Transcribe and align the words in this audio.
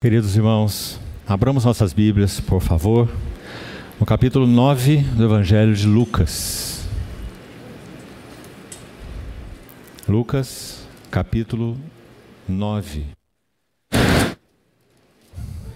Queridos 0.00 0.36
irmãos, 0.36 1.00
abramos 1.26 1.64
nossas 1.64 1.92
Bíblias, 1.92 2.38
por 2.38 2.60
favor, 2.60 3.10
no 3.98 4.06
capítulo 4.06 4.46
9 4.46 4.98
do 4.98 5.24
Evangelho 5.24 5.74
de 5.74 5.88
Lucas. 5.88 6.86
Lucas, 10.08 10.86
capítulo 11.10 11.76
9. 12.48 13.06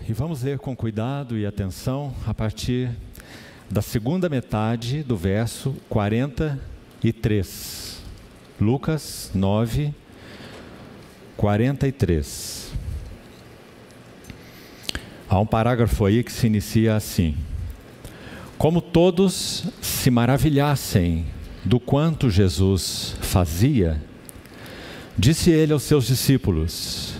E 0.08 0.12
vamos 0.12 0.44
ler 0.44 0.60
com 0.60 0.76
cuidado 0.76 1.36
e 1.36 1.44
atenção 1.44 2.14
a 2.24 2.32
partir 2.32 2.90
da 3.68 3.82
segunda 3.82 4.28
metade 4.28 5.02
do 5.02 5.16
verso 5.16 5.74
43. 5.88 8.00
Lucas 8.60 9.32
9, 9.34 9.92
43. 11.36 12.61
Há 15.32 15.40
um 15.40 15.46
parágrafo 15.46 16.04
aí 16.04 16.22
que 16.22 16.30
se 16.30 16.46
inicia 16.46 16.94
assim: 16.94 17.34
Como 18.58 18.82
todos 18.82 19.64
se 19.80 20.10
maravilhassem 20.10 21.24
do 21.64 21.80
quanto 21.80 22.28
Jesus 22.28 23.16
fazia, 23.18 23.98
disse 25.16 25.50
ele 25.50 25.72
aos 25.72 25.84
seus 25.84 26.06
discípulos: 26.06 27.14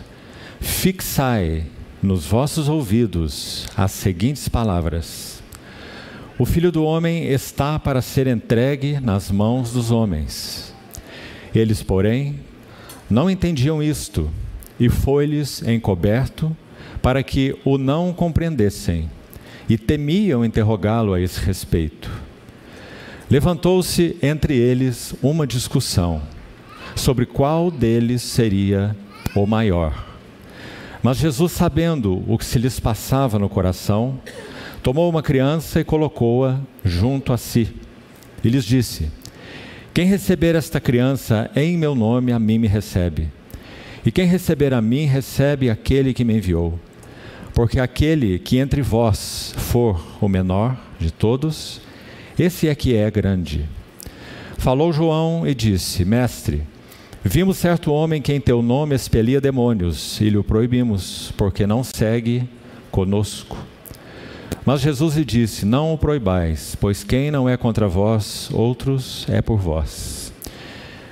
Fixai 0.61 1.65
nos 2.03 2.27
vossos 2.27 2.69
ouvidos 2.69 3.67
as 3.75 3.93
seguintes 3.93 4.47
palavras: 4.47 5.43
O 6.39 6.45
filho 6.45 6.71
do 6.71 6.85
homem 6.85 7.29
está 7.29 7.79
para 7.79 8.03
ser 8.03 8.27
entregue 8.27 9.01
nas 9.01 9.31
mãos 9.31 9.73
dos 9.73 9.91
homens. 9.91 10.75
Eles, 11.55 11.83
porém, 11.83 12.41
não 13.09 13.31
entendiam 13.31 13.83
isto, 13.83 14.31
e 14.79 14.91
foi-lhes 14.91 15.63
encoberto 15.63 16.55
para 17.03 17.23
que 17.23 17.55
o 17.65 17.77
não 17.77 18.13
compreendessem 18.13 19.11
e 19.69 19.77
temiam 19.77 20.45
interrogá-lo 20.45 21.13
a 21.13 21.21
esse 21.21 21.41
respeito. 21.41 22.11
Levantou-se 23.29 24.17
entre 24.23 24.57
eles 24.57 25.15
uma 25.23 25.47
discussão 25.47 26.23
sobre 26.95 27.27
qual 27.27 27.71
deles 27.71 28.23
seria 28.23 28.97
o 29.35 29.47
maior. 29.47 30.07
Mas 31.03 31.17
Jesus, 31.17 31.53
sabendo 31.53 32.23
o 32.29 32.39
que 32.39 32.45
se 32.45 32.59
lhes 32.59 32.79
passava 32.79 33.39
no 33.39 33.49
coração, 33.49 34.21
tomou 34.83 35.09
uma 35.09 35.23
criança 35.23 35.81
e 35.81 35.85
colocou-a 35.85 36.61
junto 36.85 37.33
a 37.33 37.39
si. 37.39 37.75
E 38.45 38.49
lhes 38.49 38.65
disse: 38.65 39.11
Quem 39.93 40.07
receber 40.07 40.55
esta 40.55 40.81
criança 40.81 41.51
em 41.57 41.77
meu 41.77 41.95
nome, 41.95 42.31
a 42.33 42.39
mim 42.39 42.59
me 42.59 42.69
recebe. 42.69 43.29
E 44.05 44.13
quem 44.13 44.27
receber 44.27 44.75
a 44.75 44.83
mim, 44.83 45.07
recebe 45.07 45.71
aquele 45.71 46.13
que 46.13 46.25
me 46.25 46.37
enviou. 46.37 46.79
Porque 47.55 47.79
aquele 47.79 48.39
que 48.39 48.59
entre 48.59 48.81
vós 48.83 49.55
for 49.57 50.01
o 50.21 50.29
menor 50.29 50.77
de 50.99 51.11
todos, 51.11 51.81
esse 52.39 52.69
é 52.69 52.75
que 52.75 52.97
é 52.97 53.11
grande. 53.11 53.69
Falou 54.57 54.93
João 54.93 55.47
e 55.47 55.55
disse: 55.55 56.05
Mestre, 56.05 56.63
vimos 57.23 57.59
certo 57.59 57.93
homem 57.93 58.23
que 58.23 58.33
em 58.33 58.41
teu 58.41 58.63
nome 58.63 58.95
expelia 58.95 59.41
demônios 59.41 60.21
e 60.21 60.31
lhe 60.31 60.39
o 60.39 60.45
proibimos, 60.45 61.33
porque 61.37 61.67
não 61.67 61.85
segue 61.85 62.49
conosco. 62.91 63.57
Mas 64.65 64.81
Jesus 64.81 65.17
lhe 65.17 65.25
disse: 65.25 65.67
Não 65.67 65.93
o 65.93 65.99
proibais, 65.99 66.77
pois 66.81 67.03
quem 67.03 67.31
não 67.31 67.49
é 67.49 67.57
contra 67.57 67.89
vós, 67.89 68.49
outros 68.53 69.27
é 69.29 69.43
por 69.43 69.59
vós. 69.59 70.33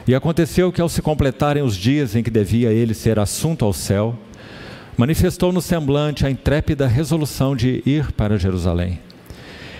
E 0.06 0.14
aconteceu 0.14 0.72
que, 0.72 0.80
ao 0.80 0.88
se 0.88 1.02
completarem 1.02 1.62
os 1.62 1.76
dias 1.76 2.16
em 2.16 2.22
que 2.22 2.30
devia 2.30 2.72
ele 2.72 2.94
ser 2.94 3.18
assunto 3.18 3.64
ao 3.64 3.72
céu, 3.72 4.16
manifestou 4.96 5.52
no 5.52 5.60
semblante 5.60 6.26
a 6.26 6.30
intrépida 6.30 6.86
resolução 6.86 7.56
de 7.56 7.82
ir 7.86 8.12
para 8.12 8.38
Jerusalém. 8.38 8.98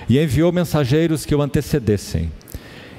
E 0.09 0.19
enviou 0.19 0.51
mensageiros 0.53 1.25
que 1.25 1.35
o 1.35 1.43
antecedessem. 1.43 2.31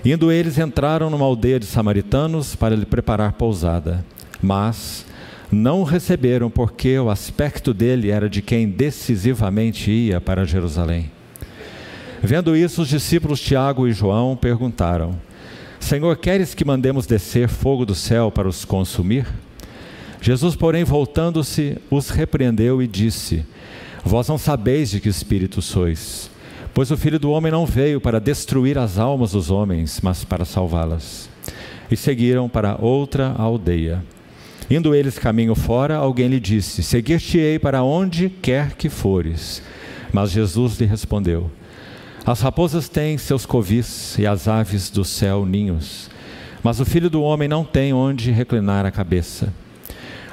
Indo 0.04 0.32
eles, 0.32 0.58
entraram 0.58 1.09
numa 1.09 1.26
aldeia 1.26 1.60
de 1.60 1.66
samaritanos 1.66 2.55
para 2.55 2.76
lhe 2.76 2.86
preparar 2.86 3.33
pousada. 3.33 4.04
Mas 4.42 5.05
não 5.52 5.82
o 5.82 5.83
receberam, 5.83 6.49
porque 6.49 6.98
o 6.98 7.10
aspecto 7.10 7.73
dele 7.73 8.10
era 8.10 8.30
de 8.30 8.42
quem 8.42 8.70
decisivamente 8.70 9.92
ia 9.92 10.22
para 10.22 10.45
Jerusalém. 10.45 11.11
Vendo 12.23 12.55
isso, 12.55 12.83
os 12.83 12.88
discípulos 12.88 13.42
Tiago 13.42 13.88
e 13.88 13.93
João 13.93 14.36
perguntaram: 14.36 15.20
Senhor, 15.80 16.16
queres 16.17 16.54
que 16.54 16.64
mandemos 16.64 17.05
descer 17.05 17.49
fogo 17.49 17.86
do 17.86 17.95
céu 17.95 18.32
para 18.32 18.48
os 18.48 18.64
consumir? 18.64 19.28
Jesus, 20.21 20.55
porém, 20.55 20.83
voltando-se, 20.83 21.80
os 21.89 22.11
repreendeu 22.11 22.80
e 22.80 22.87
disse: 22.87 23.43
Vós 24.05 24.27
não 24.27 24.37
sabeis 24.37 24.92
de 24.92 24.99
que 24.99 25.09
espírito 25.09 25.64
sois, 25.64 26.30
pois 26.76 26.92
o 26.92 26.98
filho 26.98 27.20
do 27.20 27.32
homem 27.32 27.52
não 27.52 27.65
veio 27.65 27.99
para 27.99 28.20
destruir 28.20 28.77
as 28.77 28.99
almas 28.99 29.31
dos 29.31 29.49
homens, 29.49 29.99
mas 30.04 30.23
para 30.23 30.45
salvá-las. 30.45 31.27
E 31.89 31.98
seguiram 31.98 32.48
para 32.48 32.77
outra 32.80 33.33
aldeia. 33.36 34.05
Indo 34.70 34.93
eles 34.93 35.17
caminho 35.17 35.55
fora, 35.55 35.95
alguém 35.95 36.27
lhe 36.27 36.39
disse: 36.39 36.83
Seguir-te-ei 36.83 37.58
para 37.58 37.81
onde 37.81 38.30
quer 38.30 38.73
que 38.73 38.89
fores. 38.89 39.64
Mas 40.14 40.30
Jesus 40.30 40.80
lhe 40.80 40.86
respondeu: 40.86 41.49
As 42.23 42.42
raposas 42.42 42.87
têm 42.87 43.17
seus 43.17 43.43
covis 43.43 44.20
e 44.20 44.27
as 44.27 44.48
aves 44.48 44.92
do 44.92 45.04
céu 45.04 45.48
ninhos, 45.48 46.11
mas 46.61 46.80
o 46.80 46.86
filho 46.86 47.10
do 47.10 47.23
homem 47.23 47.48
não 47.48 47.65
tem 47.65 47.92
onde 47.92 48.30
reclinar 48.30 48.86
a 48.86 48.92
cabeça. 48.92 49.52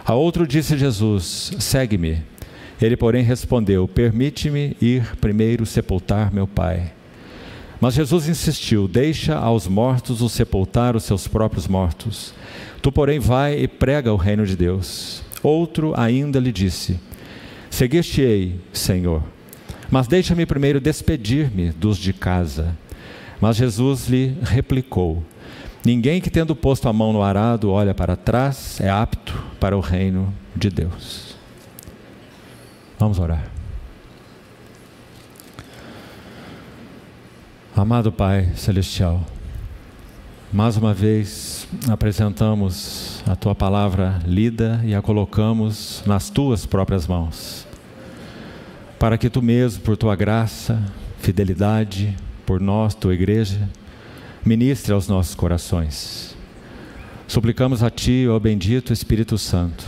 A 0.08 0.14
outro 0.14 0.46
disse 0.46 0.78
Jesus: 0.78 1.52
Segue-me. 1.58 2.22
Ele, 2.80 2.96
porém, 2.96 3.22
respondeu: 3.22 3.86
Permite-me 3.86 4.74
ir 4.80 5.14
primeiro 5.16 5.66
sepultar 5.66 6.32
meu 6.32 6.46
pai. 6.46 6.92
Mas 7.78 7.92
Jesus 7.92 8.26
insistiu: 8.26 8.88
Deixa 8.88 9.36
aos 9.36 9.68
mortos 9.68 10.22
o 10.22 10.28
sepultar 10.30 10.96
os 10.96 11.04
seus 11.04 11.28
próprios 11.28 11.68
mortos. 11.68 12.32
Tu, 12.80 12.90
porém, 12.90 13.18
vai 13.18 13.60
e 13.60 13.68
prega 13.68 14.10
o 14.10 14.16
reino 14.16 14.46
de 14.46 14.56
Deus. 14.56 15.22
Outro 15.42 15.92
ainda 15.94 16.40
lhe 16.40 16.52
disse: 16.52 16.98
Seguir-te-ei, 17.68 18.58
Senhor, 18.72 19.22
mas 19.90 20.08
deixa-me 20.08 20.46
primeiro 20.46 20.80
despedir-me 20.80 21.68
dos 21.68 21.98
de 21.98 22.14
casa. 22.14 22.74
Mas 23.42 23.56
Jesus 23.56 24.08
lhe 24.08 24.38
replicou: 24.40 25.22
Ninguém 25.84 26.20
que 26.20 26.30
tendo 26.30 26.56
posto 26.56 26.88
a 26.88 26.92
mão 26.92 27.12
no 27.12 27.22
arado 27.22 27.70
olha 27.70 27.94
para 27.94 28.16
trás 28.16 28.80
é 28.80 28.90
apto 28.90 29.32
para 29.60 29.76
o 29.76 29.80
reino 29.80 30.34
de 30.54 30.70
Deus. 30.70 31.36
Vamos 32.98 33.18
orar. 33.18 33.44
Amado 37.76 38.10
Pai 38.10 38.50
Celestial, 38.56 39.24
mais 40.52 40.76
uma 40.76 40.92
vez 40.92 41.68
apresentamos 41.88 43.22
a 43.24 43.36
tua 43.36 43.54
palavra 43.54 44.20
lida 44.26 44.80
e 44.84 44.96
a 44.96 45.00
colocamos 45.00 46.02
nas 46.04 46.28
tuas 46.28 46.66
próprias 46.66 47.06
mãos, 47.06 47.68
para 48.98 49.16
que 49.16 49.30
tu 49.30 49.40
mesmo, 49.40 49.80
por 49.84 49.96
tua 49.96 50.16
graça, 50.16 50.82
fidelidade, 51.20 52.16
por 52.44 52.60
nós, 52.60 52.96
tua 52.96 53.14
igreja, 53.14 53.68
ministre 54.48 54.94
aos 54.94 55.06
nossos 55.06 55.34
corações. 55.34 56.34
Suplicamos 57.26 57.82
a 57.82 57.90
Ti, 57.90 58.26
ó 58.30 58.38
bendito 58.38 58.94
Espírito 58.94 59.36
Santo, 59.36 59.84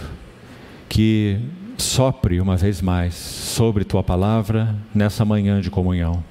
que 0.86 1.40
sopre 1.78 2.38
uma 2.42 2.58
vez 2.58 2.82
mais 2.82 3.14
sobre 3.14 3.84
Tua 3.84 4.04
palavra 4.04 4.76
nessa 4.94 5.24
manhã 5.24 5.62
de 5.62 5.70
comunhão 5.70 6.22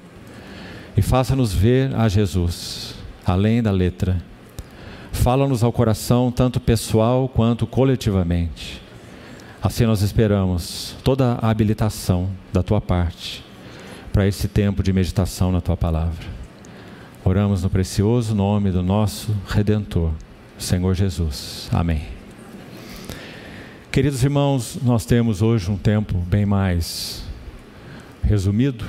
e 0.96 1.02
faça-nos 1.02 1.52
ver 1.52 1.92
a 1.96 2.08
Jesus, 2.08 2.94
além 3.26 3.60
da 3.60 3.72
letra. 3.72 4.22
Fala-nos 5.10 5.64
ao 5.64 5.72
coração, 5.72 6.30
tanto 6.30 6.60
pessoal 6.60 7.28
quanto 7.28 7.66
coletivamente. 7.66 8.80
Assim 9.60 9.86
nós 9.86 10.02
esperamos 10.02 10.94
toda 11.02 11.32
a 11.42 11.50
habilitação 11.50 12.30
da 12.52 12.62
Tua 12.62 12.80
parte 12.80 13.44
para 14.12 14.24
esse 14.24 14.46
tempo 14.46 14.84
de 14.84 14.92
meditação 14.92 15.50
na 15.50 15.60
Tua 15.60 15.76
palavra. 15.76 16.39
Oramos 17.22 17.62
no 17.62 17.68
precioso 17.68 18.34
nome 18.34 18.70
do 18.70 18.82
nosso 18.82 19.36
Redentor, 19.46 20.10
Senhor 20.56 20.94
Jesus. 20.94 21.68
Amém. 21.70 22.00
Queridos 23.92 24.24
irmãos, 24.24 24.78
nós 24.82 25.04
temos 25.04 25.42
hoje 25.42 25.70
um 25.70 25.76
tempo 25.76 26.16
bem 26.16 26.46
mais 26.46 27.22
resumido. 28.22 28.86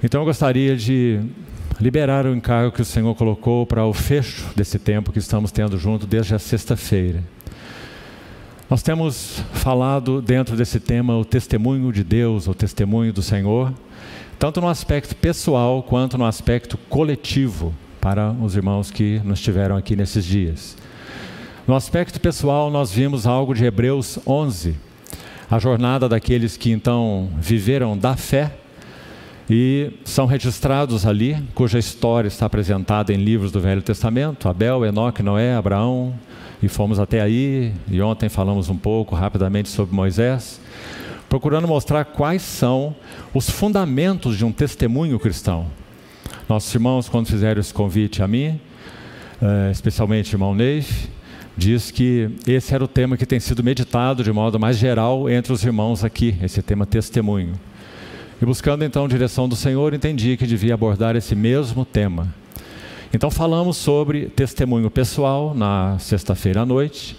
Então 0.00 0.20
eu 0.20 0.24
gostaria 0.24 0.76
de 0.76 1.20
liberar 1.80 2.26
o 2.26 2.34
encargo 2.34 2.70
que 2.70 2.82
o 2.82 2.84
Senhor 2.84 3.12
colocou 3.16 3.66
para 3.66 3.84
o 3.84 3.92
fecho 3.92 4.48
desse 4.54 4.78
tempo 4.78 5.10
que 5.10 5.18
estamos 5.18 5.50
tendo 5.50 5.76
junto 5.76 6.06
desde 6.06 6.36
a 6.36 6.38
sexta-feira. 6.38 7.24
Nós 8.70 8.84
temos 8.84 9.42
falado 9.52 10.22
dentro 10.22 10.56
desse 10.56 10.78
tema 10.78 11.18
o 11.18 11.24
testemunho 11.24 11.92
de 11.92 12.04
Deus, 12.04 12.46
o 12.46 12.54
testemunho 12.54 13.12
do 13.12 13.20
Senhor 13.20 13.74
tanto 14.42 14.60
no 14.60 14.66
aspecto 14.66 15.14
pessoal 15.14 15.84
quanto 15.84 16.18
no 16.18 16.24
aspecto 16.24 16.76
coletivo 16.76 17.72
para 18.00 18.32
os 18.32 18.56
irmãos 18.56 18.90
que 18.90 19.20
nos 19.22 19.40
tiveram 19.40 19.76
aqui 19.76 19.94
nesses 19.94 20.24
dias. 20.24 20.76
No 21.64 21.76
aspecto 21.76 22.20
pessoal, 22.20 22.68
nós 22.68 22.90
vimos 22.90 23.24
algo 23.24 23.54
de 23.54 23.64
Hebreus 23.64 24.18
11, 24.26 24.74
a 25.48 25.60
jornada 25.60 26.08
daqueles 26.08 26.56
que 26.56 26.72
então 26.72 27.30
viveram 27.38 27.96
da 27.96 28.16
fé 28.16 28.50
e 29.48 29.92
são 30.04 30.26
registrados 30.26 31.06
ali, 31.06 31.36
cuja 31.54 31.78
história 31.78 32.26
está 32.26 32.44
apresentada 32.44 33.12
em 33.12 33.18
livros 33.18 33.52
do 33.52 33.60
Velho 33.60 33.80
Testamento: 33.80 34.48
Abel, 34.48 34.84
Enoque, 34.84 35.22
Noé, 35.22 35.54
Abraão, 35.54 36.14
e 36.60 36.66
fomos 36.66 36.98
até 36.98 37.20
aí. 37.20 37.72
E 37.88 38.02
ontem 38.02 38.28
falamos 38.28 38.68
um 38.68 38.76
pouco 38.76 39.14
rapidamente 39.14 39.68
sobre 39.68 39.94
Moisés, 39.94 40.60
procurando 41.32 41.66
mostrar 41.66 42.04
quais 42.04 42.42
são 42.42 42.94
os 43.32 43.48
fundamentos 43.48 44.36
de 44.36 44.44
um 44.44 44.52
testemunho 44.52 45.18
cristão. 45.18 45.66
Nossos 46.46 46.74
irmãos, 46.74 47.08
quando 47.08 47.26
fizeram 47.26 47.58
esse 47.58 47.72
convite 47.72 48.22
a 48.22 48.28
mim, 48.28 48.60
eh, 49.40 49.70
especialmente 49.72 50.30
o 50.30 50.36
irmão 50.36 50.54
Neif, 50.54 51.08
diz 51.56 51.90
que 51.90 52.28
esse 52.46 52.74
era 52.74 52.84
o 52.84 52.86
tema 52.86 53.16
que 53.16 53.24
tem 53.24 53.40
sido 53.40 53.64
meditado 53.64 54.22
de 54.22 54.30
modo 54.30 54.60
mais 54.60 54.76
geral 54.76 55.26
entre 55.30 55.54
os 55.54 55.64
irmãos 55.64 56.04
aqui, 56.04 56.36
esse 56.42 56.60
tema 56.60 56.84
testemunho. 56.84 57.54
E 58.38 58.44
buscando 58.44 58.84
então 58.84 59.06
a 59.06 59.08
direção 59.08 59.48
do 59.48 59.56
Senhor, 59.56 59.94
entendi 59.94 60.36
que 60.36 60.46
devia 60.46 60.74
abordar 60.74 61.16
esse 61.16 61.34
mesmo 61.34 61.86
tema. 61.86 62.28
Então 63.10 63.30
falamos 63.30 63.78
sobre 63.78 64.26
testemunho 64.26 64.90
pessoal 64.90 65.54
na 65.54 65.98
sexta-feira 65.98 66.60
à 66.60 66.66
noite. 66.66 67.16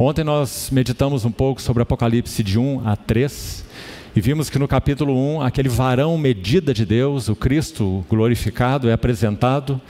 Ontem 0.00 0.22
nós 0.22 0.70
meditamos 0.70 1.24
um 1.24 1.30
pouco 1.32 1.60
sobre 1.60 1.82
Apocalipse 1.82 2.44
de 2.44 2.56
1 2.56 2.88
a 2.88 2.94
3 2.94 3.64
e 4.14 4.20
vimos 4.20 4.48
que 4.48 4.56
no 4.56 4.68
capítulo 4.68 5.12
1, 5.36 5.42
aquele 5.42 5.68
varão 5.68 6.16
medida 6.16 6.72
de 6.72 6.86
Deus, 6.86 7.28
o 7.28 7.34
Cristo 7.34 8.06
glorificado, 8.08 8.88
é 8.88 8.92
apresentado 8.92 9.80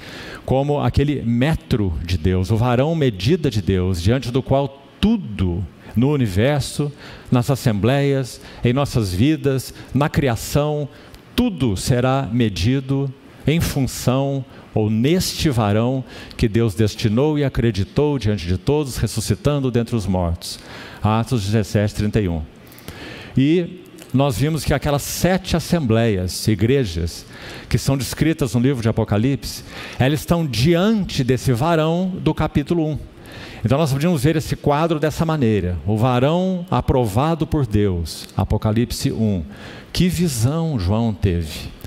como 0.46 0.80
aquele 0.80 1.20
metro 1.20 1.92
de 2.02 2.16
Deus, 2.16 2.50
o 2.50 2.56
varão 2.56 2.94
medida 2.94 3.50
de 3.50 3.60
Deus, 3.60 4.02
diante 4.02 4.30
do 4.30 4.42
qual 4.42 4.82
tudo 4.98 5.62
no 5.94 6.10
universo, 6.10 6.90
nas 7.30 7.50
assembleias, 7.50 8.40
em 8.64 8.72
nossas 8.72 9.12
vidas, 9.12 9.74
na 9.92 10.08
criação, 10.08 10.88
tudo 11.36 11.76
será 11.76 12.26
medido 12.32 13.12
em 13.48 13.60
função 13.60 14.44
ou 14.74 14.90
neste 14.90 15.48
varão 15.48 16.04
que 16.36 16.46
Deus 16.46 16.74
destinou 16.74 17.38
e 17.38 17.44
acreditou 17.44 18.18
diante 18.18 18.46
de 18.46 18.58
todos, 18.58 18.98
ressuscitando 18.98 19.70
dentre 19.70 19.96
os 19.96 20.06
mortos. 20.06 20.60
Atos 21.02 21.44
17, 21.46 21.94
31. 21.94 22.42
E 23.36 23.82
nós 24.12 24.36
vimos 24.38 24.64
que 24.64 24.74
aquelas 24.74 25.02
sete 25.02 25.56
assembleias, 25.56 26.46
igrejas, 26.46 27.24
que 27.68 27.78
são 27.78 27.96
descritas 27.96 28.54
no 28.54 28.60
livro 28.60 28.82
de 28.82 28.88
Apocalipse, 28.88 29.64
elas 29.98 30.20
estão 30.20 30.46
diante 30.46 31.24
desse 31.24 31.52
varão 31.52 32.12
do 32.20 32.34
capítulo 32.34 32.86
1. 32.86 32.98
Então 33.64 33.78
nós 33.78 33.92
podemos 33.92 34.22
ver 34.22 34.36
esse 34.36 34.56
quadro 34.56 35.00
dessa 35.00 35.24
maneira: 35.24 35.76
o 35.86 35.96
varão 35.96 36.66
aprovado 36.70 37.46
por 37.46 37.66
Deus, 37.66 38.28
Apocalipse 38.36 39.10
1. 39.10 39.44
Que 39.92 40.08
visão 40.08 40.78
João 40.78 41.14
teve? 41.14 41.77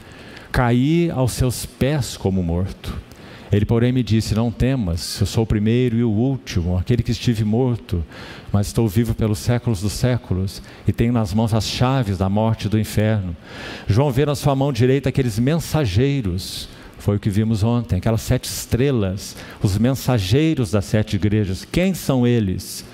Caí 0.51 1.09
aos 1.09 1.31
seus 1.31 1.65
pés 1.65 2.17
como 2.17 2.43
morto. 2.43 2.99
Ele, 3.51 3.65
porém, 3.65 3.91
me 3.91 4.03
disse: 4.03 4.35
Não 4.35 4.51
temas, 4.51 5.19
eu 5.19 5.25
sou 5.25 5.43
o 5.43 5.47
primeiro 5.47 5.95
e 5.97 6.03
o 6.03 6.09
último, 6.09 6.77
aquele 6.77 7.03
que 7.03 7.11
estive 7.11 7.43
morto, 7.43 8.03
mas 8.51 8.67
estou 8.67 8.87
vivo 8.87 9.13
pelos 9.13 9.39
séculos 9.39 9.81
dos 9.81 9.93
séculos 9.93 10.61
e 10.87 10.91
tenho 10.91 11.13
nas 11.13 11.33
mãos 11.33 11.53
as 11.53 11.65
chaves 11.65 12.17
da 12.17 12.29
morte 12.29 12.65
e 12.65 12.69
do 12.69 12.79
inferno. 12.79 13.35
João 13.87 14.11
vê 14.11 14.25
na 14.25 14.35
sua 14.35 14.55
mão 14.55 14.73
direita 14.73 15.09
aqueles 15.09 15.39
mensageiros 15.39 16.69
foi 17.01 17.17
o 17.17 17.19
que 17.19 17.31
vimos 17.31 17.63
ontem, 17.63 17.97
aquelas 17.97 18.21
sete 18.21 18.45
estrelas, 18.45 19.35
os 19.61 19.75
mensageiros 19.77 20.69
das 20.69 20.85
sete 20.85 21.15
igrejas. 21.15 21.65
Quem 21.65 21.95
são 21.95 22.27
eles? 22.27 22.85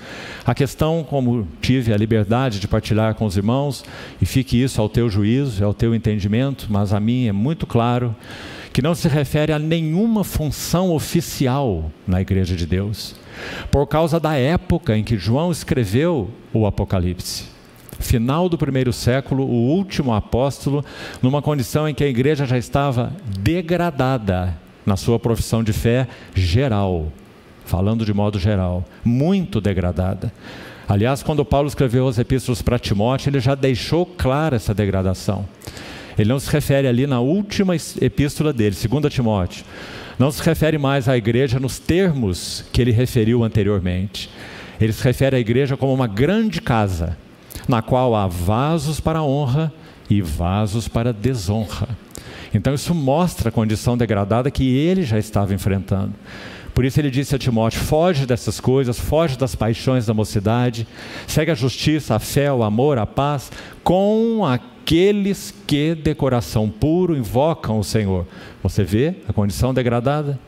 A 0.46 0.54
questão, 0.54 1.04
como 1.04 1.46
tive 1.60 1.92
a 1.92 1.96
liberdade 1.96 2.58
de 2.58 2.66
partilhar 2.66 3.14
com 3.14 3.26
os 3.26 3.36
irmãos, 3.36 3.84
e 4.20 4.24
fique 4.24 4.60
isso 4.60 4.80
ao 4.80 4.88
teu 4.88 5.10
juízo, 5.10 5.62
ao 5.62 5.74
teu 5.74 5.94
entendimento, 5.94 6.68
mas 6.70 6.94
a 6.94 6.98
mim 6.98 7.26
é 7.26 7.32
muito 7.32 7.66
claro, 7.66 8.16
que 8.72 8.80
não 8.80 8.94
se 8.94 9.08
refere 9.08 9.52
a 9.52 9.58
nenhuma 9.58 10.24
função 10.24 10.90
oficial 10.90 11.92
na 12.06 12.22
igreja 12.22 12.56
de 12.56 12.66
Deus, 12.66 13.14
por 13.70 13.86
causa 13.86 14.18
da 14.18 14.34
época 14.34 14.96
em 14.96 15.04
que 15.04 15.18
João 15.18 15.52
escreveu 15.52 16.30
o 16.52 16.66
Apocalipse 16.66 17.57
final 17.98 18.48
do 18.48 18.56
primeiro 18.56 18.92
século, 18.92 19.44
o 19.44 19.68
último 19.68 20.14
apóstolo, 20.14 20.84
numa 21.22 21.42
condição 21.42 21.88
em 21.88 21.94
que 21.94 22.04
a 22.04 22.08
igreja 22.08 22.46
já 22.46 22.56
estava 22.56 23.12
degradada 23.40 24.56
na 24.86 24.96
sua 24.96 25.18
profissão 25.18 25.62
de 25.62 25.72
fé 25.72 26.06
geral, 26.34 27.12
falando 27.64 28.04
de 28.04 28.14
modo 28.14 28.38
geral, 28.38 28.84
muito 29.04 29.60
degradada. 29.60 30.32
Aliás, 30.88 31.22
quando 31.22 31.44
Paulo 31.44 31.68
escreveu 31.68 32.08
as 32.08 32.18
epístolas 32.18 32.62
para 32.62 32.78
Timóteo, 32.78 33.28
ele 33.28 33.40
já 33.40 33.54
deixou 33.54 34.06
clara 34.06 34.56
essa 34.56 34.72
degradação. 34.72 35.46
Ele 36.18 36.30
não 36.30 36.40
se 36.40 36.50
refere 36.50 36.88
ali 36.88 37.06
na 37.06 37.20
última 37.20 37.76
epístola 38.00 38.52
dele, 38.52 38.74
2 38.74 39.12
Timóteo. 39.12 39.64
Não 40.18 40.30
se 40.30 40.42
refere 40.42 40.78
mais 40.78 41.08
à 41.08 41.16
igreja 41.16 41.60
nos 41.60 41.78
termos 41.78 42.64
que 42.72 42.80
ele 42.80 42.90
referiu 42.90 43.44
anteriormente. 43.44 44.30
Ele 44.80 44.92
se 44.92 45.04
refere 45.04 45.36
à 45.36 45.38
igreja 45.38 45.76
como 45.76 45.92
uma 45.92 46.06
grande 46.06 46.60
casa 46.60 47.16
na 47.68 47.82
qual 47.82 48.16
há 48.16 48.26
vasos 48.26 48.98
para 48.98 49.22
honra 49.22 49.72
e 50.08 50.22
vasos 50.22 50.88
para 50.88 51.12
desonra. 51.12 51.88
Então 52.52 52.72
isso 52.72 52.94
mostra 52.94 53.50
a 53.50 53.52
condição 53.52 53.96
degradada 53.96 54.50
que 54.50 54.74
ele 54.76 55.02
já 55.02 55.18
estava 55.18 55.52
enfrentando. 55.52 56.14
Por 56.74 56.84
isso 56.84 56.98
ele 56.98 57.10
disse 57.10 57.34
a 57.34 57.38
Timóteo: 57.38 57.80
foge 57.80 58.24
dessas 58.24 58.58
coisas, 58.58 58.98
foge 58.98 59.36
das 59.36 59.54
paixões 59.54 60.06
da 60.06 60.14
mocidade, 60.14 60.86
segue 61.26 61.50
a 61.50 61.54
justiça, 61.54 62.14
a 62.14 62.18
fé, 62.18 62.52
o 62.52 62.62
amor, 62.62 62.98
a 62.98 63.06
paz, 63.06 63.50
com 63.84 64.46
aqueles 64.46 65.52
que 65.66 65.94
de 65.94 66.14
coração 66.14 66.70
puro 66.70 67.16
invocam 67.16 67.78
o 67.78 67.84
Senhor. 67.84 68.26
Você 68.62 68.84
vê 68.84 69.16
a 69.28 69.32
condição 69.32 69.74
degradada? 69.74 70.38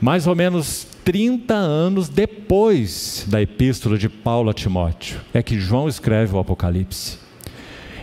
Mais 0.00 0.26
ou 0.26 0.36
menos 0.36 0.86
30 1.04 1.54
anos 1.54 2.08
depois 2.08 3.24
da 3.28 3.40
epístola 3.40 3.96
de 3.96 4.08
Paulo 4.08 4.50
a 4.50 4.54
Timóteo, 4.54 5.20
é 5.32 5.42
que 5.42 5.58
João 5.58 5.88
escreve 5.88 6.34
o 6.34 6.38
Apocalipse. 6.38 7.18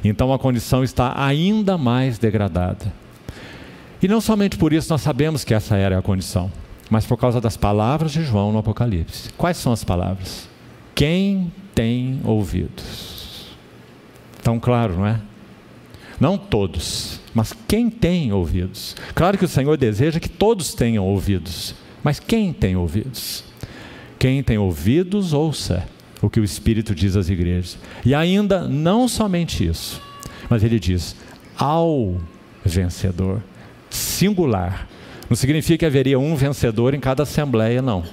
Então 0.04 0.34
a 0.34 0.40
condição 0.40 0.84
está 0.84 1.14
ainda 1.16 1.78
mais 1.78 2.18
degradada. 2.18 2.92
E 4.02 4.08
não 4.08 4.22
somente 4.22 4.58
por 4.58 4.74
isso 4.74 4.92
nós 4.92 5.02
sabemos 5.02 5.44
que 5.44 5.54
essa 5.54 5.76
era 5.76 5.98
a 5.98 6.02
condição, 6.02 6.52
mas 6.90 7.06
por 7.06 7.18
causa 7.18 7.42
das 7.42 7.58
palavras 7.58 8.12
de 8.12 8.24
João 8.24 8.52
no 8.52 8.60
Apocalipse. 8.60 9.30
Quais 9.38 9.58
são 9.58 9.72
as 9.72 9.84
palavras? 9.84 10.48
Quem 10.94 11.52
tem 11.74 12.20
ouvidos? 12.24 13.56
Tão 14.44 14.60
claro, 14.60 14.98
não 14.98 15.08
é? 15.08 15.20
Não 16.20 16.38
todos, 16.38 17.20
mas 17.34 17.54
quem 17.68 17.90
tem 17.90 18.34
ouvidos? 18.34 18.96
Claro 19.14 19.38
que 19.38 19.46
o 19.46 19.48
Senhor 19.48 19.78
deseja 19.78 20.20
que 20.20 20.30
todos 20.30 20.74
tenham 20.74 21.06
ouvidos. 21.06 21.76
Mas 22.08 22.22
quem 22.22 22.54
tem 22.54 22.74
ouvidos? 22.78 23.44
Quem 24.18 24.42
tem 24.42 24.58
ouvidos, 24.58 25.34
ouça 25.34 25.86
o 26.22 26.30
que 26.30 26.40
o 26.40 26.44
Espírito 26.46 26.96
diz 26.96 27.18
às 27.18 27.28
igrejas. 27.28 27.78
E 28.06 28.16
ainda 28.16 28.66
não 28.66 29.10
somente 29.10 29.68
isso, 29.68 30.02
mas 30.50 30.64
ele 30.64 30.80
diz: 30.80 31.18
ao 31.58 32.16
vencedor, 32.64 33.44
singular. 33.90 34.88
Não 35.30 35.36
significa 35.36 35.80
que 35.80 35.86
haveria 35.86 36.18
um 36.18 36.34
vencedor 36.34 36.94
em 36.94 37.00
cada 37.02 37.24
assembleia, 37.24 37.82
não. 37.82 38.06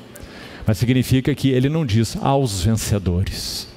Mas 0.66 0.76
significa 0.76 1.32
que 1.32 1.50
ele 1.50 1.68
não 1.68 1.86
diz 1.86 2.16
aos 2.20 2.64
vencedores. 2.64 3.68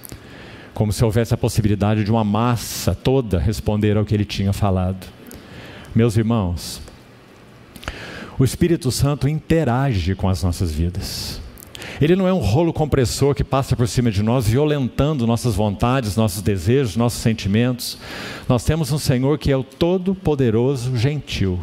Como 0.73 0.91
se 0.91 1.05
houvesse 1.05 1.35
a 1.35 1.37
possibilidade 1.37 2.03
de 2.03 2.09
uma 2.09 2.23
massa 2.23 2.95
toda 2.95 3.37
responder 3.37 3.95
ao 3.95 4.03
que 4.03 4.15
ele 4.15 4.25
tinha 4.25 4.51
falado. 4.51 5.05
Meus 5.93 6.17
irmãos, 6.17 6.81
o 8.39 8.43
Espírito 8.43 8.91
Santo 8.91 9.27
interage 9.27 10.13
com 10.13 10.29
as 10.29 10.43
nossas 10.43 10.71
vidas. 10.71 11.41
Ele 11.99 12.15
não 12.15 12.27
é 12.27 12.33
um 12.33 12.39
rolo 12.39 12.71
compressor 12.71 13.33
que 13.33 13.43
passa 13.43 13.75
por 13.75 13.87
cima 13.87 14.11
de 14.11 14.21
nós, 14.21 14.47
violentando 14.47 15.25
nossas 15.25 15.55
vontades, 15.55 16.15
nossos 16.15 16.41
desejos, 16.41 16.95
nossos 16.95 17.19
sentimentos. 17.19 17.97
Nós 18.47 18.63
temos 18.63 18.91
um 18.91 18.99
Senhor 18.99 19.37
que 19.39 19.51
é 19.51 19.57
o 19.57 19.63
Todo-Poderoso, 19.63 20.95
gentil. 20.95 21.59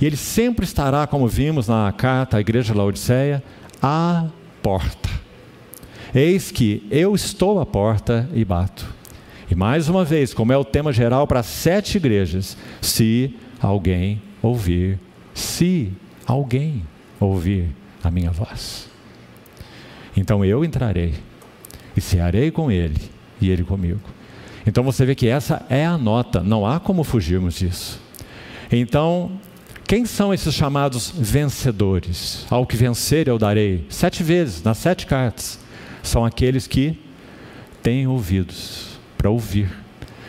E 0.00 0.06
Ele 0.06 0.16
sempre 0.16 0.64
estará, 0.64 1.06
como 1.06 1.28
vimos 1.28 1.68
na 1.68 1.92
carta 1.92 2.38
à 2.38 2.40
igreja 2.40 2.72
de 2.72 2.78
Laodiceia, 2.78 3.42
à 3.82 4.26
porta. 4.62 5.10
Eis 6.14 6.50
que 6.50 6.86
eu 6.90 7.14
estou 7.14 7.60
à 7.60 7.66
porta 7.66 8.28
e 8.32 8.44
bato. 8.44 8.86
E 9.50 9.54
mais 9.54 9.88
uma 9.88 10.04
vez, 10.04 10.32
como 10.32 10.52
é 10.52 10.56
o 10.56 10.64
tema 10.64 10.92
geral 10.92 11.26
para 11.26 11.42
sete 11.42 11.96
igrejas, 11.98 12.56
se 12.80 13.34
alguém 13.60 14.22
ouvir 14.42 14.98
se 15.34 15.92
alguém 16.26 16.84
ouvir 17.20 17.68
a 18.02 18.10
minha 18.10 18.30
voz. 18.30 18.88
Então 20.16 20.44
eu 20.44 20.64
entrarei 20.64 21.14
e 21.96 22.00
cearei 22.00 22.50
com 22.50 22.70
ele 22.70 23.00
e 23.40 23.50
ele 23.50 23.64
comigo. 23.64 24.00
Então 24.66 24.82
você 24.82 25.04
vê 25.04 25.14
que 25.14 25.28
essa 25.28 25.66
é 25.68 25.84
a 25.84 25.98
nota, 25.98 26.42
não 26.42 26.66
há 26.66 26.80
como 26.80 27.04
fugirmos 27.04 27.56
disso. 27.56 28.00
Então, 28.72 29.32
quem 29.86 30.06
são 30.06 30.32
esses 30.32 30.54
chamados 30.54 31.12
vencedores? 31.14 32.46
Ao 32.48 32.66
que 32.66 32.76
vencer 32.76 33.28
eu 33.28 33.38
darei 33.38 33.84
sete 33.90 34.22
vezes, 34.22 34.62
nas 34.62 34.78
sete 34.78 35.06
cartas. 35.06 35.58
São 36.02 36.24
aqueles 36.24 36.66
que 36.66 36.98
têm 37.82 38.06
ouvidos. 38.06 38.94
para 39.18 39.30
ouvir 39.30 39.70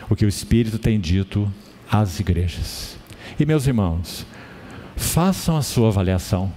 o 0.08 0.16
que 0.16 0.24
o 0.24 0.28
Espírito 0.28 0.78
tem 0.78 0.98
dito 0.98 1.52
às 1.90 2.18
igrejas. 2.20 2.96
E 3.38 3.44
meus 3.44 3.66
irmãos, 3.66 4.26
façam 4.96 5.56
a 5.56 5.62
sua 5.62 5.88
avaliação. 5.88 6.52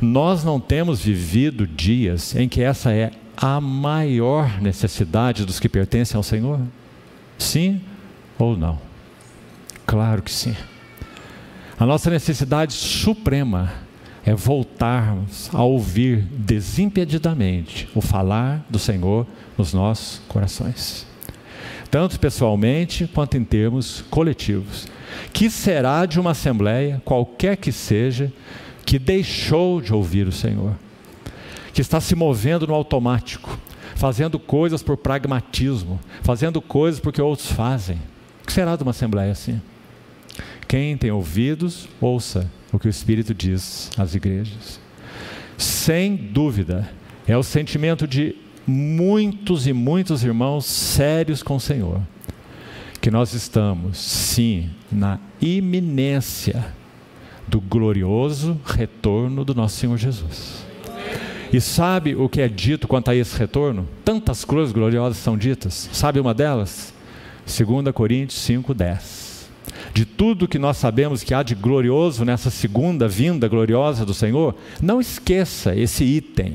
Nós 0.00 0.44
não 0.44 0.60
temos 0.60 1.00
vivido 1.00 1.66
dias 1.66 2.36
em 2.36 2.48
que 2.48 2.62
essa 2.62 2.92
é 2.92 3.10
a 3.36 3.60
maior 3.60 4.60
necessidade 4.60 5.44
dos 5.44 5.58
que 5.58 5.68
pertencem 5.68 6.16
ao 6.16 6.22
Senhor? 6.22 6.60
Sim 7.38 7.80
ou 8.38 8.56
não? 8.56 8.78
Claro 9.86 10.22
que 10.22 10.30
sim. 10.30 10.54
A 11.78 11.86
nossa 11.86 12.10
necessidade 12.10 12.72
suprema 12.74 13.72
é 14.24 14.34
voltarmos 14.34 15.50
a 15.52 15.62
ouvir 15.62 16.18
desimpedidamente 16.30 17.88
o 17.94 18.00
falar 18.00 18.64
do 18.70 18.78
Senhor 18.78 19.26
nos 19.58 19.74
nossos 19.74 20.20
corações, 20.28 21.06
tanto 21.92 22.18
pessoalmente 22.18 23.06
quanto 23.06 23.36
em 23.36 23.44
termos 23.44 24.02
coletivos. 24.08 24.88
Que 25.30 25.50
será 25.50 26.06
de 26.06 26.18
uma 26.18 26.30
assembleia, 26.30 27.02
qualquer 27.04 27.54
que 27.58 27.70
seja, 27.70 28.32
que 28.86 28.98
deixou 28.98 29.78
de 29.78 29.92
ouvir 29.92 30.26
o 30.26 30.32
Senhor, 30.32 30.74
que 31.74 31.82
está 31.82 32.00
se 32.00 32.14
movendo 32.14 32.66
no 32.66 32.72
automático, 32.72 33.58
fazendo 33.94 34.38
coisas 34.38 34.82
por 34.82 34.96
pragmatismo, 34.96 36.00
fazendo 36.22 36.62
coisas 36.62 36.98
porque 36.98 37.20
outros 37.20 37.52
fazem. 37.52 37.98
O 38.42 38.46
que 38.46 38.54
será 38.54 38.74
de 38.74 38.82
uma 38.82 38.92
assembleia 38.92 39.30
assim? 39.30 39.60
Quem 40.66 40.96
tem 40.96 41.10
ouvidos, 41.10 41.90
ouça 42.00 42.50
o 42.72 42.78
que 42.78 42.86
o 42.86 42.90
Espírito 42.90 43.34
diz 43.34 43.90
às 43.98 44.14
igrejas. 44.14 44.80
Sem 45.58 46.16
dúvida, 46.16 46.90
é 47.28 47.36
o 47.36 47.42
sentimento 47.42 48.06
de 48.06 48.34
muitos 48.66 49.66
e 49.66 49.72
muitos 49.72 50.24
irmãos 50.24 50.64
sérios 50.64 51.42
com 51.42 51.56
o 51.56 51.60
Senhor, 51.60 52.00
que 53.00 53.10
nós 53.10 53.34
estamos, 53.34 53.98
sim, 53.98 54.70
na 54.90 55.18
iminência 55.40 56.72
do 57.46 57.60
glorioso 57.60 58.60
retorno 58.64 59.44
do 59.44 59.54
nosso 59.54 59.76
Senhor 59.76 59.96
Jesus. 59.96 60.64
E 61.52 61.60
sabe 61.60 62.14
o 62.14 62.28
que 62.28 62.40
é 62.40 62.48
dito 62.48 62.88
quanto 62.88 63.10
a 63.10 63.14
esse 63.14 63.36
retorno? 63.38 63.86
Tantas 64.04 64.44
coisas 64.44 64.72
gloriosas 64.72 65.18
são 65.18 65.36
ditas. 65.36 65.90
Sabe 65.92 66.18
uma 66.18 66.32
delas? 66.32 66.94
2 67.44 67.92
Coríntios 67.92 68.40
5:10 68.40 69.32
de 69.92 70.04
tudo 70.04 70.48
que 70.48 70.58
nós 70.58 70.76
sabemos 70.76 71.22
que 71.22 71.34
há 71.34 71.42
de 71.42 71.54
glorioso 71.54 72.24
nessa 72.24 72.50
segunda 72.50 73.06
vinda 73.06 73.48
gloriosa 73.48 74.06
do 74.06 74.14
Senhor, 74.14 74.54
não 74.80 75.00
esqueça 75.00 75.74
esse 75.76 76.04
item, 76.04 76.54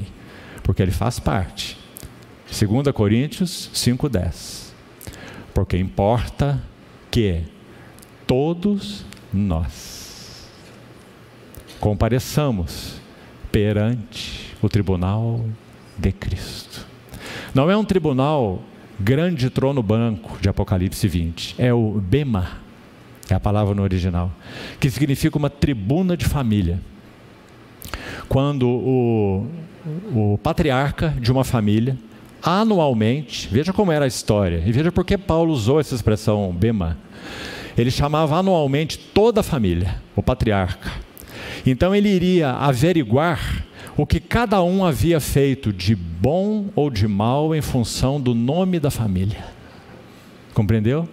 porque 0.63 0.81
ele 0.81 0.91
faz 0.91 1.19
parte. 1.19 1.77
2 2.47 2.93
Coríntios 2.93 3.69
5,10. 3.73 4.73
Porque 5.53 5.77
importa 5.77 6.61
que 7.09 7.43
todos 8.25 9.05
nós 9.33 10.47
compareçamos 11.79 13.01
perante 13.51 14.55
o 14.61 14.69
tribunal 14.69 15.45
de 15.97 16.11
Cristo. 16.11 16.85
Não 17.53 17.69
é 17.69 17.77
um 17.77 17.85
tribunal 17.85 18.61
grande 18.99 19.49
trono 19.49 19.81
branco 19.81 20.37
de 20.41 20.49
Apocalipse 20.49 21.07
20, 21.07 21.55
é 21.57 21.73
o 21.73 22.01
Bema 22.01 22.67
é 23.29 23.35
a 23.35 23.39
palavra 23.39 23.75
no 23.75 23.83
original, 23.83 24.31
que 24.79 24.89
significa 24.89 25.37
uma 25.37 25.49
tribuna 25.49 26.15
de 26.15 26.25
família. 26.25 26.79
Quando 28.29 28.67
o, 28.67 29.47
o 30.13 30.37
patriarca 30.37 31.09
de 31.19 31.31
uma 31.31 31.43
família, 31.43 31.97
anualmente, 32.41 33.47
veja 33.51 33.73
como 33.73 33.91
era 33.91 34.05
a 34.05 34.07
história, 34.07 34.63
e 34.65 34.71
veja 34.71 34.91
por 34.91 35.05
que 35.05 35.17
Paulo 35.17 35.53
usou 35.53 35.79
essa 35.79 35.95
expressão 35.95 36.51
bema. 36.53 36.97
Ele 37.77 37.91
chamava 37.91 38.37
anualmente 38.37 38.97
toda 38.97 39.41
a 39.41 39.43
família, 39.43 40.01
o 40.15 40.23
patriarca. 40.23 40.91
Então 41.65 41.93
ele 41.93 42.09
iria 42.09 42.51
averiguar 42.51 43.65
o 43.95 44.05
que 44.05 44.19
cada 44.19 44.61
um 44.63 44.85
havia 44.85 45.19
feito 45.19 45.73
de 45.73 45.95
bom 45.95 46.67
ou 46.75 46.89
de 46.89 47.07
mal 47.07 47.53
em 47.53 47.61
função 47.61 48.21
do 48.21 48.33
nome 48.33 48.79
da 48.79 48.91
família. 48.91 49.43
Compreendeu? 50.53 51.07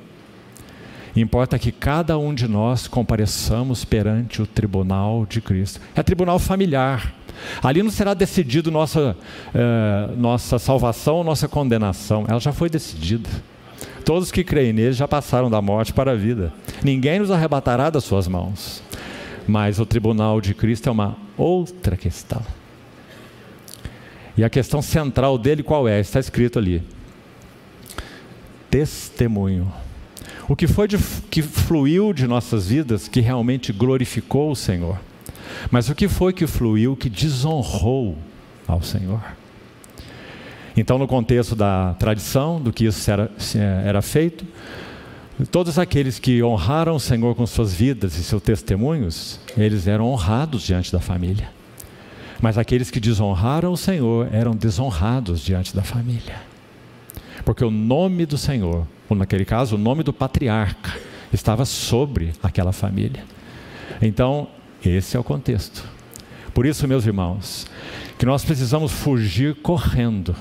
Importa 1.16 1.58
que 1.58 1.70
cada 1.70 2.18
um 2.18 2.34
de 2.34 2.48
nós 2.48 2.88
compareçamos 2.88 3.84
perante 3.84 4.42
o 4.42 4.46
tribunal 4.46 5.24
de 5.26 5.40
Cristo. 5.40 5.80
É 5.94 6.02
tribunal 6.02 6.38
familiar. 6.38 7.14
Ali 7.62 7.82
não 7.82 7.90
será 7.90 8.14
decidido 8.14 8.70
nossa, 8.70 9.16
eh, 9.54 10.10
nossa 10.16 10.58
salvação 10.58 11.16
ou 11.16 11.24
nossa 11.24 11.48
condenação. 11.48 12.24
Ela 12.28 12.40
já 12.40 12.52
foi 12.52 12.68
decidida. 12.68 13.28
Todos 14.04 14.30
que 14.30 14.44
creem 14.44 14.72
nele 14.72 14.92
já 14.92 15.08
passaram 15.08 15.50
da 15.50 15.62
morte 15.62 15.92
para 15.92 16.12
a 16.12 16.14
vida. 16.14 16.52
Ninguém 16.82 17.18
nos 17.18 17.30
arrebatará 17.30 17.90
das 17.90 18.04
suas 18.04 18.28
mãos. 18.28 18.82
Mas 19.46 19.78
o 19.78 19.86
tribunal 19.86 20.40
de 20.40 20.54
Cristo 20.54 20.88
é 20.88 20.92
uma 20.92 21.16
outra 21.36 21.96
questão. 21.96 22.42
E 24.36 24.42
a 24.44 24.50
questão 24.50 24.82
central 24.82 25.38
dele 25.38 25.62
qual 25.62 25.86
é? 25.88 26.00
Está 26.00 26.18
escrito 26.18 26.58
ali: 26.58 26.82
testemunho. 28.70 29.72
O 30.48 30.54
que 30.54 30.66
foi 30.66 30.86
de, 30.86 30.98
que 31.30 31.40
fluiu 31.40 32.12
de 32.12 32.26
nossas 32.26 32.68
vidas 32.68 33.08
que 33.08 33.20
realmente 33.20 33.72
glorificou 33.72 34.50
o 34.50 34.56
Senhor? 34.56 34.98
Mas 35.70 35.88
o 35.88 35.94
que 35.94 36.08
foi 36.08 36.32
que 36.32 36.46
fluiu 36.46 36.96
que 36.96 37.08
desonrou 37.08 38.16
ao 38.66 38.82
Senhor? 38.82 39.20
Então, 40.76 40.98
no 40.98 41.06
contexto 41.06 41.54
da 41.54 41.94
tradição, 41.94 42.60
do 42.60 42.72
que 42.72 42.84
isso 42.86 43.10
era, 43.10 43.30
era 43.84 44.02
feito, 44.02 44.44
todos 45.50 45.78
aqueles 45.78 46.18
que 46.18 46.42
honraram 46.42 46.96
o 46.96 47.00
Senhor 47.00 47.34
com 47.34 47.46
suas 47.46 47.72
vidas 47.72 48.16
e 48.16 48.24
seus 48.24 48.42
testemunhos, 48.42 49.38
eles 49.56 49.86
eram 49.86 50.06
honrados 50.06 50.62
diante 50.62 50.90
da 50.90 51.00
família. 51.00 51.48
Mas 52.40 52.58
aqueles 52.58 52.90
que 52.90 52.98
desonraram 52.98 53.72
o 53.72 53.76
Senhor 53.76 54.28
eram 54.32 54.52
desonrados 54.52 55.40
diante 55.40 55.74
da 55.74 55.82
família. 55.82 56.42
Porque 57.44 57.64
o 57.64 57.70
nome 57.70 58.26
do 58.26 58.36
Senhor 58.36 58.86
ou 59.08 59.16
naquele 59.16 59.44
caso, 59.44 59.76
o 59.76 59.78
nome 59.78 60.02
do 60.02 60.12
patriarca 60.12 60.98
estava 61.32 61.64
sobre 61.64 62.32
aquela 62.42 62.72
família. 62.72 63.24
Então, 64.00 64.48
esse 64.88 65.16
é 65.16 65.20
o 65.20 65.24
contexto. 65.24 65.84
Por 66.52 66.66
isso, 66.66 66.86
meus 66.86 67.06
irmãos, 67.06 67.66
que 68.18 68.24
nós 68.24 68.44
precisamos 68.44 68.92
fugir 68.92 69.54
correndo 69.56 70.34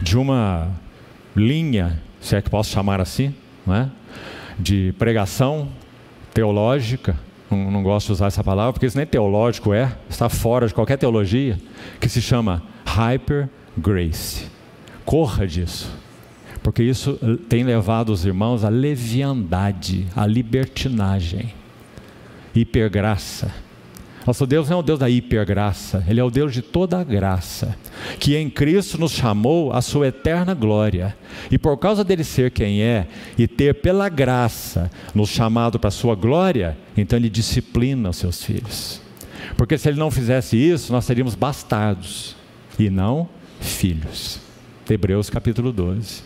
de 0.00 0.16
uma 0.16 0.70
linha, 1.36 2.02
se 2.20 2.36
é 2.36 2.42
que 2.42 2.48
posso 2.48 2.70
chamar 2.70 3.00
assim, 3.00 3.34
não 3.66 3.74
é? 3.74 3.90
de 4.58 4.92
pregação 4.98 5.68
teológica, 6.34 7.16
não, 7.50 7.70
não, 7.70 7.82
gosto 7.82 8.06
de 8.06 8.12
usar 8.12 8.26
essa 8.26 8.42
palavra, 8.42 8.72
porque 8.72 8.86
isso 8.86 8.96
nem 8.96 9.06
teológico 9.06 9.72
é, 9.72 9.96
está 10.08 10.28
fora 10.28 10.66
de 10.66 10.74
qualquer 10.74 10.96
teologia, 10.96 11.58
que 12.00 12.08
se 12.08 12.20
chama 12.20 12.62
hyper 12.86 13.48
grace. 13.76 14.46
Corra 15.04 15.46
disso 15.46 15.90
porque 16.68 16.82
isso 16.82 17.18
eh, 17.22 17.38
tem 17.48 17.64
levado 17.64 18.10
os 18.10 18.26
irmãos 18.26 18.62
à 18.62 18.68
leviandade, 18.68 20.06
à 20.14 20.26
libertinagem, 20.26 21.54
hipergraça. 22.60 23.52
Nosso 24.26 24.46
Deus 24.46 24.68
não 24.68 24.76
é 24.76 24.80
o 24.80 24.82
Deus 24.82 24.98
da 24.98 25.08
hipergraça, 25.08 26.04
Ele 26.06 26.20
é 26.20 26.24
o 26.24 26.30
Deus 26.30 26.52
de 26.52 26.60
toda 26.60 27.00
a 27.00 27.04
graça, 27.04 27.74
que 28.20 28.36
em 28.36 28.50
Cristo 28.50 28.98
nos 28.98 29.12
chamou 29.12 29.72
à 29.72 29.80
sua 29.80 30.08
eterna 30.08 30.52
glória. 30.52 31.16
E 31.50 31.56
por 31.56 31.78
causa 31.78 32.04
dele 32.04 32.22
ser 32.22 32.50
quem 32.50 32.82
é 32.82 33.06
e 33.38 33.48
ter 33.48 33.76
pela 33.76 34.08
graça 34.10 34.90
nos 35.14 35.30
chamado 35.30 35.78
para 35.78 35.88
a 35.88 35.90
sua 35.90 36.14
glória, 36.14 36.76
então 36.94 37.18
Ele 37.18 37.30
disciplina 37.30 38.10
os 38.10 38.18
seus 38.18 38.42
filhos. 38.42 39.00
Porque 39.56 39.78
se 39.78 39.88
Ele 39.88 39.98
não 39.98 40.10
fizesse 40.10 40.58
isso, 40.58 40.92
nós 40.92 41.06
seríamos 41.06 41.34
bastardos 41.34 42.36
e 42.78 42.90
não 42.90 43.26
filhos. 43.60 44.40
Hebreus 44.90 45.30
capítulo 45.30 45.72
12. 45.72 46.22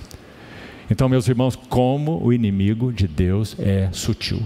Então, 0.90 1.08
meus 1.08 1.28
irmãos, 1.28 1.54
como 1.54 2.20
o 2.22 2.32
inimigo 2.32 2.92
de 2.92 3.06
Deus 3.06 3.56
é 3.58 3.88
sutil. 3.92 4.42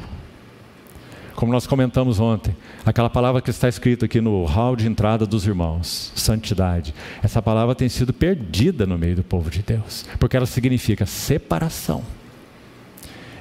Como 1.37 1.53
nós 1.53 1.67
comentamos 1.67 2.19
ontem, 2.19 2.57
aquela 2.85 3.11
palavra 3.11 3.43
que 3.43 3.51
está 3.51 3.69
escrita 3.69 4.07
aqui 4.07 4.23
no 4.23 4.47
hall 4.47 4.75
de 4.75 4.89
entrada 4.89 5.27
dos 5.27 5.47
irmãos, 5.47 6.11
santidade, 6.17 6.95
essa 7.23 7.43
palavra 7.43 7.75
tem 7.75 7.91
sido 7.91 8.11
perdida 8.11 8.87
no 8.87 8.97
meio 8.97 9.17
do 9.17 9.23
povo 9.23 9.51
de 9.51 9.63
Deus, 9.63 10.07
porque 10.19 10.35
ela 10.35 10.47
significa 10.47 11.05
separação. 11.05 12.03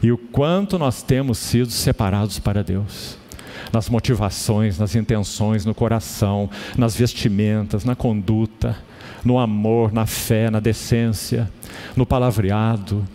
E 0.04 0.12
o 0.12 0.18
quanto 0.18 0.78
nós 0.78 1.02
temos 1.02 1.38
sido 1.38 1.72
separados 1.72 2.38
para 2.38 2.62
Deus 2.62 3.18
nas 3.72 3.90
motivações, 3.90 4.78
nas 4.78 4.94
intenções, 4.94 5.66
no 5.66 5.74
coração, 5.74 6.50
nas 6.78 6.96
vestimentas, 6.98 7.86
na 7.86 7.96
conduta, 7.96 8.78
no 9.24 9.40
amor, 9.40 9.94
na 9.94 10.06
fé, 10.06 10.50
na 10.50 10.60
decência, 10.60 11.50
no 11.96 12.06
palavreado, 12.06 13.06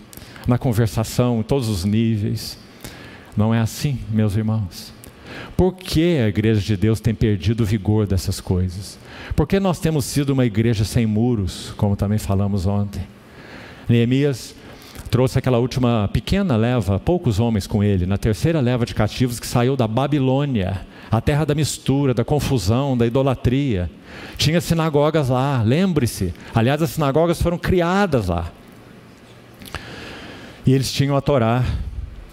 na 0.46 0.56
conversação, 0.56 1.40
em 1.40 1.42
todos 1.42 1.68
os 1.68 1.84
níveis. 1.84 2.58
Não 3.36 3.54
é 3.54 3.60
assim, 3.60 3.98
meus 4.10 4.36
irmãos. 4.36 4.92
Por 5.56 5.74
que 5.74 6.18
a 6.18 6.28
igreja 6.28 6.60
de 6.60 6.76
Deus 6.76 7.00
tem 7.00 7.14
perdido 7.14 7.62
o 7.62 7.66
vigor 7.66 8.06
dessas 8.06 8.40
coisas? 8.40 8.98
Porque 9.36 9.60
nós 9.60 9.78
temos 9.78 10.04
sido 10.04 10.30
uma 10.30 10.44
igreja 10.44 10.84
sem 10.84 11.06
muros, 11.06 11.72
como 11.76 11.96
também 11.96 12.18
falamos 12.18 12.66
ontem. 12.66 13.02
Neemias 13.88 14.54
trouxe 15.10 15.38
aquela 15.38 15.58
última 15.58 16.08
pequena 16.12 16.56
leva, 16.56 16.98
poucos 16.98 17.40
homens 17.40 17.66
com 17.66 17.82
ele, 17.82 18.06
na 18.06 18.16
terceira 18.16 18.60
leva 18.60 18.86
de 18.86 18.94
cativos 18.94 19.40
que 19.40 19.46
saiu 19.46 19.76
da 19.76 19.86
Babilônia, 19.86 20.86
a 21.10 21.20
terra 21.20 21.44
da 21.44 21.54
mistura, 21.54 22.14
da 22.14 22.24
confusão, 22.24 22.96
da 22.96 23.06
idolatria. 23.06 23.90
Tinha 24.36 24.60
sinagogas 24.60 25.28
lá, 25.28 25.62
lembre-se. 25.62 26.32
Aliás, 26.54 26.80
as 26.80 26.90
sinagogas 26.90 27.42
foram 27.42 27.58
criadas 27.58 28.28
lá. 28.28 28.52
E 30.64 30.72
eles 30.72 30.92
tinham 30.92 31.16
a 31.16 31.20
Torá, 31.20 31.64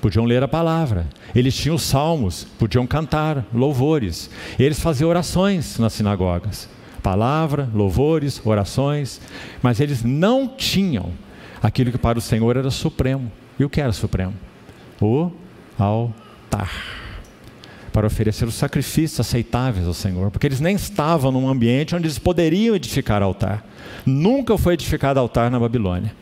podiam 0.07 0.23
ler 0.23 0.41
a 0.41 0.47
palavra. 0.47 1.05
Eles 1.35 1.53
tinham 1.53 1.75
os 1.75 1.81
salmos, 1.81 2.45
podiam 2.57 2.87
cantar 2.87 3.45
louvores. 3.53 4.29
Eles 4.57 4.79
faziam 4.79 5.09
orações 5.09 5.77
nas 5.79 5.91
sinagogas. 5.91 6.69
Palavra, 7.03 7.69
louvores, 7.73 8.41
orações. 8.45 9.19
Mas 9.61 9.81
eles 9.81 10.03
não 10.03 10.47
tinham 10.47 11.11
aquilo 11.61 11.91
que 11.91 11.97
para 11.97 12.17
o 12.17 12.21
Senhor 12.21 12.55
era 12.55 12.71
supremo. 12.71 13.29
E 13.59 13.65
o 13.65 13.69
que 13.69 13.81
era 13.81 13.91
supremo? 13.91 14.33
O 15.01 15.29
altar. 15.77 16.71
Para 17.91 18.07
oferecer 18.07 18.47
os 18.47 18.55
sacrifícios 18.55 19.19
aceitáveis 19.19 19.85
ao 19.85 19.93
Senhor, 19.93 20.31
porque 20.31 20.47
eles 20.47 20.61
nem 20.61 20.77
estavam 20.77 21.33
num 21.33 21.49
ambiente 21.49 21.93
onde 21.93 22.05
eles 22.05 22.19
poderiam 22.19 22.77
edificar 22.77 23.21
altar. 23.21 23.65
Nunca 24.05 24.57
foi 24.57 24.75
edificado 24.75 25.19
altar 25.19 25.51
na 25.51 25.59
Babilônia, 25.59 26.15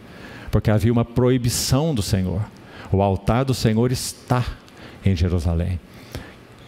porque 0.50 0.72
havia 0.72 0.92
uma 0.92 1.06
proibição 1.06 1.94
do 1.94 2.01
Senhor. 2.01 2.42
O 2.92 3.01
altar 3.01 3.46
do 3.46 3.54
Senhor 3.54 3.92
está 3.92 4.46
em 5.04 5.15
Jerusalém. 5.15 5.80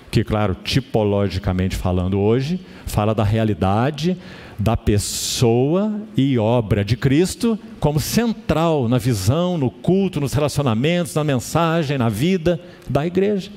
Que, 0.10 0.24
claro, 0.24 0.56
tipologicamente 0.64 1.76
falando 1.76 2.20
hoje, 2.20 2.60
fala 2.86 3.14
da 3.14 3.24
realidade 3.24 4.18
da 4.60 4.76
pessoa 4.76 6.02
e 6.16 6.38
obra 6.40 6.84
de 6.84 6.98
Cristo 6.98 7.60
como 7.80 8.00
central 8.00 8.90
na 8.90 8.98
visão, 8.98 9.58
no 9.58 9.70
culto, 9.70 10.20
nos 10.20 10.34
relacionamentos, 10.34 11.14
na 11.14 11.24
mensagem, 11.24 11.98
na 11.98 12.10
vida 12.10 12.60
da 12.90 13.06
igreja. 13.06 13.52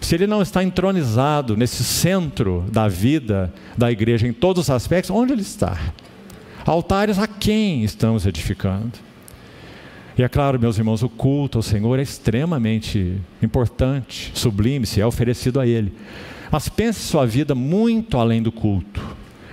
Se 0.00 0.14
ele 0.14 0.26
não 0.26 0.42
está 0.42 0.62
entronizado 0.62 1.56
nesse 1.56 1.84
centro 1.84 2.64
da 2.70 2.88
vida 2.88 3.52
da 3.76 3.90
igreja 3.90 4.26
em 4.26 4.32
todos 4.32 4.64
os 4.64 4.70
aspectos, 4.70 5.10
onde 5.10 5.32
ele 5.32 5.42
está? 5.42 5.78
Altares 6.66 7.18
a 7.18 7.26
quem 7.26 7.84
estamos 7.84 8.26
edificando? 8.26 8.92
E 10.18 10.22
é 10.22 10.28
claro, 10.28 10.58
meus 10.58 10.76
irmãos, 10.76 11.02
o 11.02 11.08
culto 11.08 11.58
ao 11.58 11.62
Senhor 11.62 11.98
é 11.98 12.02
extremamente 12.02 13.16
importante, 13.42 14.32
sublime, 14.34 14.86
se 14.86 15.00
é 15.00 15.06
oferecido 15.06 15.60
a 15.60 15.66
Ele. 15.66 15.92
Mas 16.50 16.68
pense 16.68 17.00
sua 17.00 17.26
vida 17.26 17.54
muito 17.54 18.18
além 18.18 18.42
do 18.42 18.50
culto 18.50 19.00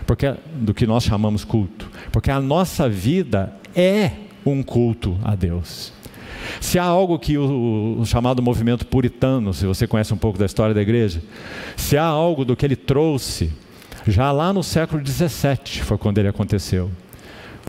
porque 0.08 0.34
do 0.56 0.74
que 0.74 0.88
nós 0.88 1.04
chamamos 1.04 1.44
culto, 1.44 1.92
porque 2.12 2.32
a 2.32 2.40
nossa 2.40 2.88
vida 2.88 3.54
é 3.76 4.12
um 4.46 4.64
culto 4.64 5.18
a 5.22 5.36
Deus. 5.36 5.92
Se 6.62 6.80
há 6.80 6.84
algo 6.86 7.20
que 7.20 7.38
o, 7.38 7.98
o, 8.00 8.06
chamado 8.06 8.42
movimento 8.42 8.88
puritano, 8.88 9.54
se 9.54 9.66
você 9.66 9.86
conhece 9.86 10.14
um 10.14 10.18
pouco 10.18 10.40
da 10.40 10.46
história 10.46 10.74
da 10.74 10.82
igreja, 10.82 11.22
se 11.76 11.98
há 11.98 12.06
algo 12.06 12.46
do 12.46 12.56
que 12.56 12.66
ele 12.66 12.78
trouxe, 12.78 13.52
já 14.08 14.32
lá 14.32 14.54
no 14.54 14.64
século 14.64 15.06
XVII 15.06 15.84
foi 15.84 15.98
quando 15.98 16.20
ele 16.20 16.30
aconteceu. 16.30 16.90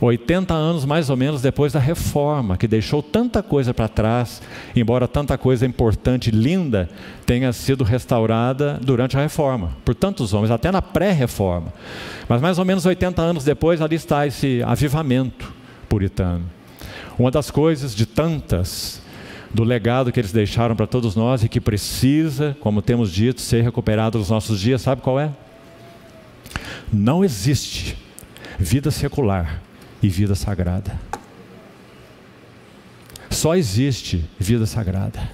80 0.01 0.55
anos 0.55 0.85
mais 0.85 1.11
ou 1.11 1.17
menos 1.17 1.43
depois 1.43 1.73
da 1.73 1.81
reforma, 1.81 2.57
que 2.57 2.69
deixou 2.69 3.03
tanta 3.03 3.43
coisa 3.43 3.75
para 3.75 3.89
trás, 3.89 4.41
embora 4.77 5.09
tanta 5.09 5.37
coisa 5.37 5.67
importante 5.67 6.29
e 6.29 6.31
linda 6.31 6.89
tenha 7.27 7.53
sido 7.53 7.83
restaurada 7.83 8.79
durante 8.81 9.17
a 9.17 9.21
reforma, 9.21 9.77
por 9.85 9.95
tantos 9.95 10.33
homens, 10.33 10.53
até 10.53 10.71
na 10.71 10.81
pré-reforma. 10.81 11.73
Mas 12.29 12.41
mais 12.41 12.59
ou 12.59 12.65
menos 12.65 12.87
80 12.87 13.21
anos 13.21 13.45
depois, 13.45 13.83
ali 13.83 13.97
está 13.97 14.27
esse 14.27 14.63
avivamento 14.63 15.53
puritano. 15.89 16.45
Uma 17.19 17.31
das 17.31 17.51
coisas 17.51 17.95
de 17.95 18.07
tantas 18.07 19.03
do 19.53 19.65
legado 19.65 20.13
que 20.13 20.21
eles 20.21 20.31
deixaram 20.31 20.77
para 20.77 20.87
todos 20.87 21.17
nós 21.17 21.43
e 21.43 21.49
que 21.49 21.61
precisa, 21.61 22.57
como 22.61 22.83
temos 22.83 23.11
dito, 23.11 23.41
ser 23.41 23.63
recuperado 23.63 24.19
nos 24.19 24.31
nossos 24.31 24.61
dias, 24.61 24.83
sabe 24.83 25.03
qual 25.03 25.19
é? 25.19 25.31
Não 26.93 27.25
existe 27.25 27.97
vida 28.59 28.91
secular 28.91 29.63
e 30.03 30.09
vida 30.09 30.35
sagrada. 30.35 30.99
Só 33.31 33.55
existe 33.55 34.25
vida 34.39 34.67
sagrada. 34.67 35.31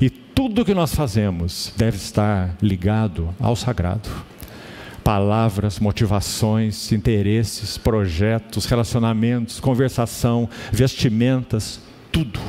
E 0.00 0.08
tudo 0.08 0.64
que 0.64 0.74
nós 0.74 0.94
fazemos 0.94 1.72
deve 1.76 1.96
estar 1.96 2.56
ligado 2.62 3.34
ao 3.38 3.54
sagrado. 3.54 4.08
Palavras, 5.02 5.78
motivações, 5.78 6.90
interesses, 6.92 7.76
projetos, 7.76 8.64
relacionamentos, 8.64 9.60
conversação, 9.60 10.48
vestimentas, 10.72 11.80
tudo. 12.10 12.40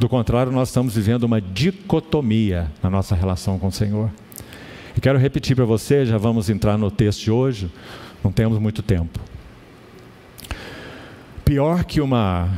Do 0.00 0.08
contrário, 0.08 0.50
nós 0.50 0.70
estamos 0.70 0.96
vivendo 0.96 1.24
uma 1.24 1.40
dicotomia 1.40 2.72
na 2.82 2.90
nossa 2.90 3.14
relação 3.14 3.58
com 3.58 3.68
o 3.68 3.72
Senhor. 3.72 4.10
E 4.96 5.00
quero 5.00 5.18
repetir 5.18 5.54
para 5.54 5.64
você, 5.64 6.04
já 6.04 6.18
vamos 6.18 6.50
entrar 6.50 6.76
no 6.76 6.90
texto 6.90 7.22
de 7.22 7.30
hoje, 7.30 7.70
não 8.24 8.32
temos 8.32 8.58
muito 8.58 8.82
tempo 8.82 9.29
pior 11.50 11.82
que 11.82 12.00
uma 12.00 12.48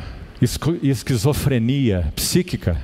esquizofrenia 0.82 2.12
psíquica, 2.14 2.76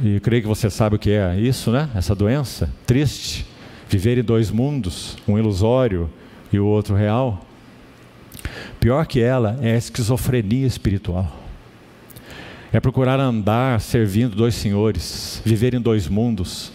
e 0.00 0.20
creio 0.20 0.42
que 0.42 0.48
você 0.48 0.70
sabe 0.70 0.94
o 0.94 0.98
que 1.00 1.10
é 1.10 1.36
isso, 1.36 1.72
né? 1.72 1.90
Essa 1.96 2.14
doença 2.14 2.72
triste, 2.86 3.44
viver 3.88 4.18
em 4.18 4.22
dois 4.22 4.52
mundos, 4.52 5.16
um 5.26 5.36
ilusório 5.36 6.08
e 6.52 6.60
o 6.60 6.64
outro 6.64 6.94
real. 6.94 7.44
Pior 8.78 9.04
que 9.04 9.20
ela 9.20 9.58
é 9.60 9.72
a 9.72 9.76
esquizofrenia 9.76 10.68
espiritual. 10.68 11.28
É 12.72 12.78
procurar 12.78 13.18
andar 13.18 13.80
servindo 13.80 14.36
dois 14.36 14.54
senhores, 14.54 15.42
viver 15.44 15.74
em 15.74 15.80
dois 15.80 16.06
mundos. 16.06 16.70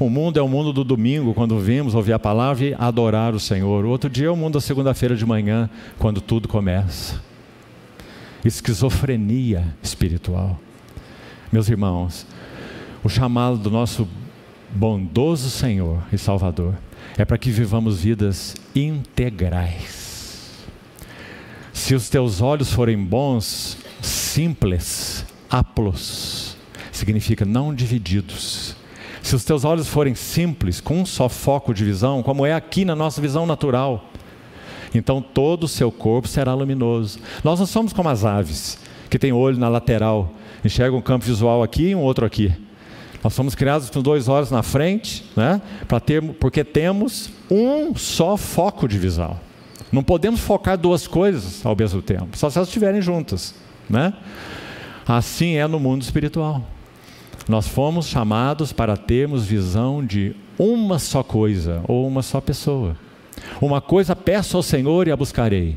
Um 0.00 0.10
mundo 0.10 0.40
é 0.40 0.42
o 0.42 0.48
mundo 0.48 0.72
do 0.72 0.82
domingo, 0.82 1.32
quando 1.32 1.56
vimos 1.60 1.94
ouvir 1.94 2.14
a 2.14 2.18
palavra 2.18 2.64
e 2.64 2.74
adorar 2.76 3.32
o 3.32 3.38
Senhor. 3.38 3.84
O 3.84 3.90
outro 3.90 4.10
dia 4.10 4.26
é 4.26 4.30
o 4.30 4.34
mundo 4.34 4.54
da 4.54 4.60
segunda-feira 4.60 5.14
de 5.14 5.24
manhã, 5.24 5.70
quando 6.00 6.20
tudo 6.20 6.48
começa 6.48 7.22
esquizofrenia 8.44 9.74
espiritual. 9.82 10.58
Meus 11.50 11.68
irmãos, 11.68 12.26
o 13.02 13.08
chamado 13.08 13.56
do 13.56 13.70
nosso 13.70 14.08
bondoso 14.74 15.50
Senhor 15.50 16.02
e 16.12 16.18
Salvador 16.18 16.74
é 17.16 17.24
para 17.24 17.38
que 17.38 17.50
vivamos 17.50 18.02
vidas 18.02 18.56
integrais. 18.74 20.64
Se 21.72 21.94
os 21.94 22.08
teus 22.08 22.40
olhos 22.40 22.72
forem 22.72 22.96
bons, 22.96 23.76
simples, 24.00 25.24
aplos, 25.50 26.56
significa 26.90 27.44
não 27.44 27.74
divididos. 27.74 28.76
Se 29.22 29.34
os 29.34 29.44
teus 29.44 29.64
olhos 29.64 29.88
forem 29.88 30.14
simples, 30.14 30.80
com 30.80 31.00
um 31.00 31.06
só 31.06 31.28
foco 31.28 31.72
de 31.72 31.84
visão, 31.84 32.22
como 32.22 32.44
é 32.44 32.52
aqui 32.52 32.84
na 32.84 32.94
nossa 32.94 33.20
visão 33.20 33.46
natural, 33.46 34.10
então 34.94 35.20
todo 35.20 35.64
o 35.64 35.68
seu 35.68 35.90
corpo 35.90 36.28
será 36.28 36.54
luminoso. 36.54 37.18
Nós 37.42 37.58
não 37.58 37.66
somos 37.66 37.92
como 37.92 38.08
as 38.08 38.24
aves, 38.24 38.78
que 39.10 39.18
têm 39.18 39.32
olho 39.32 39.58
na 39.58 39.68
lateral, 39.68 40.32
enxergam 40.64 40.98
um 40.98 41.02
campo 41.02 41.24
visual 41.24 41.62
aqui 41.62 41.88
e 41.88 41.94
um 41.94 42.00
outro 42.00 42.24
aqui. 42.24 42.52
Nós 43.22 43.32
somos 43.32 43.54
criados 43.54 43.88
com 43.88 44.02
dois 44.02 44.28
olhos 44.28 44.50
na 44.50 44.62
frente, 44.62 45.24
né? 45.34 45.60
ter, 46.04 46.22
porque 46.34 46.62
temos 46.62 47.30
um 47.50 47.96
só 47.96 48.36
foco 48.36 48.86
de 48.86 48.98
visão. 48.98 49.40
Não 49.90 50.02
podemos 50.02 50.40
focar 50.40 50.76
duas 50.76 51.06
coisas 51.06 51.64
ao 51.64 51.74
mesmo 51.74 52.02
tempo, 52.02 52.36
só 52.36 52.50
se 52.50 52.58
elas 52.58 52.68
estiverem 52.68 53.00
juntas. 53.00 53.54
Né? 53.88 54.12
Assim 55.06 55.54
é 55.54 55.66
no 55.66 55.80
mundo 55.80 56.02
espiritual. 56.02 56.62
Nós 57.48 57.68
fomos 57.68 58.06
chamados 58.06 58.72
para 58.72 58.96
termos 58.96 59.44
visão 59.44 60.04
de 60.04 60.34
uma 60.58 60.98
só 60.98 61.22
coisa 61.22 61.82
ou 61.86 62.06
uma 62.06 62.22
só 62.22 62.40
pessoa. 62.40 62.96
Uma 63.60 63.80
coisa 63.80 64.16
peço 64.16 64.56
ao 64.56 64.62
Senhor 64.62 65.06
e 65.08 65.12
a 65.12 65.16
buscarei: 65.16 65.76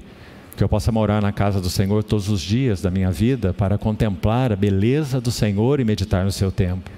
que 0.58 0.64
eu 0.64 0.68
possa 0.68 0.92
morar 0.92 1.22
na 1.22 1.32
casa 1.32 1.62
do 1.62 1.70
Senhor 1.70 2.04
todos 2.04 2.30
os 2.30 2.42
dias 2.42 2.82
da 2.82 2.90
minha 2.90 3.12
vida 3.12 3.54
para 3.54 3.78
contemplar 3.78 4.52
a 4.52 4.56
beleza 4.56 5.22
do 5.22 5.32
Senhor 5.32 5.80
e 5.80 5.86
meditar 5.86 6.26
no 6.26 6.32
seu 6.32 6.52
templo. 6.52 6.92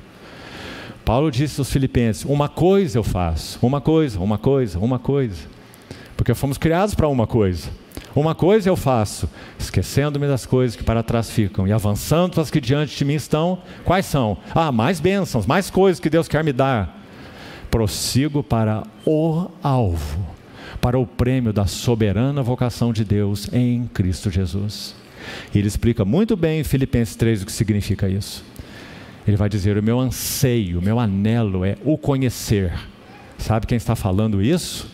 Paulo 1.03 1.29
disse 1.29 1.59
aos 1.59 1.69
Filipenses: 1.69 2.23
Uma 2.23 2.47
coisa 2.47 2.97
eu 2.97 3.03
faço, 3.03 3.59
uma 3.61 3.81
coisa, 3.81 4.19
uma 4.19 4.37
coisa, 4.37 4.79
uma 4.79 4.97
coisa. 4.97 5.41
Porque 6.15 6.33
fomos 6.33 6.57
criados 6.57 6.95
para 6.95 7.07
uma 7.07 7.27
coisa. 7.27 7.69
Uma 8.15 8.33
coisa 8.33 8.69
eu 8.69 8.75
faço, 8.75 9.29
esquecendo-me 9.57 10.27
das 10.27 10.45
coisas 10.45 10.75
que 10.75 10.83
para 10.83 11.03
trás 11.03 11.29
ficam 11.29 11.67
e 11.67 11.71
avançando 11.71 12.39
as 12.41 12.49
que 12.49 12.59
diante 12.59 12.95
de 12.97 13.05
mim 13.05 13.13
estão. 13.13 13.59
Quais 13.83 14.05
são? 14.05 14.37
Ah, 14.55 14.71
mais 14.71 14.99
bênçãos, 14.99 15.45
mais 15.45 15.69
coisas 15.69 15.99
que 15.99 16.09
Deus 16.09 16.27
quer 16.27 16.43
me 16.43 16.53
dar. 16.53 16.97
Prossigo 17.69 18.41
para 18.41 18.83
o 19.05 19.47
alvo 19.61 20.38
para 20.81 20.97
o 20.97 21.05
prêmio 21.05 21.51
da 21.51 21.65
soberana 21.65 22.41
vocação 22.41 22.93
de 22.93 23.03
Deus 23.03 23.51
em 23.53 23.87
Cristo 23.93 24.29
Jesus. 24.29 24.95
E 25.53 25.57
ele 25.57 25.67
explica 25.67 26.05
muito 26.05 26.35
bem 26.35 26.61
em 26.61 26.63
Filipenses 26.63 27.15
3 27.15 27.43
o 27.43 27.45
que 27.45 27.51
significa 27.51 28.07
isso. 28.07 28.43
Ele 29.27 29.37
vai 29.37 29.49
dizer: 29.49 29.77
O 29.77 29.83
meu 29.83 29.99
anseio, 29.99 30.79
o 30.79 30.81
meu 30.81 30.99
anelo 30.99 31.65
é 31.65 31.77
o 31.83 31.97
conhecer. 31.97 32.73
Sabe 33.37 33.67
quem 33.67 33.77
está 33.77 33.95
falando 33.95 34.41
isso? 34.41 34.89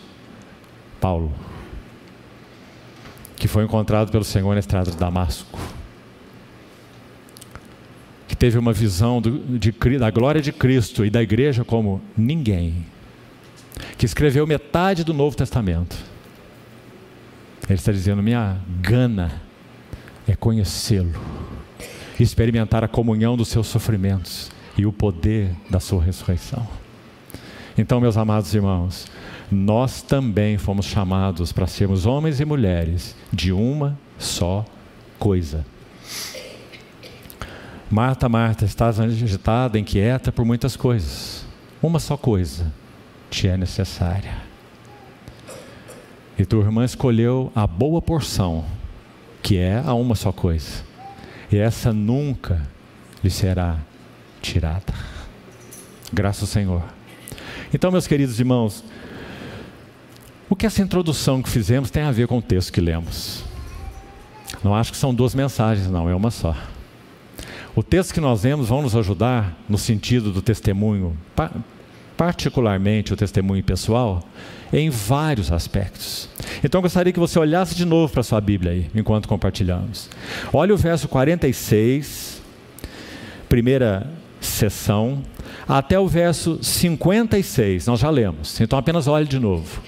Paulo, 1.00 1.32
que 3.36 3.48
foi 3.48 3.64
encontrado 3.64 4.12
pelo 4.12 4.24
Senhor 4.24 4.54
na 4.54 4.60
estrada 4.60 4.92
de 4.92 4.98
Damasco. 4.98 5.60
que 8.28 8.36
teve 8.36 8.58
uma 8.58 8.74
visão 8.74 9.22
do, 9.22 9.58
de, 9.58 9.72
da 9.98 10.12
glória 10.12 10.42
de 10.42 10.52
Cristo 10.52 11.06
e 11.06 11.10
da 11.10 11.24
igreja 11.24 11.64
como 11.64 12.02
ninguém, 12.18 12.86
que 13.98 14.06
escreveu 14.06 14.46
metade 14.46 15.04
do 15.04 15.14
Novo 15.14 15.36
Testamento. 15.36 15.96
Ele 17.68 17.80
está 17.80 17.92
dizendo: 17.92 18.22
minha 18.22 18.58
gana 18.82 19.42
é 20.28 20.36
conhecê-lo, 20.36 21.14
experimentar 22.20 22.84
a 22.84 22.88
comunhão 22.88 23.36
dos 23.36 23.48
seus 23.48 23.68
sofrimentos 23.68 24.52
e 24.78 24.86
o 24.86 24.94
poder 24.94 25.52
da 25.70 25.80
sua 25.80 26.04
ressurreição. 26.04 26.68
Então, 27.78 28.00
meus 28.00 28.16
amados 28.16 28.54
irmãos, 28.54 29.08
nós 29.52 30.02
também 30.02 30.58
fomos 30.58 30.86
chamados 30.86 31.52
para 31.52 31.68
sermos 31.68 32.06
homens 32.06 32.40
e 32.40 32.46
mulheres 32.46 33.16
de 33.32 33.52
uma 33.52 33.98
só 34.18 34.66
coisa. 35.20 35.66
Marta, 37.92 38.28
Marta, 38.28 38.66
estás 38.66 39.00
agitada, 39.00 39.78
inquieta 39.78 40.32
por 40.32 40.46
muitas 40.46 40.76
coisas. 40.76 41.46
Uma 41.82 42.00
só 42.00 42.18
coisa 42.18 42.72
te 43.36 43.50
é 43.50 43.58
necessária. 43.58 44.34
E 46.40 46.46
tua 46.46 46.64
irmã 46.64 46.86
escolheu 46.86 47.52
a 47.54 47.68
boa 47.68 48.02
porção, 48.02 48.64
que 49.44 49.58
é 49.58 49.84
a 49.86 49.94
uma 49.94 50.16
só 50.16 50.32
coisa. 50.32 50.84
E 51.52 51.58
essa 51.58 51.92
nunca 51.92 52.62
lhe 53.22 53.30
será 53.30 53.78
tirada. 54.42 54.94
Graças 56.14 56.44
ao 56.44 56.48
Senhor. 56.48 56.84
Então, 57.74 57.92
meus 57.92 58.08
queridos 58.08 58.40
irmãos, 58.40 58.84
o 60.50 60.56
que 60.56 60.66
essa 60.66 60.82
introdução 60.82 61.42
que 61.42 61.50
fizemos 61.50 61.92
tem 61.92 62.04
a 62.04 62.12
ver 62.12 62.28
com 62.28 62.38
o 62.38 62.42
texto 62.42 62.72
que 62.72 62.80
lemos? 62.80 63.44
Não 64.64 64.74
acho 64.74 64.92
que 64.94 64.98
são 64.98 65.14
duas 65.14 65.36
mensagens, 65.36 65.90
não, 65.90 66.10
é 66.10 66.16
uma 66.16 66.32
só. 66.32 66.56
O 67.76 67.84
texto 67.84 68.14
que 68.14 68.22
nós 68.22 68.44
lemos 68.44 68.70
vão 68.70 68.82
nos 68.82 68.96
ajudar 68.96 69.54
no 69.68 69.78
sentido 69.78 70.32
do 70.32 70.42
testemunho, 70.42 71.18
particularmente 72.18 73.14
o 73.14 73.18
testemunho 73.18 73.64
pessoal, 73.64 74.24
em 74.72 74.90
vários 74.90 75.52
aspectos. 75.52 76.30
Então 76.64 76.80
eu 76.80 76.84
gostaria 76.84 77.14
que 77.14 77.20
você 77.20 77.38
olhasse 77.40 77.76
de 77.76 77.86
novo 77.86 78.12
para 78.12 78.22
a 78.22 78.24
sua 78.24 78.42
Bíblia 78.42 78.72
aí, 78.72 78.90
enquanto 78.96 79.28
compartilhamos. 79.28 80.10
Olha 80.52 80.74
o 80.74 80.78
verso 80.78 81.08
46, 81.08 82.42
primeira 83.48 84.10
sessão, 84.42 85.24
até 85.68 86.00
o 86.00 86.08
verso 86.08 86.60
56, 86.62 87.88
nós 87.88 88.00
já 88.00 88.10
lemos, 88.10 88.60
então 88.60 88.78
apenas 88.78 89.08
olhe 89.08 89.28
de 89.28 89.40
novo. 89.40 89.82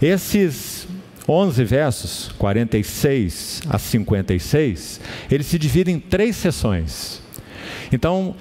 Esses 0.00 0.88
11 1.28 1.64
versos, 1.64 2.32
46 2.38 3.62
a 3.68 3.78
56, 3.78 5.00
eles 5.30 5.46
se 5.46 5.58
dividem 5.58 5.96
em 5.96 6.00
três 6.00 6.36
sessões. 6.36 7.20
Então, 7.92 8.34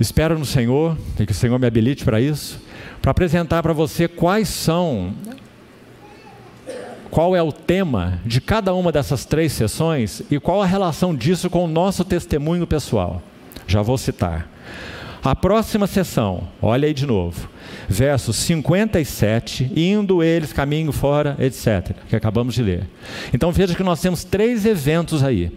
espero 0.00 0.38
no 0.38 0.44
Senhor, 0.44 0.96
e 1.18 1.26
que 1.26 1.32
o 1.32 1.34
Senhor 1.34 1.58
me 1.58 1.66
habilite 1.66 2.04
para 2.04 2.20
isso, 2.20 2.60
para 3.02 3.10
apresentar 3.10 3.62
para 3.62 3.72
você 3.72 4.06
quais 4.06 4.48
são, 4.48 5.12
qual 7.10 7.34
é 7.34 7.42
o 7.42 7.52
tema 7.52 8.20
de 8.24 8.40
cada 8.40 8.74
uma 8.74 8.92
dessas 8.92 9.24
três 9.24 9.52
sessões 9.52 10.22
e 10.30 10.38
qual 10.38 10.62
a 10.62 10.66
relação 10.66 11.14
disso 11.14 11.48
com 11.48 11.64
o 11.64 11.68
nosso 11.68 12.04
testemunho 12.04 12.66
pessoal. 12.66 13.22
Já 13.66 13.82
vou 13.82 13.98
citar. 13.98 14.48
A 15.22 15.34
próxima 15.34 15.86
sessão, 15.86 16.48
olha 16.62 16.86
aí 16.86 16.94
de 16.94 17.04
novo, 17.04 17.48
versos 17.88 18.36
57, 18.36 19.70
indo 19.74 20.22
eles 20.22 20.52
caminho 20.52 20.92
fora, 20.92 21.36
etc., 21.40 21.92
que 22.08 22.14
acabamos 22.14 22.54
de 22.54 22.62
ler. 22.62 22.88
Então 23.34 23.50
veja 23.50 23.74
que 23.74 23.82
nós 23.82 24.00
temos 24.00 24.22
três 24.22 24.64
eventos 24.64 25.24
aí. 25.24 25.50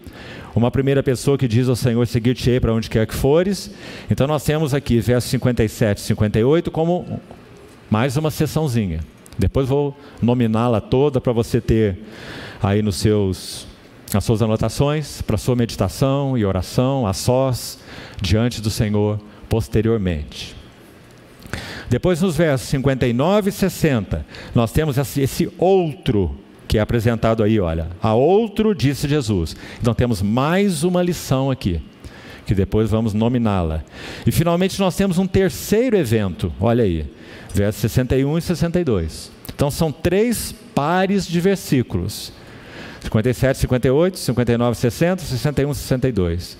Uma 0.53 0.69
primeira 0.69 1.01
pessoa 1.01 1.37
que 1.37 1.47
diz 1.47 1.69
ao 1.69 1.75
Senhor: 1.75 2.05
Seguir-te-ei 2.05 2.59
para 2.59 2.73
onde 2.73 2.89
quer 2.89 3.07
que 3.07 3.15
fores. 3.15 3.71
Então 4.09 4.27
nós 4.27 4.43
temos 4.43 4.73
aqui 4.73 4.99
versos 4.99 5.29
57 5.31 5.99
e 5.99 6.01
58 6.01 6.71
como 6.71 7.21
mais 7.89 8.17
uma 8.17 8.29
sessãozinha. 8.29 8.99
Depois 9.37 9.67
vou 9.67 9.97
nominá-la 10.21 10.81
toda 10.81 11.21
para 11.21 11.31
você 11.31 11.61
ter 11.61 11.99
aí 12.61 12.81
nos 12.81 12.97
seus 12.97 13.67
as 14.13 14.25
suas 14.25 14.41
anotações 14.41 15.21
para 15.21 15.37
sua 15.37 15.55
meditação 15.55 16.37
e 16.37 16.43
oração 16.43 17.07
a 17.07 17.13
sós 17.13 17.79
diante 18.21 18.61
do 18.61 18.69
Senhor 18.69 19.19
posteriormente. 19.47 20.55
Depois, 21.89 22.21
nos 22.21 22.37
versos 22.37 22.69
59 22.69 23.49
e 23.49 23.51
60, 23.51 24.25
nós 24.55 24.71
temos 24.71 24.97
esse 24.97 25.51
outro 25.57 26.37
que 26.71 26.77
é 26.77 26.81
apresentado 26.81 27.43
aí, 27.43 27.59
olha. 27.59 27.87
A 28.01 28.13
outro 28.13 28.73
disse 28.73 29.05
Jesus. 29.05 29.57
Então 29.81 29.93
temos 29.93 30.21
mais 30.21 30.85
uma 30.85 31.03
lição 31.03 31.51
aqui, 31.51 31.81
que 32.45 32.55
depois 32.55 32.89
vamos 32.89 33.13
nominá-la. 33.13 33.83
E 34.25 34.31
finalmente 34.31 34.79
nós 34.79 34.95
temos 34.95 35.17
um 35.17 35.27
terceiro 35.27 35.97
evento, 35.97 36.49
olha 36.61 36.85
aí, 36.85 37.05
versos 37.53 37.81
61 37.81 38.37
e 38.37 38.41
62. 38.41 39.33
Então 39.53 39.69
são 39.69 39.91
três 39.91 40.55
pares 40.73 41.27
de 41.27 41.41
versículos. 41.41 42.31
57, 43.01 43.59
58, 43.59 44.17
59, 44.17 44.77
60, 44.77 45.23
61, 45.23 45.73
62. 45.73 46.57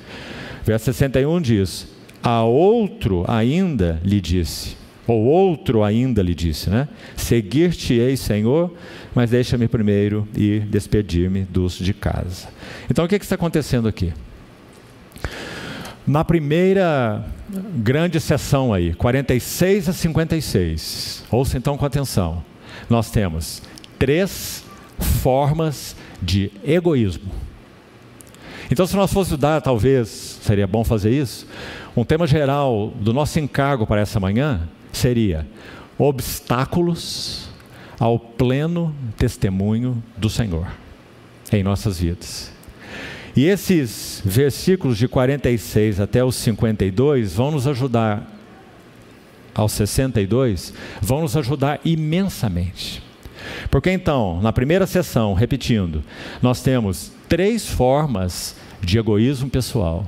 Verso 0.65 0.85
61 0.87 1.39
diz: 1.39 1.87
A 2.21 2.43
outro 2.43 3.23
ainda 3.29 3.97
lhe 4.03 4.19
disse, 4.19 4.75
ou 5.07 5.23
outro 5.23 5.83
ainda 5.83 6.21
lhe 6.21 6.35
disse, 6.35 6.69
né? 6.69 6.87
Seguir-te-ei, 7.15 8.15
Senhor, 8.15 8.73
mas 9.13 9.31
deixa-me 9.31 9.67
primeiro 9.67 10.27
ir 10.35 10.61
despedir-me 10.61 11.43
dos 11.43 11.77
de 11.77 11.93
casa. 11.93 12.47
Então 12.89 13.05
o 13.05 13.07
que, 13.07 13.17
que 13.17 13.25
está 13.25 13.35
acontecendo 13.35 13.87
aqui? 13.87 14.13
Na 16.05 16.23
primeira 16.23 17.25
grande 17.75 18.19
sessão 18.19 18.73
aí, 18.73 18.93
46 18.93 19.89
a 19.89 19.93
56, 19.93 21.25
ouça 21.29 21.57
então 21.57 21.77
com 21.77 21.85
atenção, 21.85 22.43
nós 22.89 23.11
temos 23.11 23.61
três 23.99 24.63
formas 25.21 25.95
de 26.21 26.51
egoísmo. 26.63 27.31
Então, 28.71 28.87
se 28.87 28.95
nós 28.95 29.11
fôssemos 29.11 29.39
dar, 29.39 29.59
talvez 29.61 30.39
seria 30.41 30.65
bom 30.65 30.83
fazer 30.83 31.11
isso, 31.11 31.45
um 31.95 32.05
tema 32.05 32.25
geral 32.25 32.93
do 33.01 33.13
nosso 33.13 33.37
encargo 33.37 33.85
para 33.85 33.99
essa 33.99 34.19
manhã 34.19 34.61
seria 34.91 35.47
obstáculos 35.97 37.49
ao 37.99 38.17
pleno 38.17 38.95
testemunho 39.17 40.01
do 40.17 40.29
Senhor 40.29 40.67
em 41.51 41.63
nossas 41.63 41.99
vidas. 41.99 42.51
E 43.35 43.45
esses 43.45 44.21
versículos 44.25 44.97
de 44.97 45.07
46 45.07 45.99
até 45.99 46.23
os 46.23 46.35
52 46.35 47.33
vão 47.33 47.51
nos 47.51 47.67
ajudar, 47.67 48.27
aos 49.53 49.71
62, 49.73 50.73
vão 51.01 51.21
nos 51.21 51.37
ajudar 51.37 51.79
imensamente. 51.85 53.01
Porque 53.69 53.89
então, 53.89 54.41
na 54.41 54.51
primeira 54.51 54.85
sessão, 54.85 55.33
repetindo, 55.33 56.03
nós 56.41 56.61
temos 56.61 57.11
três 57.27 57.67
formas 57.67 58.55
de 58.81 58.97
egoísmo 58.97 59.49
pessoal. 59.49 60.05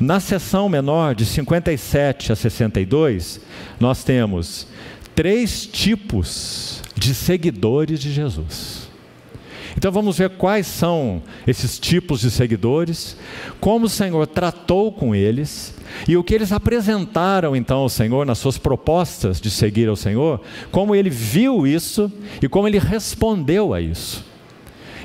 Na 0.00 0.20
sessão 0.20 0.68
menor, 0.68 1.14
de 1.14 1.24
57 1.24 2.32
a 2.32 2.36
62, 2.36 3.40
nós 3.80 4.04
temos 4.04 4.66
três 5.14 5.66
tipos 5.66 6.82
de 6.94 7.14
seguidores 7.14 8.00
de 8.00 8.12
Jesus. 8.12 8.88
Então 9.76 9.92
vamos 9.92 10.18
ver 10.18 10.30
quais 10.30 10.66
são 10.66 11.22
esses 11.46 11.78
tipos 11.78 12.20
de 12.20 12.32
seguidores, 12.32 13.16
como 13.60 13.86
o 13.86 13.88
Senhor 13.88 14.26
tratou 14.26 14.90
com 14.90 15.14
eles 15.14 15.72
e 16.08 16.16
o 16.16 16.24
que 16.24 16.34
eles 16.34 16.50
apresentaram 16.50 17.54
então 17.54 17.78
ao 17.78 17.88
Senhor 17.88 18.26
nas 18.26 18.38
suas 18.38 18.58
propostas 18.58 19.40
de 19.40 19.50
seguir 19.50 19.88
ao 19.88 19.94
Senhor, 19.94 20.40
como 20.72 20.94
ele 20.96 21.10
viu 21.10 21.64
isso 21.64 22.10
e 22.42 22.48
como 22.48 22.66
ele 22.66 22.80
respondeu 22.80 23.72
a 23.72 23.80
isso. 23.80 24.24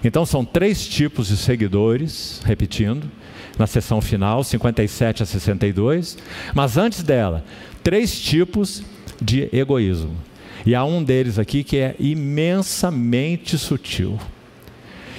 Então 0.03 0.25
são 0.25 0.43
três 0.43 0.85
tipos 0.87 1.27
de 1.27 1.37
seguidores, 1.37 2.41
repetindo, 2.43 3.09
na 3.57 3.67
sessão 3.67 4.01
final, 4.01 4.43
57 4.43 5.23
a 5.23 5.25
62, 5.25 6.17
mas 6.53 6.77
antes 6.77 7.03
dela, 7.03 7.43
três 7.83 8.19
tipos 8.19 8.83
de 9.21 9.49
egoísmo. 9.53 10.15
E 10.65 10.73
há 10.73 10.83
um 10.83 11.03
deles 11.03 11.37
aqui 11.37 11.63
que 11.63 11.77
é 11.77 11.95
imensamente 11.99 13.57
sutil. 13.57 14.17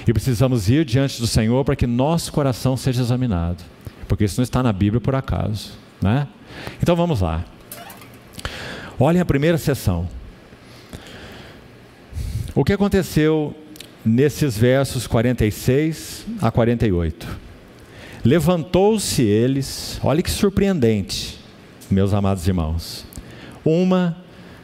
E 0.07 0.13
precisamos 0.13 0.69
ir 0.69 0.85
diante 0.85 1.19
do 1.19 1.27
Senhor 1.27 1.63
para 1.63 1.75
que 1.75 1.87
nosso 1.87 2.31
coração 2.31 2.75
seja 2.75 3.01
examinado. 3.01 3.63
Porque 4.07 4.23
isso 4.23 4.39
não 4.39 4.43
está 4.43 4.61
na 4.61 4.73
Bíblia 4.73 4.99
por 4.99 5.15
acaso. 5.15 5.71
Né? 6.01 6.27
Então 6.81 6.95
vamos 6.95 7.21
lá. 7.21 7.43
Olhem 8.99 9.21
a 9.21 9.25
primeira 9.25 9.57
sessão. 9.57 10.07
O 12.53 12.63
que 12.63 12.73
aconteceu 12.73 13.55
nesses 14.03 14.57
versos 14.57 15.07
46 15.07 16.25
a 16.41 16.51
48? 16.51 17.44
Levantou-se 18.25 19.21
eles, 19.21 19.99
olha 20.03 20.19
que 20.19 20.31
surpreendente, 20.31 21.37
meus 21.91 22.11
amados 22.11 22.47
irmãos, 22.47 23.05
uma 23.63 24.17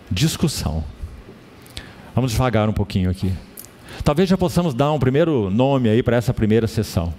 discussão. 0.09 0.83
Vamos 2.15 2.31
devagar 2.31 2.67
um 2.67 2.73
pouquinho 2.73 3.11
aqui. 3.11 3.31
Talvez 4.03 4.27
já 4.27 4.35
possamos 4.35 4.73
dar 4.73 4.91
um 4.91 4.97
primeiro 4.97 5.51
nome 5.51 5.89
aí 5.89 6.01
para 6.01 6.17
essa 6.17 6.33
primeira 6.33 6.65
sessão. 6.65 7.13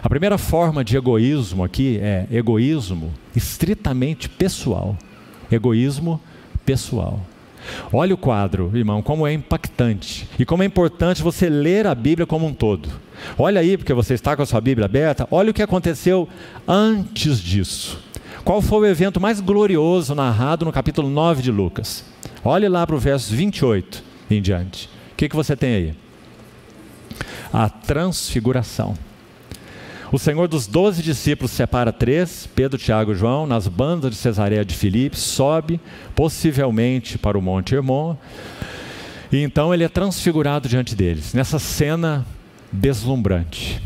A 0.00 0.08
primeira 0.08 0.38
forma 0.38 0.84
de 0.84 0.96
egoísmo 0.96 1.64
aqui 1.64 1.98
é 2.00 2.28
egoísmo 2.30 3.12
estritamente 3.34 4.28
pessoal. 4.28 4.96
Egoísmo 5.50 6.20
pessoal. 6.64 7.20
Olha 7.92 8.14
o 8.14 8.18
quadro, 8.18 8.70
irmão, 8.74 9.02
como 9.02 9.26
é 9.26 9.32
impactante 9.32 10.28
e 10.38 10.44
como 10.44 10.62
é 10.62 10.66
importante 10.66 11.22
você 11.22 11.48
ler 11.48 11.86
a 11.86 11.94
Bíblia 11.94 12.26
como 12.26 12.46
um 12.46 12.54
todo. 12.54 12.88
Olha 13.38 13.60
aí, 13.60 13.76
porque 13.76 13.94
você 13.94 14.14
está 14.14 14.36
com 14.36 14.42
a 14.42 14.46
sua 14.46 14.60
Bíblia 14.60 14.86
aberta, 14.86 15.26
olha 15.30 15.50
o 15.50 15.54
que 15.54 15.62
aconteceu 15.62 16.28
antes 16.66 17.40
disso. 17.40 17.98
Qual 18.44 18.60
foi 18.60 18.80
o 18.80 18.90
evento 18.90 19.20
mais 19.20 19.40
glorioso 19.40 20.14
narrado 20.14 20.64
no 20.64 20.72
capítulo 20.72 21.08
9 21.08 21.42
de 21.42 21.52
Lucas? 21.52 22.04
Olhe 22.44 22.68
lá 22.68 22.84
para 22.86 22.96
o 22.96 22.98
verso 22.98 23.34
28 23.34 24.02
em 24.30 24.42
diante. 24.42 24.86
O 25.12 25.16
que, 25.16 25.28
que 25.28 25.36
você 25.36 25.54
tem 25.54 25.74
aí? 25.74 25.94
A 27.52 27.68
transfiguração. 27.68 28.94
O 30.12 30.18
Senhor 30.18 30.46
dos 30.46 30.66
doze 30.66 31.02
discípulos 31.02 31.52
separa 31.52 31.90
três, 31.90 32.46
Pedro, 32.54 32.78
Tiago 32.78 33.12
e 33.12 33.14
João, 33.14 33.46
nas 33.46 33.66
bandas 33.66 34.10
de 34.10 34.16
Cesareia 34.18 34.62
de 34.62 34.74
Filipe, 34.74 35.18
sobe, 35.18 35.80
possivelmente 36.14 37.16
para 37.16 37.38
o 37.38 37.40
Monte 37.40 37.74
Hermon, 37.74 38.14
e 39.32 39.38
então 39.38 39.72
ele 39.72 39.84
é 39.84 39.88
transfigurado 39.88 40.68
diante 40.68 40.94
deles, 40.94 41.32
nessa 41.32 41.58
cena 41.58 42.26
deslumbrante. 42.70 43.80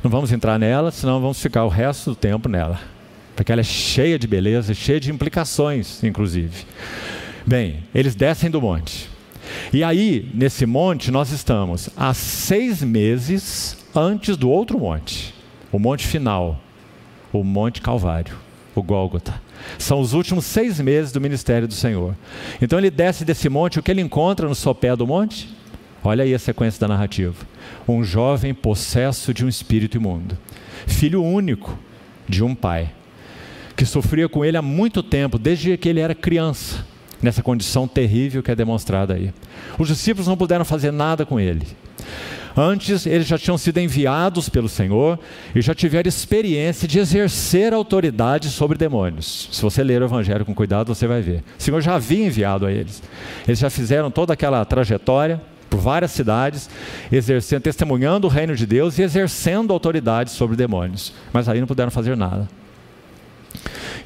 Não 0.00 0.08
vamos 0.08 0.30
entrar 0.30 0.60
nela, 0.60 0.92
senão 0.92 1.20
vamos 1.20 1.42
ficar 1.42 1.64
o 1.64 1.68
resto 1.68 2.10
do 2.10 2.16
tempo 2.16 2.48
nela, 2.48 2.78
porque 3.34 3.50
ela 3.50 3.60
é 3.60 3.64
cheia 3.64 4.16
de 4.16 4.28
beleza, 4.28 4.74
cheia 4.74 5.00
de 5.00 5.10
implicações, 5.10 6.04
inclusive. 6.04 6.66
Bem, 7.44 7.82
eles 7.92 8.14
descem 8.14 8.48
do 8.48 8.62
monte. 8.62 9.10
E 9.72 9.82
aí, 9.82 10.30
nesse 10.32 10.66
monte, 10.66 11.10
nós 11.10 11.32
estamos 11.32 11.90
há 11.96 12.14
seis 12.14 12.80
meses 12.80 13.76
antes 13.92 14.36
do 14.36 14.48
outro 14.48 14.78
monte 14.78 15.33
o 15.74 15.78
monte 15.80 16.06
final, 16.06 16.60
o 17.32 17.42
Monte 17.42 17.80
Calvário, 17.80 18.36
o 18.76 18.82
Gólgota. 18.82 19.42
São 19.76 19.98
os 19.98 20.12
últimos 20.12 20.44
seis 20.44 20.78
meses 20.78 21.10
do 21.10 21.20
ministério 21.20 21.66
do 21.66 21.74
Senhor. 21.74 22.14
Então 22.62 22.78
ele 22.78 22.92
desce 22.92 23.24
desse 23.24 23.48
monte, 23.48 23.80
o 23.80 23.82
que 23.82 23.90
ele 23.90 24.00
encontra 24.00 24.46
no 24.46 24.54
sopé 24.54 24.94
do 24.94 25.04
monte? 25.04 25.52
Olha 26.04 26.22
aí 26.22 26.32
a 26.32 26.38
sequência 26.38 26.78
da 26.80 26.86
narrativa. 26.86 27.34
Um 27.88 28.04
jovem 28.04 28.54
possesso 28.54 29.34
de 29.34 29.44
um 29.44 29.48
espírito 29.48 29.96
imundo, 29.96 30.38
filho 30.86 31.20
único 31.24 31.76
de 32.28 32.44
um 32.44 32.54
pai, 32.54 32.92
que 33.76 33.84
sofria 33.84 34.28
com 34.28 34.44
ele 34.44 34.56
há 34.56 34.62
muito 34.62 35.02
tempo, 35.02 35.40
desde 35.40 35.76
que 35.76 35.88
ele 35.88 35.98
era 35.98 36.14
criança, 36.14 36.86
nessa 37.20 37.42
condição 37.42 37.88
terrível 37.88 38.44
que 38.44 38.50
é 38.52 38.54
demonstrada 38.54 39.14
aí. 39.14 39.34
Os 39.76 39.88
discípulos 39.88 40.28
não 40.28 40.36
puderam 40.36 40.64
fazer 40.64 40.92
nada 40.92 41.26
com 41.26 41.40
ele. 41.40 41.66
Antes, 42.56 43.04
eles 43.04 43.26
já 43.26 43.36
tinham 43.36 43.58
sido 43.58 43.78
enviados 43.78 44.48
pelo 44.48 44.68
Senhor 44.68 45.18
e 45.54 45.60
já 45.60 45.74
tiveram 45.74 46.08
experiência 46.08 46.86
de 46.86 46.98
exercer 46.98 47.74
autoridade 47.74 48.48
sobre 48.48 48.78
demônios. 48.78 49.48
Se 49.50 49.60
você 49.60 49.82
ler 49.82 50.02
o 50.02 50.04
Evangelho 50.04 50.44
com 50.44 50.54
cuidado, 50.54 50.94
você 50.94 51.06
vai 51.06 51.20
ver. 51.20 51.42
O 51.58 51.62
Senhor 51.62 51.80
já 51.80 51.96
havia 51.96 52.26
enviado 52.26 52.64
a 52.64 52.72
eles. 52.72 53.02
Eles 53.46 53.58
já 53.58 53.68
fizeram 53.68 54.10
toda 54.10 54.32
aquela 54.32 54.64
trajetória 54.64 55.40
por 55.68 55.80
várias 55.80 56.12
cidades, 56.12 56.70
exercendo, 57.10 57.62
testemunhando 57.62 58.28
o 58.28 58.30
reino 58.30 58.54
de 58.54 58.64
Deus 58.64 58.98
e 58.98 59.02
exercendo 59.02 59.72
autoridade 59.72 60.30
sobre 60.30 60.56
demônios. 60.56 61.12
Mas 61.32 61.48
aí 61.48 61.58
não 61.58 61.66
puderam 61.66 61.90
fazer 61.90 62.16
nada. 62.16 62.48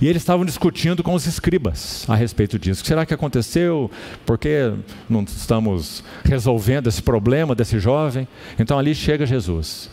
E 0.01 0.07
eles 0.07 0.23
estavam 0.23 0.45
discutindo 0.45 1.03
com 1.03 1.13
os 1.13 1.27
escribas 1.27 2.05
a 2.09 2.15
respeito 2.15 2.59
disso. 2.59 2.81
O 2.81 2.83
que 2.83 2.89
será 2.89 3.05
que 3.05 3.13
aconteceu? 3.13 3.91
Por 4.25 4.39
que 4.39 4.73
não 5.09 5.23
estamos 5.25 6.05
resolvendo 6.25 6.87
esse 6.87 7.03
problema 7.03 7.55
desse 7.55 7.81
jovem? 7.81 8.29
Então 8.59 8.79
ali 8.79 8.95
chega 8.95 9.27
Jesus. 9.27 9.91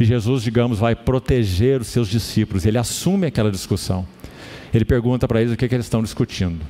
E 0.00 0.04
Jesus, 0.04 0.42
digamos, 0.42 0.78
vai 0.78 0.96
proteger 0.96 1.80
os 1.80 1.86
seus 1.86 2.08
discípulos. 2.08 2.66
Ele 2.66 2.78
assume 2.78 3.28
aquela 3.28 3.50
discussão. 3.50 4.06
Ele 4.72 4.84
pergunta 4.84 5.28
para 5.28 5.40
eles 5.40 5.52
o 5.52 5.56
que, 5.56 5.68
que 5.68 5.74
eles 5.74 5.86
estão 5.86 6.02
discutindo. 6.02 6.64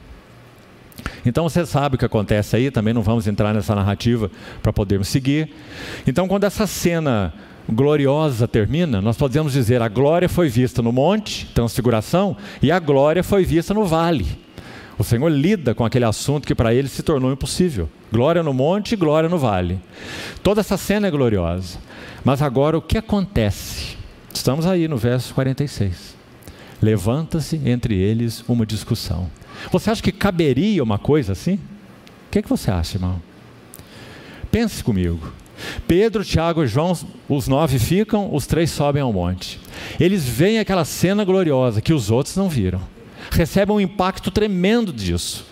Então 1.25 1.49
você 1.49 1.65
sabe 1.65 1.97
o 1.97 1.99
que 1.99 2.05
acontece 2.05 2.55
aí, 2.55 2.71
também 2.71 2.93
não 2.93 3.03
vamos 3.03 3.27
entrar 3.27 3.55
nessa 3.55 3.75
narrativa 3.75 4.31
para 4.63 4.73
podermos 4.73 5.09
seguir. 5.09 5.51
Então, 6.07 6.29
quando 6.29 6.45
essa 6.45 6.67
cena 6.67 7.33
gloriosa 7.69 8.47
termina, 8.47 9.01
nós 9.01 9.17
podemos 9.17 9.53
dizer 9.53 9.81
a 9.81 9.89
glória 9.89 10.29
foi 10.29 10.49
vista 10.49 10.83
no 10.83 10.93
monte, 10.93 11.47
transfiguração, 11.55 12.37
e 12.63 12.71
a 12.71 12.79
glória 12.79 13.23
foi 13.23 13.45
vista 13.45 13.73
no 13.73 13.85
vale. 13.85 14.45
O 14.99 15.03
Senhor 15.03 15.29
lida 15.29 15.75
com 15.75 15.85
aquele 15.85 16.05
assunto 16.05 16.47
que 16.47 16.55
para 16.55 16.73
ele 16.73 16.89
se 16.89 17.03
tornou 17.03 17.33
impossível. 17.33 17.89
Glória 18.13 18.43
no 18.43 18.55
monte 18.55 18.93
e 18.93 18.97
glória 18.97 19.29
no 19.29 19.39
vale. 19.39 19.81
Toda 20.43 20.61
essa 20.61 20.77
cena 20.77 21.09
é 21.09 21.11
gloriosa. 21.11 21.79
Mas 22.25 22.41
agora 22.41 22.79
o 22.79 22.83
que 22.83 22.97
acontece? 22.97 23.97
Estamos 24.33 24.67
aí 24.67 24.87
no 24.87 24.97
verso 24.97 25.35
46. 25.35 26.15
Levanta-se 26.81 27.61
entre 27.65 27.97
eles 27.97 28.45
uma 28.47 28.65
discussão. 28.65 29.29
Você 29.73 29.91
acha 29.91 30.03
que 30.03 30.13
caberia 30.13 30.83
uma 30.83 30.99
coisa 30.99 31.33
assim? 31.33 31.55
O 31.55 32.31
que, 32.31 32.39
é 32.39 32.43
que 32.43 32.49
você 32.49 32.71
acha, 32.71 32.97
irmão? 32.97 33.21
Pense 34.51 34.83
comigo. 34.83 35.33
Pedro, 35.87 36.25
Tiago 36.25 36.63
e 36.63 36.67
João, 36.67 36.97
os 37.29 37.49
nove 37.49 37.79
ficam, 37.79 38.35
os 38.35 38.47
três 38.47 38.71
sobem 38.71 39.03
ao 39.03 39.13
monte. 39.13 39.61
Eles 39.99 40.25
veem 40.25 40.59
aquela 40.59 40.85
cena 40.85 41.25
gloriosa 41.25 41.81
que 41.81 41.93
os 41.93 42.11
outros 42.11 42.37
não 42.37 42.49
viram. 42.49 42.81
Recebem 43.31 43.75
um 43.75 43.81
impacto 43.81 44.31
tremendo 44.31 44.93
disso. 44.93 45.47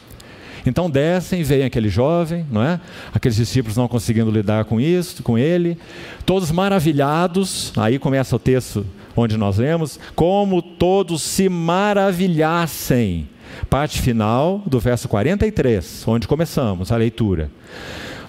Então 0.64 0.88
descem 0.88 1.42
veem 1.42 1.64
aquele 1.64 1.88
jovem, 1.88 2.46
não 2.50 2.62
é? 2.62 2.80
Aqueles 3.12 3.36
discípulos 3.36 3.76
não 3.76 3.88
conseguindo 3.88 4.30
lidar 4.30 4.64
com 4.64 4.80
isso, 4.80 5.22
com 5.22 5.36
ele, 5.36 5.76
todos 6.24 6.52
maravilhados. 6.52 7.72
Aí 7.76 7.98
começa 7.98 8.36
o 8.36 8.38
texto 8.38 8.86
onde 9.16 9.36
nós 9.36 9.58
lemos, 9.58 9.98
como 10.14 10.62
todos 10.62 11.22
se 11.22 11.48
maravilhassem. 11.48 13.28
Parte 13.68 14.00
final 14.00 14.62
do 14.64 14.78
verso 14.78 15.08
43, 15.08 16.04
onde 16.06 16.28
começamos 16.28 16.90
a 16.90 16.96
leitura 16.96 17.50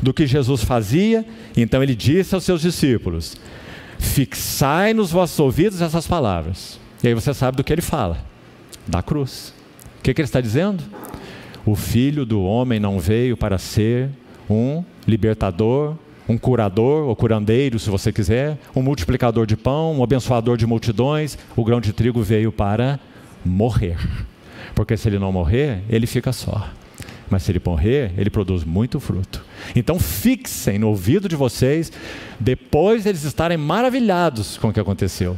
do 0.03 0.13
que 0.13 0.27
Jesus 0.27 0.63
fazia, 0.63 1.25
então 1.55 1.81
ele 1.81 1.95
disse 1.95 2.35
aos 2.35 2.43
seus 2.43 2.61
discípulos: 2.61 3.37
Fixai 3.97 4.93
nos 4.93 5.11
vossos 5.11 5.39
ouvidos 5.39 5.81
essas 5.81 6.05
palavras. 6.05 6.79
E 7.01 7.07
aí 7.07 7.13
você 7.13 7.33
sabe 7.33 7.57
do 7.57 7.63
que 7.63 7.71
ele 7.71 7.81
fala: 7.81 8.17
da 8.85 9.01
cruz. 9.01 9.53
O 9.99 10.03
que, 10.03 10.13
que 10.13 10.21
ele 10.21 10.27
está 10.27 10.41
dizendo? 10.41 10.83
O 11.65 11.75
filho 11.75 12.25
do 12.25 12.43
homem 12.43 12.79
não 12.79 12.99
veio 12.99 13.37
para 13.37 13.57
ser 13.57 14.09
um 14.49 14.83
libertador, 15.07 15.95
um 16.27 16.37
curador 16.37 17.07
ou 17.07 17.15
curandeiro, 17.15 17.79
se 17.79 17.89
você 17.89 18.11
quiser, 18.11 18.57
um 18.75 18.81
multiplicador 18.81 19.45
de 19.45 19.55
pão, 19.55 19.97
um 19.97 20.03
abençoador 20.03 20.57
de 20.57 20.67
multidões. 20.67 21.37
O 21.55 21.63
grão 21.63 21.79
de 21.79 21.93
trigo 21.93 22.21
veio 22.21 22.51
para 22.51 22.99
morrer. 23.45 23.97
Porque 24.75 24.97
se 24.97 25.07
ele 25.07 25.19
não 25.19 25.31
morrer, 25.31 25.83
ele 25.89 26.05
fica 26.05 26.33
só. 26.33 26.69
Mas 27.33 27.41
se 27.41 27.51
ele 27.51 27.61
morrer, 27.65 28.11
ele 28.15 28.29
produz 28.29 28.63
muito 28.63 28.99
fruto. 28.99 29.43
Então 29.75 29.97
fixem 29.97 30.77
no 30.77 30.89
ouvido 30.89 31.27
de 31.27 31.35
vocês, 31.35 31.91
depois 32.39 33.07
eles 33.07 33.23
estarem 33.23 33.57
maravilhados 33.57 34.55
com 34.59 34.67
o 34.67 34.71
que 34.71 34.79
aconteceu. 34.79 35.35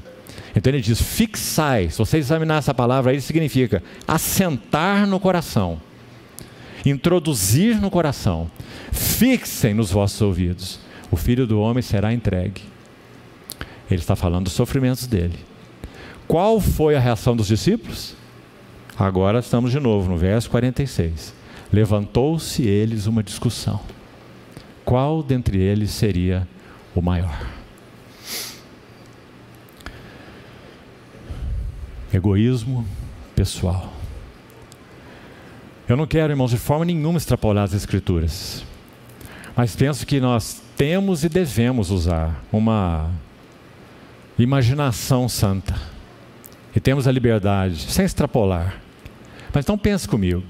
Então 0.53 0.73
ele 0.73 0.81
diz: 0.81 1.01
fixai. 1.01 1.89
Se 1.89 1.97
você 1.97 2.17
examinar 2.17 2.58
essa 2.58 2.73
palavra 2.73 3.13
aí, 3.13 3.21
significa 3.21 3.81
assentar 4.05 5.08
no 5.08 5.21
coração, 5.21 5.81
introduzir 6.86 7.79
no 7.79 7.89
coração. 7.89 8.51
Fixem 8.91 9.73
nos 9.73 9.89
vossos 9.89 10.21
ouvidos. 10.21 10.81
O 11.10 11.15
filho 11.15 11.47
do 11.47 11.62
homem 11.62 11.81
será 11.81 12.12
entregue. 12.12 12.62
Ele 13.89 14.01
está 14.01 14.17
falando 14.17 14.43
dos 14.43 14.53
sofrimentos 14.53 15.08
dele. 15.08 15.39
Qual 16.27 16.60
foi 16.60 16.97
a 16.97 16.99
reação 16.99 17.38
dos 17.38 17.47
discípulos? 17.47 18.17
Agora 18.99 19.39
estamos 19.39 19.71
de 19.71 19.79
novo 19.79 20.12
no 20.12 20.17
verso 20.17 20.49
46. 20.49 21.44
Levantou-se 21.76 22.64
eles 22.64 23.06
uma 23.06 23.22
discussão 23.22 23.82
qual 24.86 25.22
dentre 25.22 25.58
eles 25.58 25.92
seria 25.92 26.48
o 26.96 27.02
maior. 27.02 27.38
Egoísmo 32.14 32.88
pessoal. 33.36 33.92
Eu 35.86 35.98
não 35.98 36.08
quero, 36.08 36.32
irmãos, 36.32 36.52
de 36.52 36.58
forma 36.58 36.86
nenhuma 36.86 37.18
extrapolar 37.18 37.66
as 37.66 37.74
Escrituras, 37.74 38.64
mas 39.54 39.76
penso 39.76 40.08
que 40.08 40.22
nós 40.22 40.62
temos 40.78 41.26
e 41.26 41.30
devemos 41.30 41.92
usar 41.92 42.42
uma 42.54 43.12
imaginação 44.40 45.28
santa 45.28 45.76
e 46.74 46.80
temos 46.80 47.06
a 47.06 47.12
liberdade, 47.12 47.92
sem 47.92 48.06
extrapolar. 48.06 48.80
Mas 49.54 49.66
então 49.66 49.78
pense 49.78 50.08
comigo: 50.08 50.42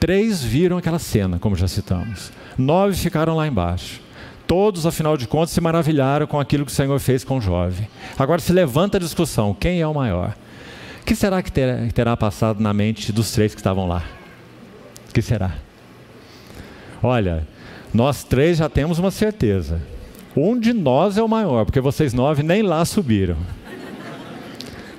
três 0.00 0.42
viram 0.42 0.78
aquela 0.78 0.98
cena, 0.98 1.38
como 1.38 1.54
já 1.54 1.68
citamos. 1.68 2.32
Nove 2.56 2.96
ficaram 2.96 3.36
lá 3.36 3.46
embaixo. 3.46 4.00
Todos, 4.46 4.84
afinal 4.84 5.16
de 5.16 5.28
contas, 5.28 5.50
se 5.50 5.60
maravilharam 5.60 6.26
com 6.26 6.40
aquilo 6.40 6.64
que 6.66 6.72
o 6.72 6.74
Senhor 6.74 6.98
fez 6.98 7.22
com 7.22 7.38
o 7.38 7.40
jovem. 7.40 7.86
Agora 8.18 8.40
se 8.40 8.52
levanta 8.52 8.96
a 8.96 9.00
discussão: 9.00 9.54
quem 9.54 9.80
é 9.80 9.86
o 9.86 9.94
maior? 9.94 10.34
O 11.02 11.04
que 11.04 11.14
será 11.14 11.42
que 11.42 11.52
terá, 11.52 12.16
passado 12.16 12.60
na 12.60 12.72
mente 12.72 13.12
dos 13.12 13.30
três 13.30 13.54
que 13.54 13.60
estavam 13.60 13.86
lá? 13.86 14.02
O 15.08 15.12
que 15.12 15.22
será? 15.22 15.52
Olha, 17.02 17.46
nós 17.92 18.24
três 18.24 18.58
já 18.58 18.68
temos 18.68 18.98
uma 18.98 19.10
certeza. 19.10 19.80
Um 20.36 20.58
de 20.58 20.72
nós 20.72 21.16
é 21.18 21.22
o 21.22 21.28
maior, 21.28 21.64
porque 21.64 21.80
vocês 21.80 22.12
nove 22.12 22.42
nem 22.42 22.62
lá 22.62 22.84
subiram. 22.84 23.36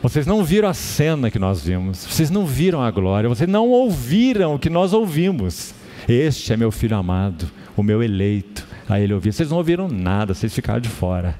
Vocês 0.02 0.26
não 0.26 0.44
viram 0.44 0.68
a 0.68 0.74
cena 0.74 1.30
que 1.30 1.38
nós 1.38 1.64
vimos, 1.64 2.06
vocês 2.06 2.32
não 2.32 2.46
viram 2.46 2.82
a 2.82 2.90
glória, 2.90 3.30
vocês 3.30 3.48
não 3.48 3.70
ouviram 3.70 4.56
o 4.56 4.60
que 4.60 4.70
nós 4.70 4.94
ouvimos. 4.94 5.76
Este 6.08 6.54
é 6.54 6.58
meu 6.58 6.72
filho 6.72 6.98
amado, 6.98 7.50
o 7.78 7.84
meu 7.84 8.02
eleito. 8.02 8.66
Aí 8.90 9.04
ele 9.04 9.14
ouvia. 9.14 9.32
Vocês 9.32 9.50
não 9.50 9.58
ouviram 9.58 9.88
nada, 9.88 10.34
vocês 10.34 10.54
ficaram 10.54 10.82
de 10.82 10.90
fora. 10.90 11.36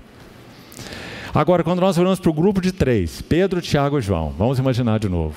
Agora, 1.34 1.64
quando 1.64 1.80
nós 1.80 1.98
olhamos 1.98 2.20
para 2.20 2.30
o 2.30 2.34
grupo 2.34 2.62
de 2.62 2.72
três, 2.72 3.22
Pedro, 3.22 3.62
Tiago 3.62 3.98
e 3.98 4.02
João, 4.02 4.34
vamos 4.38 4.60
imaginar 4.60 5.00
de 5.00 5.10
novo. 5.10 5.36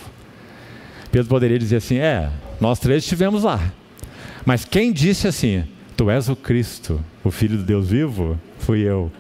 Pedro 1.11 1.29
poderia 1.29 1.59
dizer 1.59 1.77
assim: 1.77 1.97
É, 1.97 2.29
nós 2.61 2.79
três 2.79 3.05
estivemos 3.05 3.45
lá. 3.45 3.61
Mas 4.45 4.65
quem 4.65 4.93
disse 4.93 5.27
assim: 5.27 5.65
Tu 5.97 6.11
és 6.11 6.29
o 6.29 6.37
Cristo, 6.37 7.01
o 7.23 7.31
Filho 7.31 7.57
de 7.57 7.63
Deus 7.63 7.89
vivo? 7.89 8.39
Fui 8.59 8.81
eu. 8.81 9.11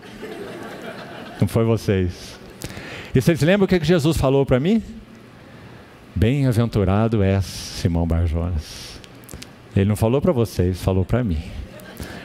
Não 1.41 1.49
foi 1.49 1.65
vocês. 1.65 2.34
E 3.15 3.21
vocês 3.21 3.41
lembram 3.43 3.65
o 3.65 3.69
que 3.69 3.83
Jesus 3.85 4.17
falou 4.17 4.45
para 4.45 4.59
mim? 4.59 4.83
Bem-aventurado 6.17 7.23
és, 7.23 7.45
Simão 7.45 8.05
Barjonas. 8.05 9.01
Ele 9.77 9.85
não 9.85 9.95
falou 9.95 10.21
para 10.21 10.33
vocês, 10.33 10.83
falou 10.83 11.05
para 11.05 11.23
mim. 11.23 11.39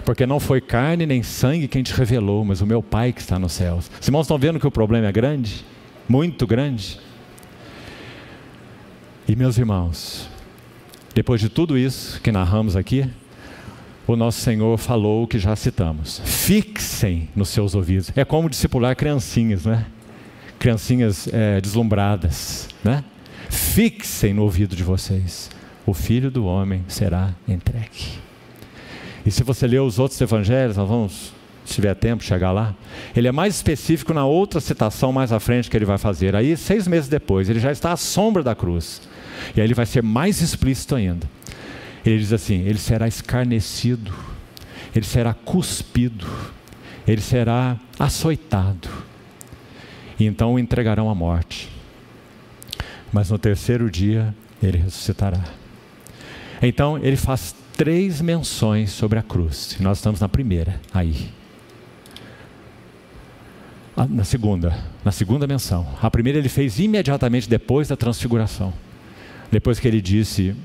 Porque 0.04 0.26
não 0.26 0.40
foi 0.40 0.60
carne 0.60 1.06
nem 1.06 1.22
sangue 1.22 1.68
quem 1.68 1.84
te 1.84 1.94
revelou, 1.94 2.44
mas 2.44 2.62
o 2.62 2.66
meu 2.66 2.82
Pai 2.82 3.14
que 3.14 3.22
está 3.22 3.38
nos 3.38 3.52
céus. 3.52 3.92
Os 4.02 4.08
irmãos 4.08 4.24
estão 4.24 4.40
vendo 4.40 4.60
que 4.60 4.66
o 4.66 4.72
problema 4.72 5.06
é 5.06 5.12
grande? 5.12 5.64
Muito 6.08 6.48
grande? 6.48 7.00
E 9.28 9.36
meus 9.36 9.60
irmãos, 9.60 10.28
depois 11.14 11.40
de 11.40 11.50
tudo 11.50 11.78
isso 11.78 12.20
que 12.20 12.32
narramos 12.32 12.76
aqui, 12.76 13.08
o 14.08 14.16
nosso 14.16 14.42
Senhor 14.42 14.76
falou 14.80 15.24
o 15.24 15.28
que 15.28 15.38
já 15.38 15.56
citamos. 15.56 16.20
Fixem 16.26 17.30
nos 17.36 17.50
seus 17.50 17.76
ouvidos. 17.76 18.12
É 18.16 18.26
como 18.26 18.50
discipular 18.50 18.96
criancinhas, 18.96 19.68
né? 19.68 19.86
Criancinhas 20.60 21.28
é, 21.32 21.62
deslumbradas, 21.62 22.68
né? 22.84 23.04
Fixem 23.50 24.34
no 24.34 24.44
ouvido 24.44 24.76
de 24.76 24.84
vocês: 24.84 25.50
o 25.86 25.94
filho 25.94 26.30
do 26.30 26.46
homem 26.46 26.84
será 26.88 27.34
entregue. 27.48 28.20
E 29.26 29.32
se 29.32 29.44
você 29.44 29.66
ler 29.66 29.80
os 29.80 29.98
outros 29.98 30.20
evangelhos, 30.20 30.78
nós 30.78 30.88
vamos, 30.88 31.34
se 31.66 31.74
tiver 31.74 31.96
tempo, 31.96 32.24
chegar 32.24 32.52
lá. 32.52 32.76
Ele 33.16 33.28
é 33.28 33.32
mais 33.32 33.56
específico 33.56 34.14
na 34.14 34.26
outra 34.26 34.60
citação 34.60 35.12
mais 35.12 35.32
à 35.32 35.40
frente 35.40 35.70
que 35.70 35.78
ele 35.78 35.86
vai 35.86 35.98
fazer. 35.98 36.36
Aí, 36.36 36.56
seis 36.58 36.88
meses 36.88 37.10
depois, 37.10 37.50
ele 37.50 37.60
já 37.60 37.72
está 37.72 37.92
à 37.94 37.98
sombra 37.98 38.44
da 38.44 38.54
cruz. 38.54 39.02
E 39.56 39.62
aí 39.62 39.68
ele 39.68 39.74
vai 39.74 39.86
ser 39.86 40.04
mais 40.04 40.42
explícito 40.42 40.96
ainda. 40.96 41.28
Ele 42.06 42.20
diz 42.20 42.34
assim: 42.34 42.62
ele 42.62 42.78
será 42.78 43.08
escarnecido, 43.08 44.14
ele 44.94 45.06
será 45.06 45.34
cuspido, 45.34 46.28
ele 47.08 47.22
será 47.22 47.78
açoitado 47.98 49.09
e 50.20 50.26
então 50.26 50.54
o 50.54 50.60
entregarão 50.60 51.10
à 51.10 51.16
morte. 51.16 51.70
Mas 53.12 53.30
no 53.30 53.40
terceiro 53.40 53.90
dia 53.90 54.36
ele 54.62 54.78
ressuscitará. 54.78 55.44
Então 56.62 56.98
ele 56.98 57.16
faz 57.16 57.56
três 57.76 58.20
menções 58.20 58.92
sobre 58.92 59.18
a 59.18 59.24
cruz. 59.24 59.78
E 59.80 59.84
nós 59.84 60.00
estamos 60.00 60.20
na 60.20 60.28
primeira, 60.28 60.80
aí. 60.94 61.30
Na 64.10 64.24
segunda, 64.24 64.78
na 65.04 65.12
segunda 65.12 65.48
menção. 65.48 65.88
A 66.02 66.10
primeira 66.10 66.40
ele 66.40 66.50
fez 66.50 66.80
imediatamente 66.80 67.50
depois 67.50 67.88
da 67.88 67.98
transfiguração. 67.98 68.74
Depois 69.52 69.80
que 69.80 69.88
ele 69.88 70.02
disse: 70.02 70.56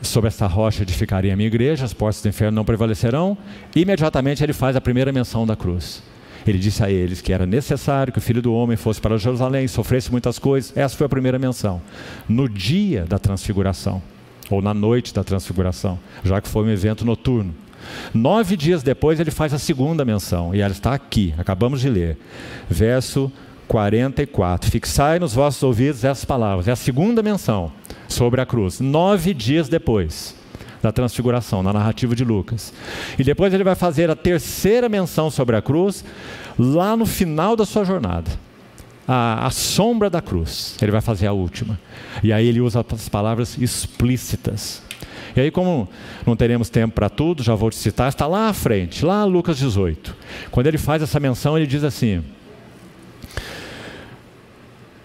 Sobre 0.00 0.28
esta 0.28 0.46
rocha 0.46 0.82
edificarei 0.82 1.30
a 1.30 1.36
minha 1.36 1.46
igreja, 1.46 1.84
as 1.84 1.92
portas 1.92 2.22
do 2.22 2.28
inferno 2.28 2.56
não 2.56 2.64
prevalecerão. 2.64 3.36
Imediatamente 3.76 4.42
ele 4.42 4.52
faz 4.52 4.74
a 4.74 4.80
primeira 4.80 5.12
menção 5.12 5.46
da 5.46 5.54
cruz. 5.54 6.02
Ele 6.46 6.58
disse 6.58 6.82
a 6.82 6.90
eles 6.90 7.20
que 7.20 7.32
era 7.32 7.46
necessário 7.46 8.12
que 8.12 8.18
o 8.18 8.22
filho 8.22 8.42
do 8.42 8.52
homem 8.52 8.76
fosse 8.76 9.00
para 9.00 9.16
Jerusalém, 9.18 9.68
sofresse 9.68 10.10
muitas 10.10 10.38
coisas. 10.38 10.76
Essa 10.76 10.96
foi 10.96 11.06
a 11.06 11.08
primeira 11.08 11.38
menção. 11.38 11.80
No 12.28 12.48
dia 12.48 13.04
da 13.04 13.18
transfiguração, 13.18 14.02
ou 14.50 14.60
na 14.60 14.74
noite 14.74 15.14
da 15.14 15.24
transfiguração, 15.24 15.98
já 16.24 16.40
que 16.40 16.48
foi 16.48 16.64
um 16.64 16.70
evento 16.70 17.04
noturno. 17.04 17.54
Nove 18.14 18.56
dias 18.56 18.82
depois, 18.82 19.18
ele 19.18 19.30
faz 19.30 19.52
a 19.52 19.58
segunda 19.58 20.04
menção, 20.04 20.54
e 20.54 20.60
ela 20.60 20.72
está 20.72 20.94
aqui, 20.94 21.34
acabamos 21.38 21.80
de 21.80 21.88
ler. 21.88 22.18
Verso 22.68 23.30
44. 23.66 24.70
Fixai 24.70 25.18
nos 25.18 25.34
vossos 25.34 25.62
ouvidos 25.62 26.04
essas 26.04 26.24
palavras. 26.24 26.68
É 26.68 26.72
a 26.72 26.76
segunda 26.76 27.22
menção 27.22 27.72
sobre 28.08 28.40
a 28.40 28.46
cruz. 28.46 28.80
Nove 28.80 29.32
dias 29.32 29.68
depois 29.68 30.41
da 30.82 30.90
transfiguração, 30.90 31.62
na 31.62 31.72
narrativa 31.72 32.14
de 32.14 32.24
Lucas. 32.24 32.72
E 33.18 33.22
depois 33.22 33.54
ele 33.54 33.62
vai 33.62 33.76
fazer 33.76 34.10
a 34.10 34.16
terceira 34.16 34.88
menção 34.88 35.30
sobre 35.30 35.54
a 35.54 35.62
cruz, 35.62 36.04
lá 36.58 36.96
no 36.96 37.06
final 37.06 37.54
da 37.54 37.64
sua 37.64 37.84
jornada. 37.84 38.30
A, 39.06 39.46
a, 39.46 39.50
sombra 39.50 40.10
da 40.10 40.20
cruz. 40.20 40.76
Ele 40.82 40.92
vai 40.92 41.00
fazer 41.00 41.26
a 41.26 41.32
última. 41.32 41.78
E 42.22 42.32
aí 42.32 42.46
ele 42.46 42.60
usa 42.60 42.84
as 42.92 43.08
palavras 43.08 43.56
explícitas. 43.58 44.82
E 45.34 45.40
aí, 45.40 45.50
como 45.50 45.88
não 46.26 46.36
teremos 46.36 46.68
tempo 46.68 46.94
para 46.94 47.08
tudo, 47.08 47.42
já 47.42 47.54
vou 47.54 47.70
te 47.70 47.76
citar, 47.76 48.08
está 48.08 48.26
lá 48.26 48.48
à 48.48 48.52
frente, 48.52 49.04
lá 49.04 49.24
Lucas 49.24 49.56
18. 49.58 50.14
Quando 50.50 50.66
ele 50.66 50.78
faz 50.78 51.02
essa 51.02 51.18
menção, 51.18 51.56
ele 51.56 51.66
diz 51.66 51.82
assim: 51.84 52.22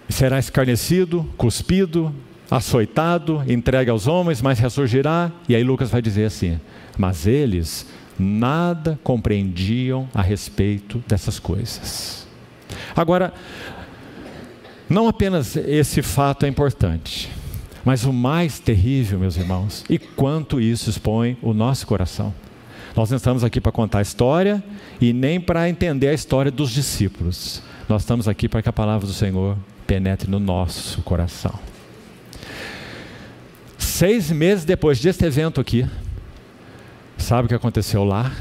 será 0.09 0.37
escarnecido, 0.37 1.27
cuspido, 1.37 2.13
açoitado, 2.49 3.43
entregue 3.47 3.89
aos 3.89 4.07
homens, 4.07 4.41
mas 4.41 4.59
ressurgirá. 4.59 5.31
E 5.47 5.55
aí 5.55 5.63
Lucas 5.63 5.89
vai 5.89 6.01
dizer 6.01 6.25
assim: 6.25 6.59
Mas 6.97 7.27
eles 7.27 7.87
nada 8.19 8.99
compreendiam 9.03 10.07
a 10.13 10.21
respeito 10.21 11.03
dessas 11.07 11.39
coisas. 11.39 12.27
Agora, 12.95 13.33
não 14.89 15.07
apenas 15.07 15.55
esse 15.55 16.01
fato 16.01 16.45
é 16.45 16.49
importante, 16.49 17.29
mas 17.83 18.05
o 18.05 18.13
mais 18.13 18.59
terrível, 18.59 19.19
meus 19.19 19.37
irmãos, 19.37 19.83
e 19.89 19.99
quanto 19.99 20.59
isso 20.59 20.89
expõe 20.89 21.37
o 21.41 21.53
nosso 21.53 21.85
coração. 21.85 22.33
Nós 22.95 23.11
não 23.11 23.17
estamos 23.17 23.43
aqui 23.43 23.61
para 23.61 23.71
contar 23.71 23.99
a 23.99 24.01
história 24.01 24.63
e 24.99 25.13
nem 25.13 25.39
para 25.39 25.69
entender 25.69 26.07
a 26.07 26.13
história 26.13 26.51
dos 26.51 26.71
discípulos. 26.71 27.61
Nós 27.87 28.01
estamos 28.01 28.27
aqui 28.27 28.49
para 28.49 28.61
que 28.63 28.69
a 28.69 28.73
palavra 28.73 29.05
do 29.05 29.13
Senhor 29.13 29.55
penetre 29.85 30.29
no 30.29 30.39
nosso 30.39 31.01
coração. 31.03 31.53
Seis 33.97 34.29
meses 34.29 34.63
depois 34.63 35.01
deste 35.01 35.25
evento 35.25 35.59
aqui, 35.59 35.83
sabe 37.17 37.47
o 37.47 37.49
que 37.49 37.55
aconteceu 37.55 38.03
lá? 38.03 38.31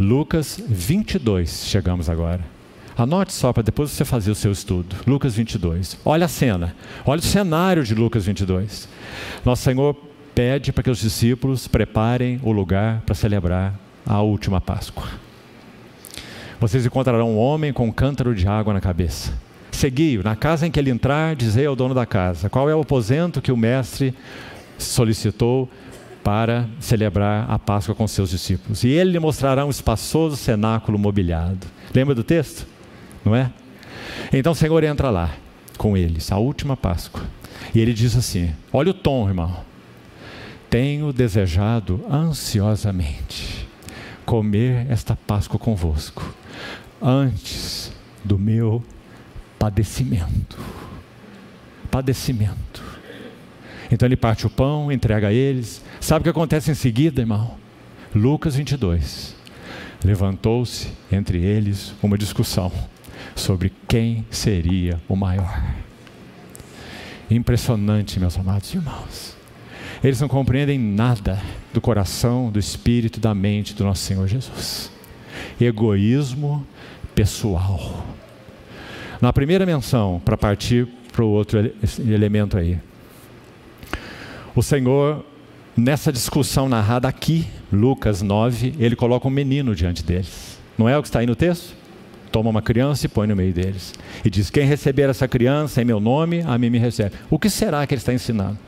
Lucas 0.00 0.60
22, 0.68 1.66
chegamos 1.66 2.10
agora. 2.10 2.40
Anote 2.98 3.32
só 3.32 3.52
para 3.52 3.62
depois 3.62 3.92
você 3.92 4.04
fazer 4.04 4.32
o 4.32 4.34
seu 4.34 4.50
estudo. 4.50 4.96
Lucas 5.06 5.36
22. 5.36 5.96
Olha 6.04 6.24
a 6.24 6.28
cena. 6.28 6.74
Olha 7.06 7.20
o 7.20 7.22
cenário 7.22 7.84
de 7.84 7.94
Lucas 7.94 8.26
22. 8.26 8.88
Nosso 9.44 9.62
Senhor 9.62 9.94
pede 10.34 10.72
para 10.72 10.82
que 10.82 10.90
os 10.90 10.98
discípulos 10.98 11.68
preparem 11.68 12.40
o 12.42 12.50
lugar 12.50 13.00
para 13.02 13.14
celebrar 13.14 13.78
a 14.04 14.22
última 14.22 14.60
Páscoa. 14.60 15.06
Vocês 16.58 16.84
encontrarão 16.84 17.30
um 17.30 17.38
homem 17.38 17.72
com 17.72 17.86
um 17.86 17.92
cântaro 17.92 18.34
de 18.34 18.48
água 18.48 18.74
na 18.74 18.80
cabeça 18.80 19.32
Segui-o. 19.72 20.22
Na 20.22 20.36
casa 20.36 20.66
em 20.66 20.70
que 20.70 20.78
ele 20.78 20.90
entrar, 20.90 21.34
dizei 21.34 21.66
ao 21.66 21.74
dono 21.74 21.94
da 21.94 22.06
casa: 22.06 22.48
qual 22.48 22.70
é 22.70 22.74
o 22.74 22.80
aposento 22.80 23.42
que 23.42 23.50
o 23.50 23.56
mestre 23.56 24.14
solicitou 24.78 25.68
para 26.22 26.68
celebrar 26.78 27.50
a 27.50 27.58
Páscoa 27.58 27.94
com 27.94 28.06
seus 28.06 28.30
discípulos. 28.30 28.84
E 28.84 28.88
ele 28.88 29.12
lhe 29.12 29.18
mostrará 29.18 29.66
um 29.66 29.70
espaçoso 29.70 30.36
cenáculo 30.36 30.98
mobiliado. 30.98 31.66
Lembra 31.94 32.14
do 32.14 32.22
texto? 32.22 32.66
Não 33.24 33.34
é? 33.34 33.50
Então 34.32 34.52
o 34.52 34.54
Senhor 34.54 34.82
entra 34.84 35.10
lá 35.10 35.30
com 35.76 35.96
eles, 35.96 36.30
a 36.30 36.38
última 36.38 36.76
Páscoa. 36.76 37.22
E 37.74 37.80
ele 37.80 37.92
diz 37.92 38.16
assim: 38.16 38.52
Olha 38.72 38.90
o 38.90 38.94
tom, 38.94 39.28
irmão. 39.28 39.56
Tenho 40.70 41.12
desejado 41.12 42.00
ansiosamente 42.10 43.68
comer 44.24 44.86
esta 44.88 45.14
Páscoa 45.14 45.58
convosco, 45.58 46.34
antes 47.00 47.92
do 48.24 48.38
meu 48.38 48.82
padecimento. 49.62 50.58
Padecimento. 51.88 52.82
Então 53.92 54.08
ele 54.08 54.16
parte 54.16 54.44
o 54.44 54.50
pão, 54.50 54.90
entrega 54.90 55.28
a 55.28 55.32
eles. 55.32 55.80
Sabe 56.00 56.22
o 56.22 56.24
que 56.24 56.30
acontece 56.30 56.72
em 56.72 56.74
seguida, 56.74 57.20
irmão? 57.20 57.54
Lucas 58.12 58.56
22. 58.56 59.36
Levantou-se 60.04 60.88
entre 61.12 61.40
eles 61.40 61.94
uma 62.02 62.18
discussão 62.18 62.72
sobre 63.36 63.72
quem 63.86 64.26
seria 64.32 65.00
o 65.08 65.14
maior. 65.14 65.62
Impressionante, 67.30 68.18
meus 68.18 68.36
amados 68.36 68.74
irmãos. 68.74 69.36
Eles 70.02 70.20
não 70.20 70.26
compreendem 70.26 70.76
nada 70.76 71.40
do 71.72 71.80
coração, 71.80 72.50
do 72.50 72.58
espírito, 72.58 73.20
da 73.20 73.32
mente 73.32 73.74
do 73.74 73.84
nosso 73.84 74.02
Senhor 74.02 74.26
Jesus. 74.26 74.90
Egoísmo 75.60 76.66
pessoal 77.14 78.04
na 79.22 79.32
primeira 79.32 79.64
menção, 79.64 80.20
para 80.24 80.36
partir 80.36 80.88
para 81.12 81.24
o 81.24 81.28
outro 81.28 81.72
elemento 82.00 82.58
aí. 82.58 82.78
O 84.52 84.62
Senhor, 84.62 85.24
nessa 85.76 86.12
discussão 86.12 86.68
narrada 86.68 87.06
aqui, 87.06 87.46
Lucas 87.72 88.20
9, 88.20 88.74
ele 88.80 88.96
coloca 88.96 89.28
um 89.28 89.30
menino 89.30 89.76
diante 89.76 90.02
deles. 90.02 90.58
Não 90.76 90.88
é 90.88 90.98
o 90.98 91.02
que 91.02 91.06
está 91.06 91.20
aí 91.20 91.26
no 91.26 91.36
texto? 91.36 91.80
toma 92.32 92.48
uma 92.48 92.62
criança 92.62 93.04
e 93.04 93.10
põe 93.10 93.26
no 93.26 93.36
meio 93.36 93.52
deles. 93.52 93.92
E 94.24 94.30
diz: 94.30 94.48
Quem 94.48 94.64
receber 94.64 95.08
essa 95.10 95.28
criança 95.28 95.82
em 95.82 95.84
meu 95.84 96.00
nome, 96.00 96.42
a 96.46 96.56
mim 96.56 96.70
me 96.70 96.78
recebe. 96.78 97.14
O 97.28 97.38
que 97.38 97.50
será 97.50 97.86
que 97.86 97.92
ele 97.92 98.00
está 98.00 98.14
ensinando? 98.14 98.58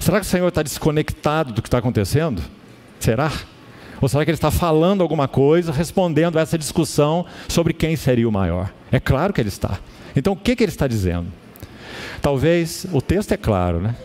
Será 0.00 0.18
que 0.18 0.26
o 0.26 0.28
Senhor 0.28 0.48
está 0.48 0.60
desconectado 0.60 1.52
do 1.52 1.62
que 1.62 1.68
está 1.68 1.78
acontecendo? 1.78 2.42
Será? 2.98 3.30
Ou 4.00 4.08
será 4.08 4.24
que 4.24 4.30
ele 4.32 4.36
está 4.36 4.50
falando 4.50 5.02
alguma 5.02 5.28
coisa, 5.28 5.70
respondendo 5.70 6.36
a 6.36 6.42
essa 6.42 6.58
discussão 6.58 7.24
sobre 7.46 7.72
quem 7.72 7.94
seria 7.94 8.28
o 8.28 8.32
maior? 8.32 8.72
É 8.90 8.98
claro 8.98 9.32
que 9.32 9.40
ele 9.40 9.48
está. 9.48 9.78
Então 10.14 10.32
o 10.32 10.36
que, 10.36 10.54
que 10.54 10.62
ele 10.62 10.72
está 10.72 10.86
dizendo? 10.86 11.26
Talvez, 12.20 12.86
o 12.92 13.02
texto 13.02 13.32
é 13.32 13.36
claro, 13.36 13.80
né? 13.80 13.96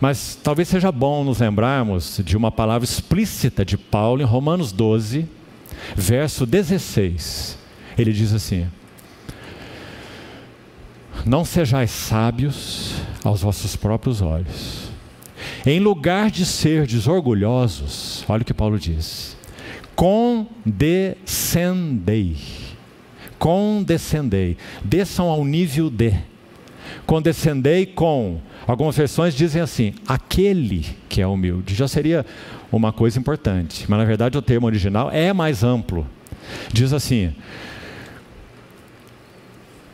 Mas 0.00 0.38
talvez 0.42 0.68
seja 0.68 0.90
bom 0.90 1.24
nos 1.24 1.38
lembrarmos 1.38 2.20
de 2.24 2.36
uma 2.36 2.50
palavra 2.50 2.84
explícita 2.84 3.64
de 3.64 3.78
Paulo 3.78 4.20
em 4.20 4.24
Romanos 4.24 4.72
12, 4.72 5.26
verso 5.96 6.44
16. 6.44 7.56
Ele 7.96 8.12
diz 8.12 8.32
assim: 8.32 8.66
Não 11.24 11.44
sejais 11.44 11.90
sábios 11.90 12.96
aos 13.22 13.42
vossos 13.42 13.76
próprios 13.76 14.20
olhos. 14.20 14.92
Em 15.64 15.78
lugar 15.78 16.30
de 16.30 16.44
ser 16.44 16.86
desorgulhosos, 16.86 18.24
olha 18.28 18.42
o 18.42 18.44
que 18.44 18.52
Paulo 18.52 18.78
diz: 18.78 19.36
condescendei. 19.94 22.36
Condescendei. 23.44 24.56
Desçam 24.82 25.28
ao 25.28 25.44
nível 25.44 25.90
de. 25.90 26.14
Condescendei 27.04 27.84
com. 27.84 28.40
Algumas 28.66 28.96
versões 28.96 29.34
dizem 29.34 29.60
assim: 29.60 29.92
aquele 30.08 30.86
que 31.10 31.20
é 31.20 31.26
humilde. 31.26 31.74
Já 31.74 31.86
seria 31.86 32.24
uma 32.72 32.90
coisa 32.90 33.18
importante, 33.18 33.84
mas 33.86 33.98
na 33.98 34.06
verdade 34.06 34.38
o 34.38 34.40
termo 34.40 34.66
original 34.66 35.10
é 35.10 35.30
mais 35.34 35.62
amplo. 35.62 36.06
Diz 36.72 36.94
assim: 36.94 37.34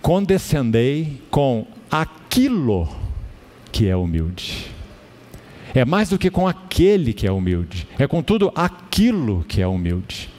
condescendei 0.00 1.20
com 1.28 1.66
aquilo 1.90 2.88
que 3.72 3.88
é 3.88 3.96
humilde. 3.96 4.70
É 5.74 5.84
mais 5.84 6.08
do 6.08 6.18
que 6.18 6.30
com 6.30 6.46
aquele 6.46 7.12
que 7.12 7.26
é 7.26 7.32
humilde, 7.32 7.88
é 7.98 8.06
com 8.06 8.22
tudo 8.22 8.52
aquilo 8.54 9.44
que 9.48 9.60
é 9.60 9.66
humilde. 9.66 10.30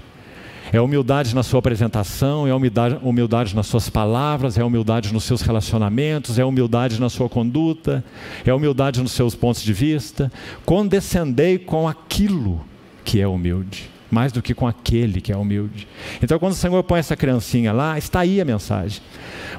É 0.74 0.80
humildade 0.80 1.36
na 1.36 1.43
sua 1.43 1.59
apresentação, 1.59 2.47
é 2.47 2.53
humildade, 2.53 2.97
humildade 3.03 3.53
nas 3.53 3.67
suas 3.67 3.89
palavras, 3.89 4.57
é 4.57 4.63
humildade 4.63 5.13
nos 5.13 5.26
seus 5.26 5.41
relacionamentos, 5.41 6.39
é 6.39 6.45
humildade 6.45 6.99
na 6.99 7.09
sua 7.09 7.28
conduta, 7.28 8.01
é 8.45 8.53
humildade 8.53 9.01
nos 9.01 9.11
seus 9.11 9.36
pontos 9.36 9.61
de 9.61 9.74
vista. 9.74 10.32
Condescendei 10.63 11.57
com 11.57 11.89
aquilo 11.89 12.65
que 13.03 13.19
é 13.19 13.28
humilde, 13.28 13.89
mais 14.09 14.32
do 14.32 14.41
que 14.41 14.53
com 14.53 14.65
aquele 14.65 15.19
que 15.19 15.34
é 15.34 15.36
humilde. 15.36 15.89
Então, 16.24 16.39
quando 16.39 16.53
o 16.53 16.55
Senhor 16.55 16.82
põe 16.84 16.99
essa 16.99 17.17
criancinha 17.17 17.74
lá, 17.74 17.97
está 17.97 18.22
aí 18.22 18.39
a 18.39 18.45
mensagem. 18.45 19.01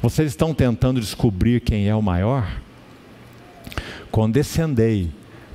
Vocês 0.01 0.29
estão 0.31 0.55
tentando 0.55 0.99
descobrir 0.99 1.61
quem 1.61 1.89
é 1.89 1.95
o 1.95 2.01
maior? 2.01 2.51
Condescendei 4.11 5.11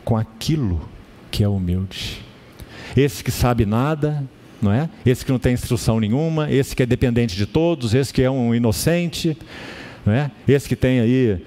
com 0.05 0.16
aquilo 0.16 0.88
que 1.32 1.43
é 1.43 1.47
humilde. 1.47 2.24
Esse 2.95 3.24
que 3.24 3.32
sabe 3.32 3.66
nada, 3.66 4.24
não 4.62 4.72
é? 4.72 4.89
Esse 5.05 5.26
que 5.26 5.32
não 5.32 5.39
tem 5.39 5.53
instrução 5.53 5.99
nenhuma, 5.99 6.51
esse 6.51 6.76
que 6.76 6.84
é 6.84 6.86
dependente 6.86 7.36
de 7.36 7.45
todos, 7.45 7.93
esse 7.93 8.14
que 8.14 8.22
é 8.22 8.30
um 8.30 8.53
inocente, 8.53 9.38
não 10.05 10.14
é? 10.14 10.32
Esse 10.47 10.68
que 10.68 10.76
tem 10.76 10.99
aí 10.99 11.41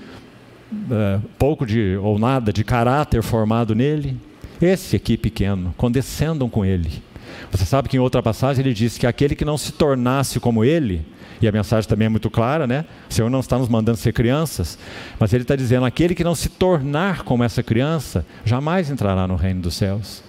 uh, 0.72 1.22
pouco 1.38 1.66
de 1.66 1.96
ou 1.96 2.18
nada 2.18 2.52
de 2.52 2.64
caráter 2.64 3.22
formado 3.22 3.74
nele, 3.74 4.16
esse 4.60 4.96
aqui 4.96 5.16
pequeno, 5.16 5.74
condescendam 5.76 6.48
com 6.48 6.64
ele. 6.64 7.02
Você 7.50 7.64
sabe 7.64 7.88
que 7.88 7.96
em 7.96 8.00
outra 8.00 8.22
passagem 8.22 8.64
ele 8.64 8.74
diz 8.74 8.98
que 8.98 9.06
aquele 9.06 9.34
que 9.34 9.44
não 9.44 9.56
se 9.56 9.72
tornasse 9.72 10.38
como 10.38 10.64
ele, 10.64 11.04
e 11.40 11.48
a 11.48 11.52
mensagem 11.52 11.88
também 11.88 12.06
é 12.06 12.08
muito 12.08 12.28
clara, 12.28 12.66
né? 12.66 12.84
O 13.08 13.14
Senhor 13.14 13.30
não 13.30 13.40
está 13.40 13.58
nos 13.58 13.68
mandando 13.68 13.96
ser 13.96 14.12
crianças, 14.12 14.78
mas 15.18 15.32
Ele 15.32 15.42
está 15.42 15.56
dizendo: 15.56 15.86
aquele 15.86 16.14
que 16.14 16.22
não 16.22 16.34
se 16.34 16.50
tornar 16.50 17.22
como 17.22 17.42
essa 17.42 17.62
criança, 17.62 18.26
jamais 18.44 18.90
entrará 18.90 19.26
no 19.26 19.36
reino 19.36 19.62
dos 19.62 19.74
céus, 19.74 20.22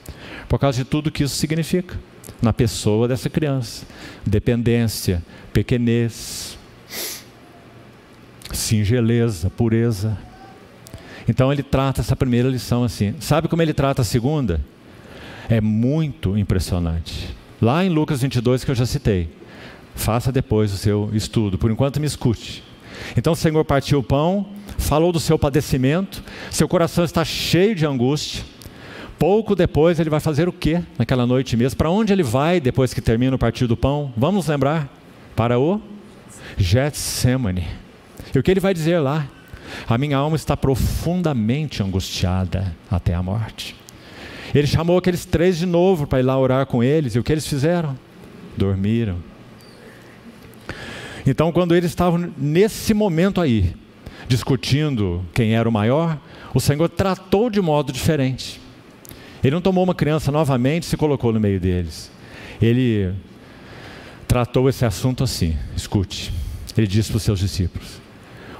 por 0.47 0.57
causa 0.57 0.77
de 0.77 0.85
tudo 0.85 1.11
que 1.11 1.23
isso 1.23 1.35
significa 1.35 1.97
na 2.41 2.51
pessoa 2.51 3.07
dessa 3.07 3.29
criança: 3.29 3.85
dependência, 4.25 5.21
pequenez, 5.53 6.57
singeleza, 8.51 9.49
pureza. 9.49 10.17
Então 11.27 11.51
ele 11.51 11.63
trata 11.63 12.01
essa 12.01 12.15
primeira 12.15 12.49
lição 12.49 12.83
assim. 12.83 13.13
Sabe 13.19 13.47
como 13.47 13.61
ele 13.61 13.73
trata 13.73 14.01
a 14.01 14.05
segunda? 14.05 14.61
É 15.47 15.61
muito 15.61 16.37
impressionante. 16.37 17.35
Lá 17.61 17.85
em 17.85 17.89
Lucas 17.89 18.21
22, 18.21 18.63
que 18.63 18.71
eu 18.71 18.75
já 18.75 18.85
citei. 18.85 19.29
Faça 19.93 20.31
depois 20.31 20.73
o 20.73 20.77
seu 20.77 21.09
estudo. 21.13 21.57
Por 21.57 21.69
enquanto, 21.69 21.99
me 21.99 22.07
escute. 22.07 22.63
Então 23.15 23.33
o 23.33 23.35
Senhor 23.35 23.63
partiu 23.65 23.99
o 23.99 24.03
pão, 24.03 24.47
falou 24.77 25.11
do 25.11 25.19
seu 25.19 25.37
padecimento, 25.37 26.23
seu 26.49 26.67
coração 26.67 27.03
está 27.03 27.23
cheio 27.23 27.75
de 27.75 27.85
angústia. 27.85 28.43
Pouco 29.21 29.55
depois 29.55 29.99
ele 29.99 30.09
vai 30.09 30.19
fazer 30.19 30.49
o 30.49 30.51
que 30.51 30.81
naquela 30.97 31.27
noite 31.27 31.55
mesmo? 31.55 31.77
Para 31.77 31.91
onde 31.91 32.11
ele 32.11 32.23
vai 32.23 32.59
depois 32.59 32.91
que 32.91 32.99
termina 32.99 33.35
o 33.35 33.37
partir 33.37 33.67
do 33.67 33.77
pão? 33.77 34.11
Vamos 34.17 34.47
lembrar? 34.47 34.91
Para 35.35 35.59
o 35.59 35.79
Getsemane. 36.57 37.67
E 38.33 38.39
o 38.39 38.41
que 38.41 38.49
ele 38.49 38.59
vai 38.59 38.73
dizer 38.73 38.97
lá? 38.97 39.27
A 39.87 39.95
minha 39.95 40.17
alma 40.17 40.35
está 40.35 40.57
profundamente 40.57 41.83
angustiada 41.83 42.75
até 42.89 43.13
a 43.13 43.21
morte. 43.21 43.75
Ele 44.55 44.65
chamou 44.65 44.97
aqueles 44.97 45.23
três 45.23 45.59
de 45.59 45.67
novo 45.67 46.07
para 46.07 46.19
ir 46.19 46.23
lá 46.23 46.35
orar 46.39 46.65
com 46.65 46.83
eles, 46.83 47.13
e 47.13 47.19
o 47.19 47.23
que 47.23 47.31
eles 47.31 47.45
fizeram? 47.45 47.95
Dormiram. 48.57 49.17
Então, 51.27 51.51
quando 51.51 51.75
eles 51.75 51.91
estavam 51.91 52.33
nesse 52.35 52.91
momento 52.91 53.39
aí, 53.39 53.75
discutindo 54.27 55.23
quem 55.31 55.53
era 55.53 55.69
o 55.69 55.71
maior, 55.71 56.19
o 56.55 56.59
Senhor 56.59 56.89
tratou 56.89 57.51
de 57.51 57.61
modo 57.61 57.93
diferente. 57.93 58.60
Ele 59.43 59.55
não 59.55 59.61
tomou 59.61 59.83
uma 59.83 59.95
criança 59.95 60.31
novamente 60.31 60.83
e 60.83 60.85
se 60.85 60.97
colocou 60.97 61.33
no 61.33 61.39
meio 61.39 61.59
deles. 61.59 62.11
Ele 62.61 63.13
tratou 64.27 64.69
esse 64.69 64.85
assunto 64.85 65.23
assim. 65.23 65.57
Escute. 65.75 66.31
Ele 66.77 66.87
disse 66.87 67.09
para 67.09 67.17
os 67.17 67.23
seus 67.23 67.39
discípulos. 67.39 68.01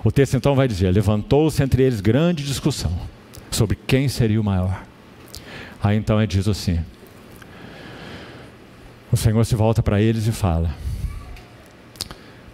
O 0.03 0.11
texto 0.11 0.35
então 0.35 0.55
vai 0.55 0.67
dizer: 0.67 0.91
levantou-se 0.91 1.61
entre 1.61 1.83
eles 1.83 2.01
grande 2.01 2.43
discussão 2.43 2.91
sobre 3.51 3.77
quem 3.87 4.07
seria 4.07 4.41
o 4.41 4.43
maior. 4.43 4.83
Aí 5.83 5.97
então 5.97 6.19
ele 6.19 6.27
diz 6.27 6.47
assim: 6.47 6.79
o 9.11 9.17
Senhor 9.17 9.45
se 9.45 9.55
volta 9.55 9.83
para 9.83 10.01
eles 10.01 10.25
e 10.25 10.31
fala: 10.31 10.73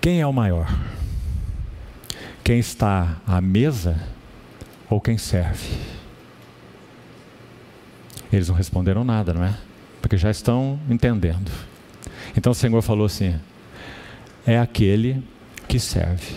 Quem 0.01 0.21
é 0.21 0.27
o 0.27 0.33
maior? 0.33 0.67
Quem 2.43 2.59
está 2.59 3.17
à 3.27 3.39
mesa 3.39 4.01
ou 4.89 4.99
quem 4.99 5.17
serve? 5.17 5.96
Eles 8.31 8.49
não 8.49 8.55
responderam 8.55 9.03
nada, 9.03 9.33
não 9.33 9.43
é? 9.43 9.55
Porque 10.01 10.17
já 10.17 10.29
estão 10.29 10.79
entendendo. 10.89 11.51
Então 12.35 12.51
o 12.51 12.55
Senhor 12.55 12.81
falou 12.81 13.05
assim: 13.05 13.35
é 14.45 14.57
aquele 14.57 15.23
que 15.67 15.79
serve. 15.79 16.35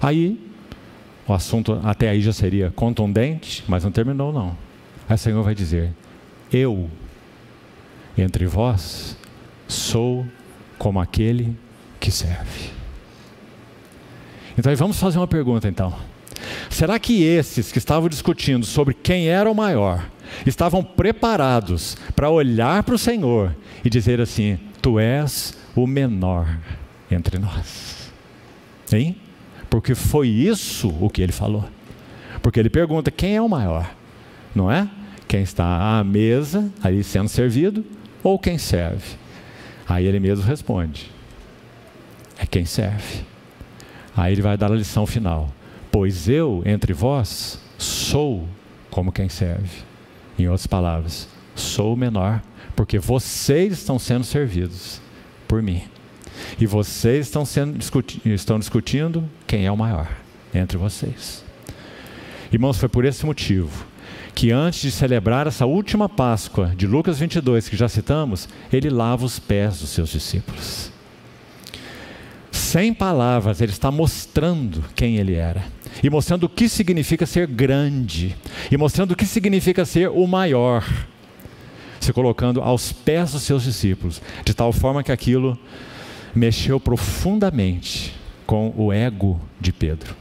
Aí, 0.00 0.38
o 1.26 1.32
assunto 1.32 1.80
até 1.84 2.08
aí 2.08 2.20
já 2.20 2.32
seria 2.32 2.70
contundente, 2.70 3.64
mas 3.68 3.84
não 3.84 3.92
terminou, 3.92 4.32
não. 4.32 4.56
Aí 5.08 5.14
o 5.14 5.18
Senhor 5.18 5.42
vai 5.42 5.54
dizer: 5.54 5.92
Eu, 6.52 6.90
entre 8.16 8.46
vós, 8.46 9.16
sou 9.68 10.26
como 10.78 11.00
aquele 11.00 11.56
que 12.00 12.10
serve. 12.10 12.70
Então 14.58 14.74
vamos 14.76 14.98
fazer 14.98 15.18
uma 15.18 15.28
pergunta 15.28 15.68
então. 15.68 15.94
Será 16.68 16.98
que 16.98 17.22
esses 17.22 17.70
que 17.70 17.78
estavam 17.78 18.08
discutindo 18.08 18.66
sobre 18.66 18.94
quem 18.94 19.28
era 19.28 19.50
o 19.50 19.54
maior 19.54 20.04
estavam 20.46 20.82
preparados 20.82 21.96
para 22.14 22.30
olhar 22.30 22.82
para 22.82 22.94
o 22.94 22.98
Senhor 22.98 23.54
e 23.84 23.90
dizer 23.90 24.20
assim: 24.20 24.58
Tu 24.80 24.98
és 24.98 25.56
o 25.74 25.86
menor 25.86 26.58
entre 27.10 27.38
nós. 27.38 28.12
Hein? 28.92 29.16
Porque 29.70 29.94
foi 29.94 30.28
isso 30.28 30.94
o 31.00 31.08
que 31.08 31.22
ele 31.22 31.32
falou. 31.32 31.64
Porque 32.42 32.60
ele 32.60 32.70
pergunta: 32.70 33.10
quem 33.10 33.36
é 33.36 33.42
o 33.42 33.48
maior? 33.48 33.94
Não 34.54 34.70
é? 34.70 34.88
Quem 35.26 35.42
está 35.42 35.98
à 35.98 36.04
mesa, 36.04 36.70
ali 36.82 37.02
sendo 37.02 37.28
servido, 37.28 37.84
ou 38.22 38.38
quem 38.38 38.58
serve? 38.58 39.16
Aí 39.88 40.04
ele 40.04 40.20
mesmo 40.20 40.44
responde: 40.44 41.10
é 42.38 42.46
quem 42.46 42.64
serve. 42.64 43.24
Aí 44.16 44.32
ele 44.32 44.42
vai 44.42 44.56
dar 44.56 44.70
a 44.70 44.76
lição 44.76 45.06
final: 45.06 45.50
Pois 45.90 46.28
eu, 46.28 46.62
entre 46.66 46.92
vós, 46.92 47.58
sou 47.78 48.46
como 48.90 49.12
quem 49.12 49.28
serve. 49.28 49.91
Em 50.38 50.46
outras 50.46 50.66
palavras, 50.66 51.28
sou 51.54 51.94
o 51.94 51.96
menor, 51.96 52.42
porque 52.74 52.98
vocês 52.98 53.72
estão 53.72 53.98
sendo 53.98 54.24
servidos 54.24 55.00
por 55.46 55.62
mim. 55.62 55.82
E 56.58 56.66
vocês 56.66 57.26
estão, 57.26 57.44
sendo, 57.44 57.78
estão 58.24 58.58
discutindo 58.58 59.28
quem 59.46 59.66
é 59.66 59.72
o 59.72 59.76
maior 59.76 60.08
entre 60.54 60.76
vocês. 60.78 61.44
Irmãos, 62.52 62.78
foi 62.78 62.88
por 62.88 63.04
esse 63.04 63.24
motivo 63.24 63.86
que 64.34 64.50
antes 64.50 64.80
de 64.80 64.90
celebrar 64.90 65.46
essa 65.46 65.66
última 65.66 66.08
Páscoa 66.08 66.72
de 66.76 66.86
Lucas 66.86 67.18
22, 67.18 67.68
que 67.68 67.76
já 67.76 67.88
citamos, 67.88 68.48
ele 68.72 68.88
lava 68.88 69.24
os 69.24 69.38
pés 69.38 69.80
dos 69.80 69.90
seus 69.90 70.08
discípulos. 70.08 70.90
Sem 72.50 72.94
palavras, 72.94 73.60
ele 73.60 73.72
está 73.72 73.90
mostrando 73.90 74.82
quem 74.94 75.16
ele 75.16 75.34
era. 75.34 75.62
E 76.02 76.08
mostrando 76.08 76.44
o 76.44 76.48
que 76.48 76.68
significa 76.68 77.26
ser 77.26 77.46
grande. 77.46 78.36
E 78.70 78.76
mostrando 78.76 79.12
o 79.12 79.16
que 79.16 79.26
significa 79.26 79.84
ser 79.84 80.08
o 80.08 80.26
maior. 80.26 80.84
Se 81.98 82.12
colocando 82.12 82.60
aos 82.60 82.92
pés 82.92 83.32
dos 83.32 83.42
seus 83.42 83.64
discípulos. 83.64 84.22
De 84.44 84.54
tal 84.54 84.72
forma 84.72 85.02
que 85.02 85.12
aquilo 85.12 85.58
mexeu 86.34 86.78
profundamente 86.78 88.14
com 88.46 88.72
o 88.76 88.92
ego 88.92 89.40
de 89.60 89.72
Pedro. 89.72 90.14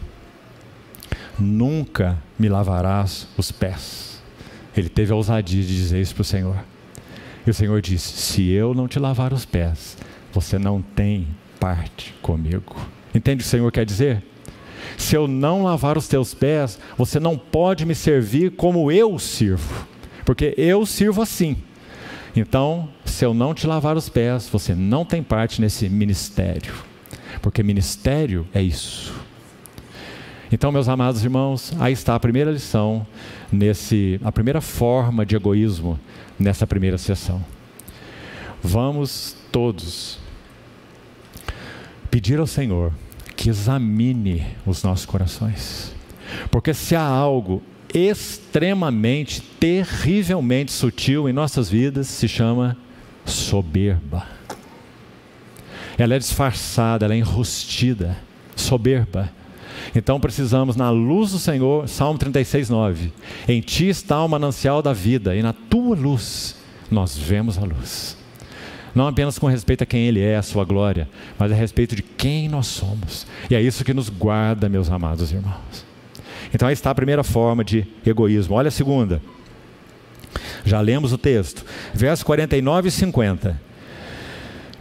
Nunca 1.39 2.17
me 2.37 2.49
lavarás 2.49 3.27
os 3.37 3.51
pés. 3.51 4.21
Ele 4.75 4.89
teve 4.89 5.11
a 5.11 5.15
ousadia 5.15 5.61
de 5.61 5.75
dizer 5.75 6.01
isso 6.01 6.13
para 6.13 6.21
o 6.21 6.25
Senhor. 6.25 6.55
E 7.45 7.49
o 7.49 7.53
Senhor 7.53 7.81
disse: 7.81 8.09
Se 8.09 8.49
eu 8.51 8.73
não 8.73 8.87
te 8.87 8.99
lavar 8.99 9.33
os 9.33 9.45
pés, 9.45 9.97
você 10.31 10.59
não 10.59 10.81
tem 10.81 11.27
parte 11.59 12.13
comigo. 12.21 12.75
Entende 13.13 13.41
o 13.41 13.43
que 13.43 13.47
o 13.47 13.49
Senhor 13.49 13.71
quer 13.71 13.85
dizer? 13.85 14.23
Se 15.01 15.17
eu 15.17 15.27
não 15.27 15.63
lavar 15.63 15.97
os 15.97 16.07
teus 16.07 16.35
pés, 16.35 16.77
você 16.95 17.19
não 17.19 17.35
pode 17.35 17.87
me 17.87 17.95
servir 17.95 18.51
como 18.51 18.91
eu 18.91 19.17
sirvo, 19.17 19.87
porque 20.23 20.53
eu 20.55 20.85
sirvo 20.85 21.23
assim. 21.23 21.57
Então, 22.35 22.87
se 23.03 23.25
eu 23.25 23.33
não 23.33 23.51
te 23.51 23.65
lavar 23.65 23.97
os 23.97 24.07
pés, 24.07 24.47
você 24.47 24.75
não 24.75 25.03
tem 25.03 25.23
parte 25.23 25.59
nesse 25.59 25.89
ministério, 25.89 26.71
porque 27.41 27.63
ministério 27.63 28.47
é 28.53 28.61
isso. 28.61 29.11
Então, 30.51 30.71
meus 30.71 30.87
amados 30.87 31.23
irmãos, 31.23 31.73
aí 31.79 31.93
está 31.93 32.13
a 32.13 32.19
primeira 32.19 32.51
lição 32.51 33.05
nesse, 33.51 34.21
a 34.23 34.31
primeira 34.31 34.61
forma 34.61 35.25
de 35.25 35.35
egoísmo 35.35 35.99
nessa 36.37 36.67
primeira 36.67 36.99
sessão. 36.99 37.43
Vamos 38.61 39.35
todos 39.51 40.19
pedir 42.11 42.39
ao 42.39 42.45
Senhor 42.45 42.93
que 43.41 43.49
examine 43.49 44.45
os 44.67 44.83
nossos 44.83 45.03
corações. 45.03 45.91
Porque 46.51 46.75
se 46.75 46.95
há 46.95 47.03
algo 47.03 47.59
extremamente, 47.91 49.41
terrivelmente 49.41 50.71
sutil 50.71 51.27
em 51.27 51.33
nossas 51.33 51.67
vidas, 51.67 52.05
se 52.05 52.27
chama 52.27 52.77
soberba. 53.25 54.27
Ela 55.97 56.13
é 56.13 56.19
disfarçada, 56.19 57.05
ela 57.05 57.15
é 57.15 57.17
enrustida, 57.17 58.15
soberba. 58.55 59.31
Então 59.95 60.19
precisamos, 60.19 60.75
na 60.75 60.91
luz 60.91 61.31
do 61.31 61.39
Senhor, 61.39 61.87
Salmo 61.87 62.19
36, 62.19 62.69
9: 62.69 63.11
Em 63.47 63.59
ti 63.59 63.89
está 63.89 64.23
o 64.23 64.29
manancial 64.29 64.83
da 64.83 64.93
vida, 64.93 65.35
e 65.35 65.41
na 65.41 65.51
tua 65.51 65.95
luz 65.95 66.57
nós 66.91 67.17
vemos 67.17 67.57
a 67.57 67.61
luz. 67.61 68.20
Não 68.93 69.07
apenas 69.07 69.39
com 69.39 69.47
respeito 69.47 69.83
a 69.83 69.85
quem 69.85 70.07
Ele 70.07 70.21
é, 70.21 70.35
a 70.35 70.41
sua 70.41 70.65
glória, 70.65 71.07
mas 71.39 71.51
a 71.51 71.55
respeito 71.55 71.95
de 71.95 72.01
quem 72.01 72.49
nós 72.49 72.67
somos. 72.67 73.25
E 73.49 73.55
é 73.55 73.61
isso 73.61 73.85
que 73.85 73.93
nos 73.93 74.09
guarda, 74.09 74.67
meus 74.67 74.89
amados 74.89 75.31
irmãos. 75.31 75.85
Então 76.53 76.67
aí 76.67 76.73
está 76.73 76.91
a 76.91 76.95
primeira 76.95 77.23
forma 77.23 77.63
de 77.63 77.87
egoísmo. 78.05 78.55
Olha 78.55 78.67
a 78.67 78.71
segunda. 78.71 79.21
Já 80.65 80.79
lemos 80.79 81.11
o 81.13 81.17
texto, 81.17 81.65
versos 81.93 82.23
49 82.23 82.87
e 82.87 82.91
50. 82.91 83.71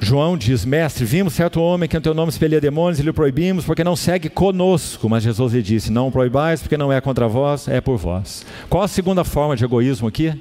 João 0.01 0.37
diz: 0.37 0.65
Mestre, 0.65 1.05
vimos 1.05 1.35
certo 1.35 1.61
homem 1.61 1.89
que 1.89 1.97
em 1.97 2.01
teu 2.01 2.15
nome 2.15 2.31
expelia 2.31 2.61
demônios 2.61 2.99
e 2.99 3.03
lhe 3.03 3.13
proibimos 3.13 3.65
porque 3.65 3.85
não 3.85 3.95
segue 3.95 4.29
conosco. 4.29 5.09
Mas 5.09 5.23
Jesus 5.23 5.53
lhe 5.53 5.63
disse: 5.63 5.93
Não 5.93 6.11
proibais 6.11 6.63
porque 6.63 6.77
não 6.77 6.93
é 6.93 7.01
contra 7.01 7.29
vós, 7.29 7.69
é 7.69 7.81
por 7.81 7.97
vós. 7.99 8.45
Qual 8.69 8.83
a 8.83 8.89
segunda 8.89 9.25
forma 9.25 9.57
de 9.57 9.65
egoísmo 9.65 10.09
aqui? 10.09 10.33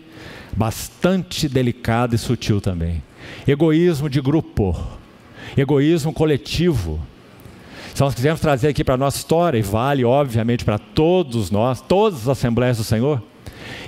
Bastante 0.56 1.48
delicada 1.48 2.16
e 2.16 2.18
sutil 2.18 2.62
também. 2.62 3.04
Egoísmo 3.48 4.10
de 4.10 4.22
grupo, 4.22 4.76
egoísmo 5.58 6.14
coletivo. 6.14 7.00
Se 7.94 8.02
nós 8.02 8.14
quisermos 8.14 8.40
trazer 8.40 8.70
aqui 8.70 8.84
para 8.84 8.94
a 8.94 8.98
nossa 8.98 9.18
história, 9.18 9.58
e 9.58 9.62
vale 9.62 10.06
obviamente 10.06 10.64
para 10.64 10.78
todos 10.78 11.52
nós, 11.52 11.82
todas 11.82 12.22
as 12.22 12.28
assembleias 12.30 12.78
do 12.78 12.84
Senhor, 12.84 13.22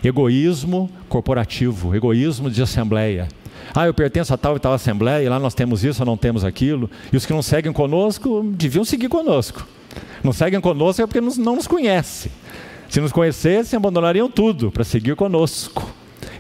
egoísmo 0.04 0.90
corporativo, 1.08 1.96
egoísmo 1.96 2.50
de 2.50 2.62
assembleia. 2.62 3.28
Ah, 3.74 3.86
eu 3.86 3.94
pertenço 3.94 4.34
a 4.34 4.38
tal 4.38 4.58
e 4.58 4.60
tal 4.60 4.74
assembleia, 4.74 5.24
e 5.24 5.30
lá 5.30 5.40
nós 5.40 5.54
temos 5.54 5.84
isso 5.84 6.02
ou 6.02 6.06
não 6.06 6.18
temos 6.18 6.44
aquilo. 6.44 6.90
E 7.12 7.16
os 7.16 7.26
que 7.26 7.32
não 7.32 7.42
seguem 7.42 7.72
conosco 7.72 8.44
deviam 8.54 8.84
seguir 8.84 9.08
conosco. 9.08 9.66
Não 10.24 10.34
seguem 10.34 10.60
conosco 10.60 11.02
é 11.02 11.08
porque 11.08 11.22
não 11.22 11.56
nos 11.56 11.68
conhecem. 11.68 12.32
Se 12.90 13.00
nos 13.00 13.12
conhecessem, 13.12 13.78
abandonariam 13.78 14.30
tudo 14.30 14.72
para 14.72 14.84
seguir 14.84 15.16
conosco. 15.16 15.90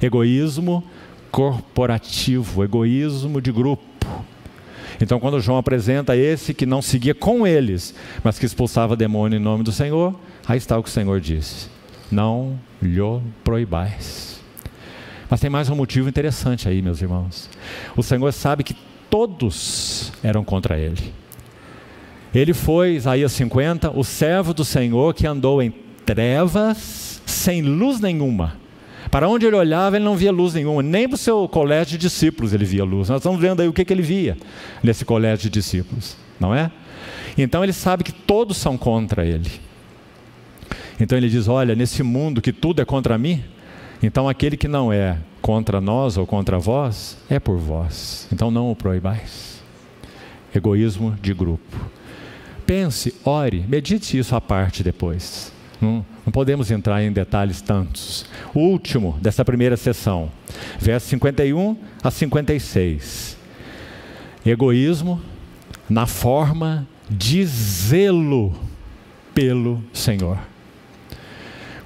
Egoísmo 0.01 0.83
corporativo, 1.31 2.63
egoísmo 2.63 3.41
de 3.41 3.51
grupo. 3.51 3.83
Então, 4.99 5.19
quando 5.19 5.39
João 5.39 5.57
apresenta 5.57 6.15
esse 6.15 6.53
que 6.53 6.65
não 6.65 6.81
seguia 6.81 7.15
com 7.15 7.47
eles, 7.47 7.95
mas 8.23 8.37
que 8.37 8.45
expulsava 8.45 8.95
demônio 8.95 9.37
em 9.37 9.41
nome 9.41 9.63
do 9.63 9.71
Senhor, 9.71 10.13
aí 10.47 10.57
está 10.57 10.77
o 10.77 10.83
que 10.83 10.89
o 10.89 10.91
Senhor 10.91 11.19
disse: 11.19 11.69
Não 12.11 12.59
lhe 12.81 12.99
proibais. 13.43 14.39
Mas 15.29 15.39
tem 15.39 15.49
mais 15.49 15.69
um 15.69 15.75
motivo 15.75 16.09
interessante 16.09 16.67
aí, 16.67 16.81
meus 16.81 17.01
irmãos. 17.01 17.49
O 17.95 18.03
Senhor 18.03 18.31
sabe 18.33 18.63
que 18.63 18.75
todos 19.09 20.11
eram 20.21 20.43
contra 20.43 20.77
ele. 20.77 21.13
Ele 22.35 22.53
foi, 22.53 22.95
Isaías 22.95 23.31
50, 23.31 23.97
o 23.97 24.03
servo 24.03 24.53
do 24.53 24.63
Senhor 24.63 25.13
que 25.13 25.25
andou 25.25 25.63
em 25.63 25.73
trevas, 26.05 27.21
sem 27.25 27.61
luz 27.61 27.99
nenhuma 27.99 28.60
para 29.11 29.27
onde 29.27 29.45
ele 29.45 29.57
olhava, 29.57 29.97
ele 29.97 30.05
não 30.05 30.15
via 30.15 30.31
luz 30.31 30.53
nenhuma, 30.53 30.81
nem 30.81 31.07
para 31.07 31.15
o 31.15 31.17
seu 31.17 31.45
colégio 31.49 31.97
de 31.97 32.07
discípulos 32.07 32.53
ele 32.53 32.63
via 32.63 32.85
luz. 32.85 33.09
Nós 33.09 33.17
estamos 33.17 33.41
vendo 33.41 33.61
aí 33.61 33.67
o 33.67 33.73
que, 33.73 33.83
que 33.83 33.91
ele 33.91 34.01
via 34.01 34.37
nesse 34.81 35.03
colégio 35.03 35.43
de 35.43 35.49
discípulos, 35.49 36.15
não 36.39 36.55
é? 36.55 36.71
Então 37.37 37.61
ele 37.61 37.73
sabe 37.73 38.05
que 38.05 38.13
todos 38.13 38.55
são 38.55 38.77
contra 38.77 39.25
ele. 39.25 39.51
Então 40.97 41.17
ele 41.17 41.29
diz: 41.29 41.49
Olha, 41.49 41.75
nesse 41.75 42.01
mundo 42.03 42.41
que 42.41 42.53
tudo 42.53 42.81
é 42.81 42.85
contra 42.85 43.17
mim, 43.17 43.43
então 44.01 44.29
aquele 44.29 44.55
que 44.55 44.67
não 44.67 44.93
é 44.93 45.17
contra 45.41 45.81
nós 45.81 46.17
ou 46.17 46.25
contra 46.25 46.57
vós, 46.57 47.17
é 47.29 47.39
por 47.39 47.57
vós. 47.57 48.27
Então 48.31 48.49
não 48.49 48.71
o 48.71 48.75
proibais. 48.75 49.61
Egoísmo 50.55 51.17
de 51.21 51.33
grupo. 51.33 51.77
Pense, 52.65 53.13
ore, 53.25 53.65
medite 53.67 54.17
isso 54.17 54.35
à 54.35 54.39
parte 54.39 54.83
depois. 54.83 55.51
Não, 55.81 56.05
não 56.25 56.31
podemos 56.31 56.69
entrar 56.69 57.01
em 57.03 57.11
detalhes 57.11 57.61
tantos. 57.61 58.25
O 58.53 58.59
último 58.59 59.17
dessa 59.19 59.43
primeira 59.43 59.75
sessão, 59.75 60.31
versos 60.79 61.09
51 61.09 61.75
a 62.03 62.11
56. 62.11 63.37
Egoísmo 64.45 65.19
na 65.89 66.05
forma 66.05 66.87
de 67.09 67.43
zelo 67.45 68.53
pelo 69.33 69.83
Senhor. 69.91 70.50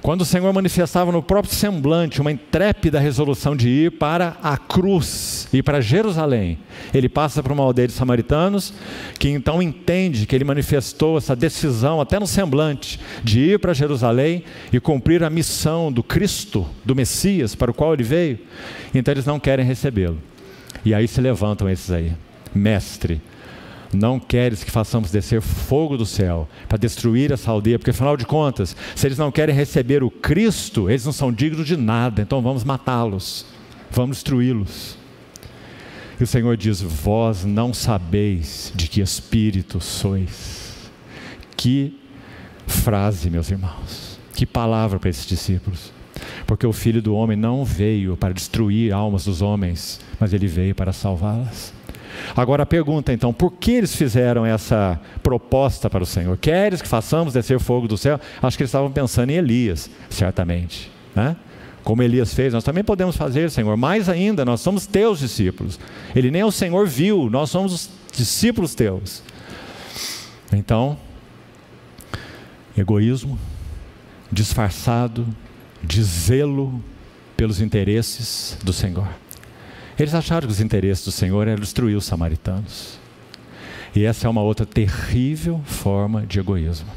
Quando 0.06 0.20
o 0.20 0.24
Senhor 0.24 0.52
manifestava 0.52 1.10
no 1.10 1.20
próprio 1.20 1.52
semblante 1.52 2.20
uma 2.20 2.30
intrépida 2.30 3.00
resolução 3.00 3.56
de 3.56 3.68
ir 3.68 3.90
para 3.98 4.36
a 4.40 4.56
cruz, 4.56 5.48
ir 5.52 5.64
para 5.64 5.80
Jerusalém, 5.80 6.60
ele 6.94 7.08
passa 7.08 7.42
por 7.42 7.50
uma 7.50 7.64
aldeia 7.64 7.88
de 7.88 7.92
samaritanos, 7.92 8.72
que 9.18 9.28
então 9.28 9.60
entende 9.60 10.24
que 10.24 10.36
ele 10.36 10.44
manifestou 10.44 11.18
essa 11.18 11.34
decisão, 11.34 12.00
até 12.00 12.20
no 12.20 12.26
semblante, 12.28 13.00
de 13.24 13.40
ir 13.40 13.58
para 13.58 13.74
Jerusalém 13.74 14.44
e 14.72 14.78
cumprir 14.78 15.24
a 15.24 15.28
missão 15.28 15.90
do 15.90 16.04
Cristo, 16.04 16.64
do 16.84 16.94
Messias, 16.94 17.56
para 17.56 17.72
o 17.72 17.74
qual 17.74 17.92
ele 17.92 18.04
veio. 18.04 18.38
Então 18.94 19.12
eles 19.12 19.26
não 19.26 19.40
querem 19.40 19.66
recebê-lo. 19.66 20.18
E 20.84 20.94
aí 20.94 21.08
se 21.08 21.20
levantam 21.20 21.68
esses 21.68 21.90
aí, 21.90 22.12
mestre 22.54 23.20
não 23.96 24.20
queres 24.20 24.62
que 24.62 24.70
façamos 24.70 25.10
descer 25.10 25.40
fogo 25.40 25.96
do 25.96 26.06
céu 26.06 26.48
para 26.68 26.78
destruir 26.78 27.32
essa 27.32 27.50
aldeia, 27.50 27.78
porque 27.78 27.90
afinal 27.90 28.16
de 28.16 28.26
contas, 28.26 28.76
se 28.94 29.06
eles 29.06 29.18
não 29.18 29.32
querem 29.32 29.54
receber 29.54 30.02
o 30.02 30.10
Cristo, 30.10 30.88
eles 30.88 31.04
não 31.04 31.12
são 31.12 31.32
dignos 31.32 31.66
de 31.66 31.76
nada, 31.76 32.22
então 32.22 32.42
vamos 32.42 32.62
matá-los, 32.62 33.46
vamos 33.90 34.18
destruí-los. 34.18 34.98
E 36.18 36.24
o 36.24 36.26
Senhor 36.26 36.56
diz: 36.56 36.80
Vós 36.80 37.44
não 37.44 37.74
sabeis 37.74 38.72
de 38.74 38.88
que 38.88 39.00
espírito 39.00 39.80
sois. 39.80 40.90
Que 41.56 41.98
frase, 42.66 43.30
meus 43.30 43.50
irmãos, 43.50 44.18
que 44.34 44.46
palavra 44.46 44.98
para 44.98 45.10
esses 45.10 45.26
discípulos. 45.26 45.92
Porque 46.46 46.66
o 46.66 46.72
filho 46.72 47.02
do 47.02 47.14
homem 47.14 47.36
não 47.36 47.64
veio 47.64 48.16
para 48.16 48.32
destruir 48.32 48.92
almas 48.92 49.24
dos 49.24 49.42
homens, 49.42 50.00
mas 50.18 50.32
ele 50.32 50.46
veio 50.46 50.74
para 50.74 50.92
salvá-las. 50.92 51.75
Agora 52.36 52.62
a 52.62 52.66
pergunta 52.66 53.12
então, 53.12 53.32
por 53.32 53.52
que 53.52 53.72
eles 53.72 53.94
fizeram 53.94 54.44
essa 54.44 55.00
proposta 55.22 55.88
para 55.90 56.02
o 56.02 56.06
Senhor? 56.06 56.36
Queres 56.36 56.82
que 56.82 56.88
façamos 56.88 57.32
descer 57.32 57.58
fogo 57.58 57.88
do 57.88 57.96
céu? 57.96 58.20
Acho 58.42 58.56
que 58.56 58.62
eles 58.62 58.70
estavam 58.70 58.90
pensando 58.90 59.30
em 59.30 59.36
Elias, 59.36 59.90
certamente. 60.08 60.90
Né? 61.14 61.36
Como 61.82 62.02
Elias 62.02 62.34
fez, 62.34 62.52
nós 62.52 62.64
também 62.64 62.82
podemos 62.82 63.16
fazer, 63.16 63.50
Senhor. 63.50 63.76
Mais 63.76 64.08
ainda, 64.08 64.44
nós 64.44 64.60
somos 64.60 64.86
teus 64.86 65.20
discípulos. 65.20 65.78
Ele 66.14 66.30
nem 66.30 66.42
o 66.42 66.50
Senhor 66.50 66.86
viu, 66.86 67.30
nós 67.30 67.50
somos 67.50 67.72
os 67.72 67.90
discípulos 68.12 68.74
teus. 68.74 69.22
Então, 70.52 70.98
egoísmo 72.76 73.38
disfarçado 74.30 75.26
de 75.82 76.02
zelo 76.02 76.82
pelos 77.36 77.60
interesses 77.60 78.58
do 78.64 78.72
Senhor. 78.72 79.08
Eles 79.98 80.14
acharam 80.14 80.46
que 80.46 80.52
os 80.52 80.60
interesses 80.60 81.04
do 81.04 81.10
Senhor 81.10 81.48
eram 81.48 81.60
destruir 81.60 81.96
os 81.96 82.04
samaritanos. 82.04 82.98
E 83.94 84.04
essa 84.04 84.26
é 84.26 84.30
uma 84.30 84.42
outra 84.42 84.66
terrível 84.66 85.60
forma 85.64 86.26
de 86.26 86.38
egoísmo. 86.38 86.88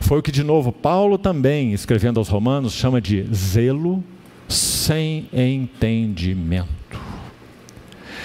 Foi 0.00 0.18
o 0.18 0.22
que, 0.22 0.32
de 0.32 0.42
novo, 0.42 0.72
Paulo 0.72 1.16
também, 1.16 1.72
escrevendo 1.72 2.18
aos 2.18 2.28
Romanos, 2.28 2.72
chama 2.72 3.00
de 3.00 3.24
zelo 3.32 4.02
sem 4.48 5.28
entendimento. 5.32 6.68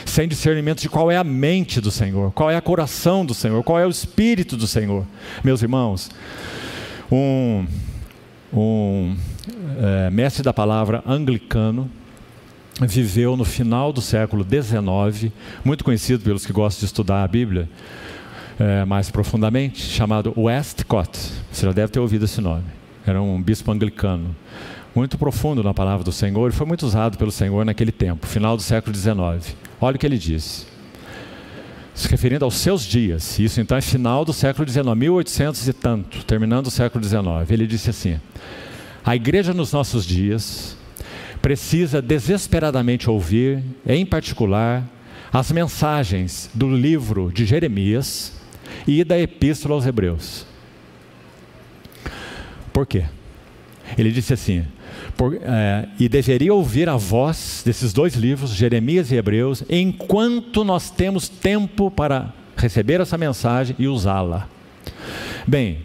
Sem 0.05 0.28
discernimento 0.28 0.82
de 0.82 0.89
qual 0.89 1.11
é 1.11 1.18
a 1.18 1.24
mente 1.24 1.80
do 1.80 1.91
Senhor, 1.91 2.32
qual 2.32 2.49
é 2.49 2.57
o 2.57 2.61
coração 2.61 3.26
do 3.26 3.34
Senhor, 3.34 3.61
qual 3.63 3.80
é 3.80 3.86
o 3.86 3.89
espírito 3.89 4.57
do 4.57 4.65
Senhor. 4.65 5.05
Meus 5.43 5.61
irmãos, 5.61 6.09
um, 7.11 7.68
um 8.51 9.15
é, 9.80 10.09
mestre 10.09 10.41
da 10.41 10.53
palavra 10.53 11.03
anglicano, 11.05 11.89
viveu 12.86 13.36
no 13.36 13.45
final 13.45 13.91
do 13.91 14.01
século 14.01 14.45
XIX, 14.45 15.32
muito 15.63 15.84
conhecido 15.84 16.23
pelos 16.23 16.45
que 16.45 16.53
gostam 16.53 16.82
de 16.82 16.86
estudar 16.86 17.23
a 17.23 17.28
Bíblia 17.28 17.67
é, 18.59 18.86
mais 18.86 19.09
profundamente, 19.09 19.82
chamado 19.82 20.34
Westcott. 20.38 21.17
Você 21.51 21.65
já 21.65 21.71
deve 21.71 21.91
ter 21.91 21.99
ouvido 21.99 22.25
esse 22.25 22.41
nome. 22.41 22.65
Era 23.05 23.21
um 23.21 23.41
bispo 23.41 23.71
anglicano, 23.71 24.36
muito 24.93 25.17
profundo 25.17 25.63
na 25.63 25.73
palavra 25.73 26.03
do 26.03 26.11
Senhor 26.11 26.49
e 26.49 26.53
foi 26.53 26.67
muito 26.67 26.86
usado 26.86 27.17
pelo 27.17 27.32
Senhor 27.32 27.65
naquele 27.65 27.91
tempo, 27.91 28.28
final 28.28 28.55
do 28.57 28.61
século 28.61 28.95
XIX. 28.95 29.55
Olha 29.80 29.95
o 29.95 29.99
que 29.99 30.05
ele 30.05 30.17
disse. 30.17 30.65
Se 31.95 32.07
referindo 32.09 32.45
aos 32.45 32.55
seus 32.55 32.84
dias, 32.84 33.39
isso 33.39 33.59
então 33.59 33.75
é 33.75 33.82
final 33.82 34.23
do 34.23 34.32
século 34.32 34.69
XIX, 34.69 34.86
1800 34.95 35.67
e 35.67 35.73
tanto, 35.73 36.23
terminando 36.25 36.67
o 36.67 36.71
século 36.71 37.03
XIX. 37.03 37.49
Ele 37.49 37.65
disse 37.65 37.89
assim: 37.89 38.19
A 39.03 39.15
igreja 39.15 39.51
nos 39.51 39.73
nossos 39.73 40.05
dias 40.05 40.76
precisa 41.38 42.02
desesperadamente 42.02 43.10
ouvir, 43.10 43.64
em 43.86 44.06
particular, 44.06 44.84
as 45.32 45.52
mensagens 45.52 46.50
do 46.54 46.70
livro 46.70 47.32
de 47.34 47.46
Jeremias 47.46 48.34
e 48.88 49.04
da 49.04 49.20
Epístola 49.20 49.76
aos 49.76 49.86
Hebreus. 49.86 50.46
Por 52.72 52.86
quê? 52.86 53.06
Ele 53.98 54.12
disse 54.12 54.34
assim: 54.34 54.66
por, 55.16 55.36
é, 55.36 55.88
e 56.00 56.08
deveria 56.08 56.54
ouvir 56.54 56.88
a 56.88 56.96
voz 56.96 57.64
desses 57.66 57.92
dois 57.92 58.16
livros, 58.16 58.52
Jeremias 58.52 59.12
e 59.12 59.16
Hebreus, 59.16 59.64
enquanto 59.70 60.64
nós 60.64 60.90
temos 60.90 61.28
tempo 61.28 61.90
para 61.90 62.34
receber 62.56 63.02
essa 63.02 63.18
mensagem 63.18 63.76
e 63.80 63.88
usá-la. 63.88 64.48
Bem, 65.46 65.80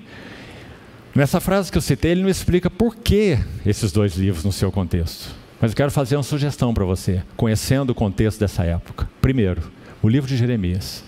nessa 1.14 1.40
frase 1.40 1.70
que 1.70 1.78
eu 1.78 1.82
citei, 1.82 2.12
ele 2.12 2.22
não 2.22 2.28
explica 2.28 2.68
por 2.68 2.96
que 2.96 3.38
esses 3.64 3.92
dois 3.92 4.16
livros 4.16 4.44
no 4.44 4.52
seu 4.52 4.70
contexto. 4.70 5.41
Mas 5.62 5.70
eu 5.70 5.76
quero 5.76 5.92
fazer 5.92 6.16
uma 6.16 6.24
sugestão 6.24 6.74
para 6.74 6.84
você, 6.84 7.22
conhecendo 7.36 7.90
o 7.90 7.94
contexto 7.94 8.40
dessa 8.40 8.64
época. 8.64 9.08
Primeiro, 9.20 9.62
o 10.02 10.08
livro 10.08 10.28
de 10.28 10.36
Jeremias, 10.36 11.04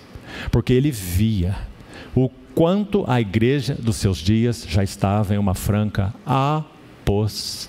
porque 0.53 0.73
ele 0.73 0.93
via 0.93 1.57
o 2.15 2.29
quanto 2.55 3.05
a 3.09 3.21
igreja 3.21 3.75
dos 3.75 3.97
seus 3.97 4.19
dias 4.19 4.65
já 4.69 4.85
estava 4.85 5.35
em 5.35 5.39
uma 5.39 5.55
franca 5.57 6.15
apostasia. 6.25 7.67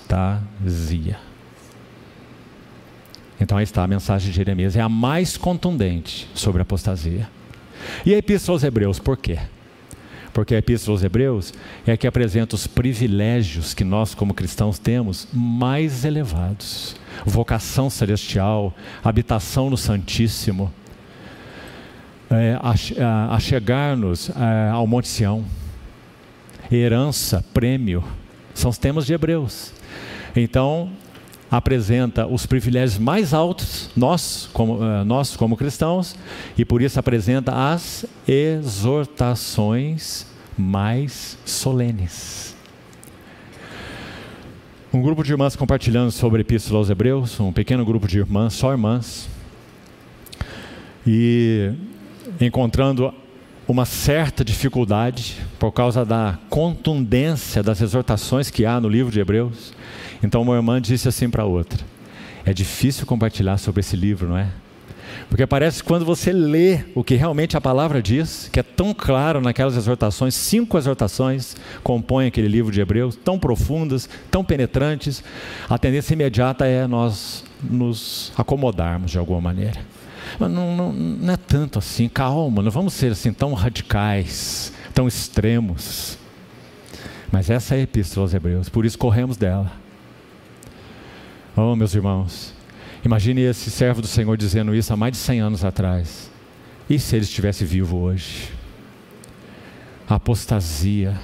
Então 3.40 3.58
aí 3.58 3.64
está 3.64 3.82
a 3.82 3.88
mensagem 3.88 4.30
de 4.30 4.36
Jeremias, 4.36 4.76
é 4.76 4.80
a 4.80 4.88
mais 4.88 5.36
contundente 5.36 6.28
sobre 6.34 6.60
a 6.60 6.62
apostasia. 6.62 7.28
E 8.04 8.14
a 8.14 8.18
Epístola 8.18 8.54
aos 8.54 8.62
Hebreus, 8.62 9.00
por 9.00 9.16
quê? 9.16 9.40
Porque 10.36 10.54
a 10.54 10.58
Epístola 10.58 10.94
aos 10.94 11.02
Hebreus 11.02 11.54
é 11.86 11.96
que 11.96 12.06
apresenta 12.06 12.54
os 12.54 12.66
privilégios 12.66 13.72
que 13.72 13.82
nós, 13.82 14.14
como 14.14 14.34
cristãos, 14.34 14.78
temos 14.78 15.26
mais 15.32 16.04
elevados: 16.04 16.94
vocação 17.24 17.88
celestial, 17.88 18.74
habitação 19.02 19.70
no 19.70 19.78
Santíssimo, 19.78 20.70
é, 22.28 22.58
a, 22.60 23.34
a 23.34 23.40
chegar-nos 23.40 24.28
é, 24.28 24.68
ao 24.70 24.86
Monte 24.86 25.08
Sião, 25.08 25.42
herança, 26.70 27.42
prêmio, 27.54 28.04
são 28.52 28.68
os 28.68 28.76
temas 28.76 29.06
de 29.06 29.14
Hebreus. 29.14 29.72
Então, 30.36 30.90
apresenta 31.50 32.26
os 32.26 32.46
privilégios 32.46 32.98
mais 32.98 33.32
altos, 33.32 33.90
nós 33.96 34.48
como, 34.52 34.76
uh, 34.76 35.04
nós 35.04 35.36
como 35.36 35.56
cristãos, 35.56 36.16
e 36.56 36.64
por 36.64 36.82
isso 36.82 36.98
apresenta 36.98 37.52
as 37.72 38.04
exortações 38.26 40.26
mais 40.58 41.38
solenes. 41.44 42.56
Um 44.92 45.02
grupo 45.02 45.22
de 45.22 45.32
irmãs 45.32 45.54
compartilhando 45.54 46.10
sobre 46.10 46.38
a 46.38 46.40
Epístola 46.40 46.78
aos 46.78 46.88
Hebreus, 46.88 47.38
um 47.38 47.52
pequeno 47.52 47.84
grupo 47.84 48.08
de 48.08 48.18
irmãs, 48.18 48.54
só 48.54 48.72
irmãs, 48.72 49.28
e 51.06 51.72
encontrando 52.40 53.12
uma 53.68 53.84
certa 53.84 54.44
dificuldade 54.44 55.36
por 55.58 55.72
causa 55.72 56.04
da 56.04 56.38
contundência 56.48 57.62
das 57.62 57.80
exortações 57.80 58.48
que 58.48 58.64
há 58.64 58.80
no 58.80 58.88
livro 58.88 59.12
de 59.12 59.20
Hebreus. 59.20 59.74
Então, 60.22 60.42
uma 60.42 60.56
irmã 60.56 60.80
disse 60.80 61.08
assim 61.08 61.28
para 61.28 61.44
outra: 61.44 61.84
É 62.44 62.52
difícil 62.52 63.06
compartilhar 63.06 63.58
sobre 63.58 63.80
esse 63.80 63.96
livro, 63.96 64.28
não 64.28 64.38
é? 64.38 64.48
Porque 65.28 65.46
parece 65.46 65.82
que 65.82 65.88
quando 65.88 66.04
você 66.04 66.32
lê 66.32 66.80
o 66.94 67.02
que 67.02 67.14
realmente 67.14 67.56
a 67.56 67.60
palavra 67.60 68.00
diz, 68.00 68.48
que 68.52 68.60
é 68.60 68.62
tão 68.62 68.94
claro 68.94 69.40
naquelas 69.40 69.76
exortações, 69.76 70.34
cinco 70.34 70.78
exortações 70.78 71.56
compõem 71.82 72.26
aquele 72.26 72.48
livro 72.48 72.72
de 72.72 72.80
Hebreus, 72.80 73.16
tão 73.16 73.38
profundas, 73.38 74.08
tão 74.30 74.44
penetrantes, 74.44 75.22
a 75.68 75.78
tendência 75.78 76.14
imediata 76.14 76.66
é 76.66 76.86
nós 76.86 77.44
nos 77.62 78.32
acomodarmos 78.36 79.10
de 79.10 79.18
alguma 79.18 79.40
maneira. 79.40 79.80
Mas 80.38 80.50
não, 80.50 80.76
não, 80.76 80.92
não 80.92 81.34
é 81.34 81.36
tanto 81.36 81.78
assim, 81.78 82.08
calma, 82.08 82.62
não 82.62 82.70
vamos 82.70 82.94
ser 82.94 83.12
assim 83.12 83.32
tão 83.32 83.52
radicais, 83.54 84.72
tão 84.94 85.08
extremos. 85.08 86.18
Mas 87.32 87.50
essa 87.50 87.74
é 87.74 87.78
a 87.78 87.82
epístola 87.82 88.24
aos 88.24 88.34
Hebreus, 88.34 88.68
por 88.68 88.84
isso 88.84 88.98
corremos 88.98 89.36
dela. 89.36 89.72
Oh, 91.58 91.74
meus 91.74 91.94
irmãos, 91.94 92.52
imagine 93.02 93.40
esse 93.40 93.70
servo 93.70 94.02
do 94.02 94.06
Senhor 94.06 94.36
dizendo 94.36 94.74
isso 94.74 94.92
há 94.92 94.96
mais 94.96 95.12
de 95.12 95.18
100 95.18 95.40
anos 95.40 95.64
atrás. 95.64 96.30
E 96.88 96.98
se 96.98 97.16
ele 97.16 97.24
estivesse 97.24 97.64
vivo 97.64 97.96
hoje? 97.96 98.50
Apostasia, 100.06 101.18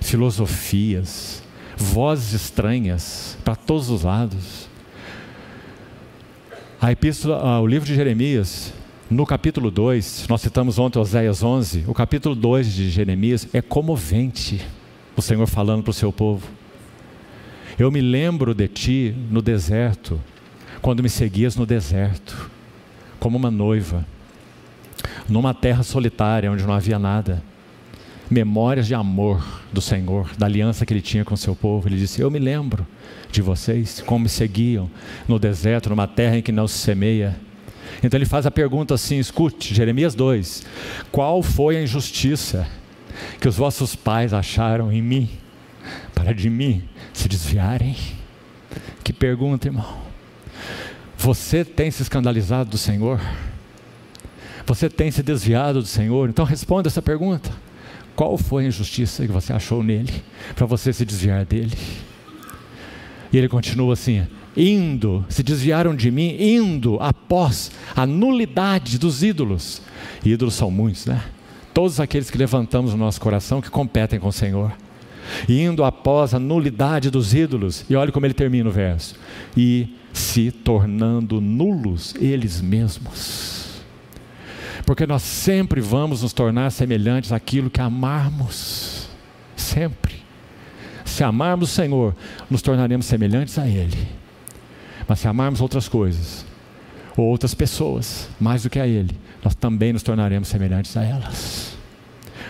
filosofias, 0.00 1.42
vozes 1.76 2.42
estranhas 2.42 3.36
para 3.44 3.56
todos 3.56 3.90
os 3.90 4.04
lados. 4.04 4.68
A 6.80 6.92
epístola, 6.92 7.60
o 7.60 7.66
livro 7.66 7.88
de 7.88 7.96
Jeremias, 7.96 8.72
no 9.10 9.26
capítulo 9.26 9.68
2, 9.68 10.26
nós 10.28 10.42
citamos 10.42 10.78
ontem 10.78 11.00
Oséias 11.00 11.42
11, 11.42 11.86
o 11.88 11.92
capítulo 11.92 12.36
2 12.36 12.72
de 12.72 12.88
Jeremias 12.88 13.48
é 13.52 13.60
comovente. 13.60 14.64
O 15.16 15.22
Senhor 15.22 15.48
falando 15.48 15.82
para 15.82 15.90
o 15.90 15.94
seu 15.94 16.12
povo. 16.12 16.46
Eu 17.78 17.90
me 17.90 18.00
lembro 18.00 18.54
de 18.54 18.68
ti 18.68 19.14
no 19.30 19.42
deserto, 19.42 20.18
quando 20.80 21.02
me 21.02 21.10
seguias 21.10 21.56
no 21.56 21.66
deserto, 21.66 22.50
como 23.20 23.36
uma 23.36 23.50
noiva, 23.50 24.02
numa 25.28 25.52
terra 25.52 25.82
solitária 25.82 26.50
onde 26.50 26.64
não 26.64 26.72
havia 26.72 26.98
nada. 26.98 27.42
Memórias 28.30 28.86
de 28.86 28.94
amor 28.94 29.44
do 29.70 29.82
Senhor, 29.82 30.30
da 30.38 30.46
aliança 30.46 30.86
que 30.86 30.92
ele 30.94 31.02
tinha 31.02 31.22
com 31.22 31.34
o 31.34 31.36
seu 31.36 31.54
povo. 31.54 31.86
Ele 31.86 31.98
disse: 31.98 32.22
Eu 32.22 32.30
me 32.30 32.38
lembro 32.38 32.86
de 33.30 33.42
vocês, 33.42 34.02
como 34.06 34.20
me 34.20 34.28
seguiam 34.30 34.90
no 35.28 35.38
deserto, 35.38 35.90
numa 35.90 36.08
terra 36.08 36.38
em 36.38 36.42
que 36.42 36.50
não 36.50 36.66
se 36.66 36.78
semeia. 36.78 37.36
Então 38.02 38.16
ele 38.16 38.24
faz 38.24 38.46
a 38.46 38.50
pergunta 38.50 38.94
assim: 38.94 39.18
escute, 39.18 39.74
Jeremias 39.74 40.14
2: 40.14 40.64
Qual 41.12 41.42
foi 41.42 41.76
a 41.76 41.82
injustiça 41.82 42.66
que 43.38 43.48
os 43.48 43.56
vossos 43.56 43.94
pais 43.94 44.32
acharam 44.32 44.90
em 44.90 45.02
mim, 45.02 45.28
para 46.14 46.32
de 46.32 46.48
mim 46.48 46.82
se 47.16 47.28
desviarem? 47.28 47.96
Que 49.02 49.12
pergunta, 49.12 49.68
irmão. 49.68 49.98
Você 51.16 51.64
tem 51.64 51.90
se 51.90 52.02
escandalizado 52.02 52.70
do 52.70 52.78
Senhor? 52.78 53.20
Você 54.66 54.90
tem 54.90 55.10
se 55.10 55.22
desviado 55.22 55.80
do 55.80 55.86
Senhor? 55.86 56.28
Então 56.28 56.44
responda 56.44 56.88
essa 56.88 57.00
pergunta. 57.00 57.50
Qual 58.14 58.36
foi 58.36 58.64
a 58.64 58.68
injustiça 58.68 59.26
que 59.26 59.32
você 59.32 59.52
achou 59.52 59.82
nele 59.82 60.12
para 60.54 60.66
você 60.66 60.92
se 60.92 61.04
desviar 61.04 61.44
dele? 61.46 61.76
E 63.32 63.38
ele 63.38 63.48
continua 63.48 63.94
assim: 63.94 64.26
indo, 64.56 65.24
se 65.28 65.42
desviaram 65.42 65.94
de 65.96 66.10
mim, 66.10 66.36
indo 66.38 66.98
após 67.00 67.70
a 67.94 68.06
nulidade 68.06 68.98
dos 68.98 69.22
ídolos. 69.22 69.80
E 70.24 70.32
ídolos 70.32 70.54
são 70.54 70.70
muitos, 70.70 71.06
né? 71.06 71.22
Todos 71.72 71.98
aqueles 71.98 72.30
que 72.30 72.38
levantamos 72.38 72.92
o 72.92 72.96
nosso 72.96 73.20
coração 73.20 73.62
que 73.62 73.70
competem 73.70 74.20
com 74.20 74.28
o 74.28 74.32
Senhor 74.32 74.72
indo 75.48 75.84
após 75.84 76.34
a 76.34 76.38
nulidade 76.38 77.10
dos 77.10 77.34
ídolos. 77.34 77.84
E 77.88 77.96
olha 77.96 78.12
como 78.12 78.26
ele 78.26 78.34
termina 78.34 78.68
o 78.68 78.72
verso: 78.72 79.16
e 79.56 79.94
se 80.12 80.50
tornando 80.50 81.40
nulos 81.40 82.14
eles 82.20 82.60
mesmos. 82.60 83.82
Porque 84.84 85.06
nós 85.06 85.22
sempre 85.22 85.80
vamos 85.80 86.22
nos 86.22 86.32
tornar 86.32 86.70
semelhantes 86.70 87.32
àquilo 87.32 87.68
que 87.68 87.80
amarmos. 87.80 89.08
Sempre. 89.56 90.14
Se 91.04 91.24
amarmos 91.24 91.70
o 91.70 91.72
Senhor, 91.72 92.14
nos 92.48 92.62
tornaremos 92.62 93.06
semelhantes 93.06 93.58
a 93.58 93.66
Ele. 93.66 94.08
Mas 95.08 95.20
se 95.20 95.28
amarmos 95.28 95.60
outras 95.60 95.88
coisas, 95.88 96.44
ou 97.16 97.26
outras 97.26 97.54
pessoas, 97.54 98.28
mais 98.38 98.62
do 98.64 98.70
que 98.70 98.78
a 98.78 98.86
Ele, 98.86 99.16
nós 99.42 99.54
também 99.54 99.92
nos 99.92 100.02
tornaremos 100.02 100.48
semelhantes 100.48 100.96
a 100.96 101.04
elas, 101.04 101.75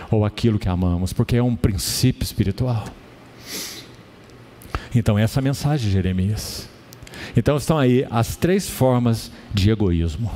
ou 0.09 0.25
aquilo 0.25 0.59
que 0.59 0.69
amamos, 0.69 1.13
porque 1.13 1.35
é 1.35 1.43
um 1.43 1.55
princípio 1.55 2.23
espiritual. 2.23 2.85
Então, 4.93 5.17
essa 5.17 5.39
é 5.39 5.41
a 5.41 5.43
mensagem 5.43 5.87
de 5.87 5.93
Jeremias. 5.93 6.69
Então, 7.35 7.57
estão 7.57 7.77
aí 7.77 8.05
as 8.09 8.35
três 8.35 8.69
formas 8.69 9.31
de 9.53 9.69
egoísmo. 9.69 10.31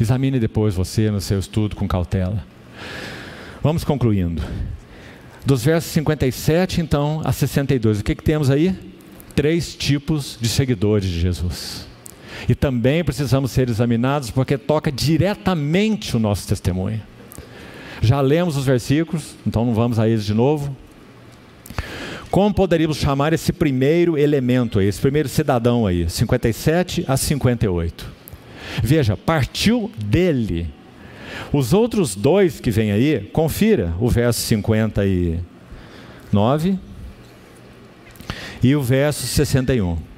Examine 0.00 0.38
depois 0.38 0.74
você 0.74 1.10
no 1.10 1.20
seu 1.20 1.38
estudo 1.38 1.76
com 1.76 1.86
cautela. 1.86 2.44
Vamos 3.62 3.84
concluindo. 3.84 4.42
Dos 5.44 5.64
versos 5.64 5.90
57 5.92 6.80
então 6.80 7.20
a 7.24 7.32
62, 7.32 8.00
o 8.00 8.04
que, 8.04 8.14
que 8.14 8.22
temos 8.22 8.50
aí? 8.50 8.74
Três 9.34 9.74
tipos 9.74 10.38
de 10.40 10.48
seguidores 10.48 11.08
de 11.08 11.20
Jesus. 11.20 11.86
E 12.48 12.54
também 12.54 13.04
precisamos 13.04 13.50
ser 13.50 13.68
examinados 13.68 14.30
porque 14.30 14.56
toca 14.56 14.90
diretamente 14.90 16.16
o 16.16 16.20
nosso 16.20 16.48
testemunho. 16.48 17.02
Já 18.02 18.20
lemos 18.20 18.56
os 18.56 18.64
versículos, 18.64 19.34
então 19.46 19.64
não 19.64 19.74
vamos 19.74 19.98
a 19.98 20.08
eles 20.08 20.24
de 20.24 20.32
novo. 20.32 20.74
Como 22.30 22.54
poderíamos 22.54 22.98
chamar 22.98 23.32
esse 23.32 23.52
primeiro 23.52 24.16
elemento 24.16 24.78
aí, 24.78 24.86
esse 24.86 25.00
primeiro 25.00 25.28
cidadão 25.28 25.84
aí, 25.86 26.08
57 26.08 27.04
a 27.08 27.16
58? 27.16 28.06
Veja, 28.82 29.16
partiu 29.16 29.90
dele. 29.96 30.68
Os 31.52 31.72
outros 31.72 32.14
dois 32.14 32.60
que 32.60 32.70
vêm 32.70 32.92
aí, 32.92 33.28
confira 33.32 33.92
o 33.98 34.08
verso 34.08 34.40
59 34.42 36.78
e 38.62 38.76
o 38.76 38.82
verso 38.82 39.26
61. 39.26 40.09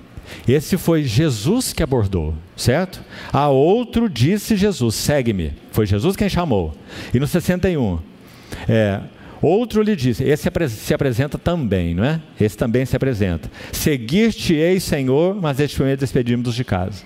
Esse 0.47 0.77
foi 0.77 1.05
Jesus 1.05 1.73
que 1.73 1.83
abordou, 1.83 2.35
certo? 2.57 3.03
A 3.33 3.49
outro 3.49 4.09
disse 4.09 4.57
Jesus: 4.57 4.95
segue-me. 4.95 5.53
Foi 5.71 5.87
Jesus 5.87 6.17
quem 6.17 6.29
chamou. 6.29 6.75
E 7.13 7.21
no 7.21 7.27
61, 7.27 7.99
é, 8.69 9.01
Outro 9.43 9.83
lhe 9.83 9.97
disse, 9.97 10.23
esse 10.23 10.49
se 10.69 10.95
apresenta 10.95 11.37
também, 11.37 11.95
não 11.95 12.05
é? 12.05 12.21
Esse 12.41 12.57
também 12.57 12.87
se 12.87 12.95
apresenta. 12.95 13.51
Seguir-te-ei, 13.73 14.79
Senhor, 14.79 15.35
mas 15.35 15.59
este 15.59 15.75
primeiro 15.75 15.99
despedimos 15.99 16.55
de 16.55 16.63
casa. 16.63 17.03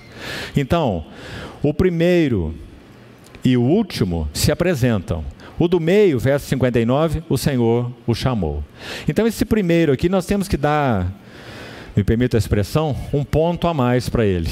Então, 0.54 1.06
o 1.62 1.72
primeiro 1.72 2.54
e 3.42 3.56
o 3.56 3.62
último 3.62 4.28
se 4.34 4.52
apresentam. 4.52 5.24
O 5.58 5.66
do 5.66 5.80
meio, 5.80 6.18
verso 6.18 6.46
59, 6.46 7.22
o 7.26 7.38
Senhor 7.38 7.90
o 8.06 8.14
chamou. 8.14 8.62
Então, 9.08 9.26
esse 9.26 9.46
primeiro 9.46 9.90
aqui 9.90 10.06
nós 10.06 10.26
temos 10.26 10.46
que 10.46 10.58
dar, 10.58 11.10
me 11.96 12.04
permita 12.04 12.36
a 12.36 12.38
expressão, 12.38 12.94
um 13.12 13.24
ponto 13.24 13.66
a 13.66 13.74
mais 13.74 14.08
para 14.08 14.24
ele. 14.24 14.50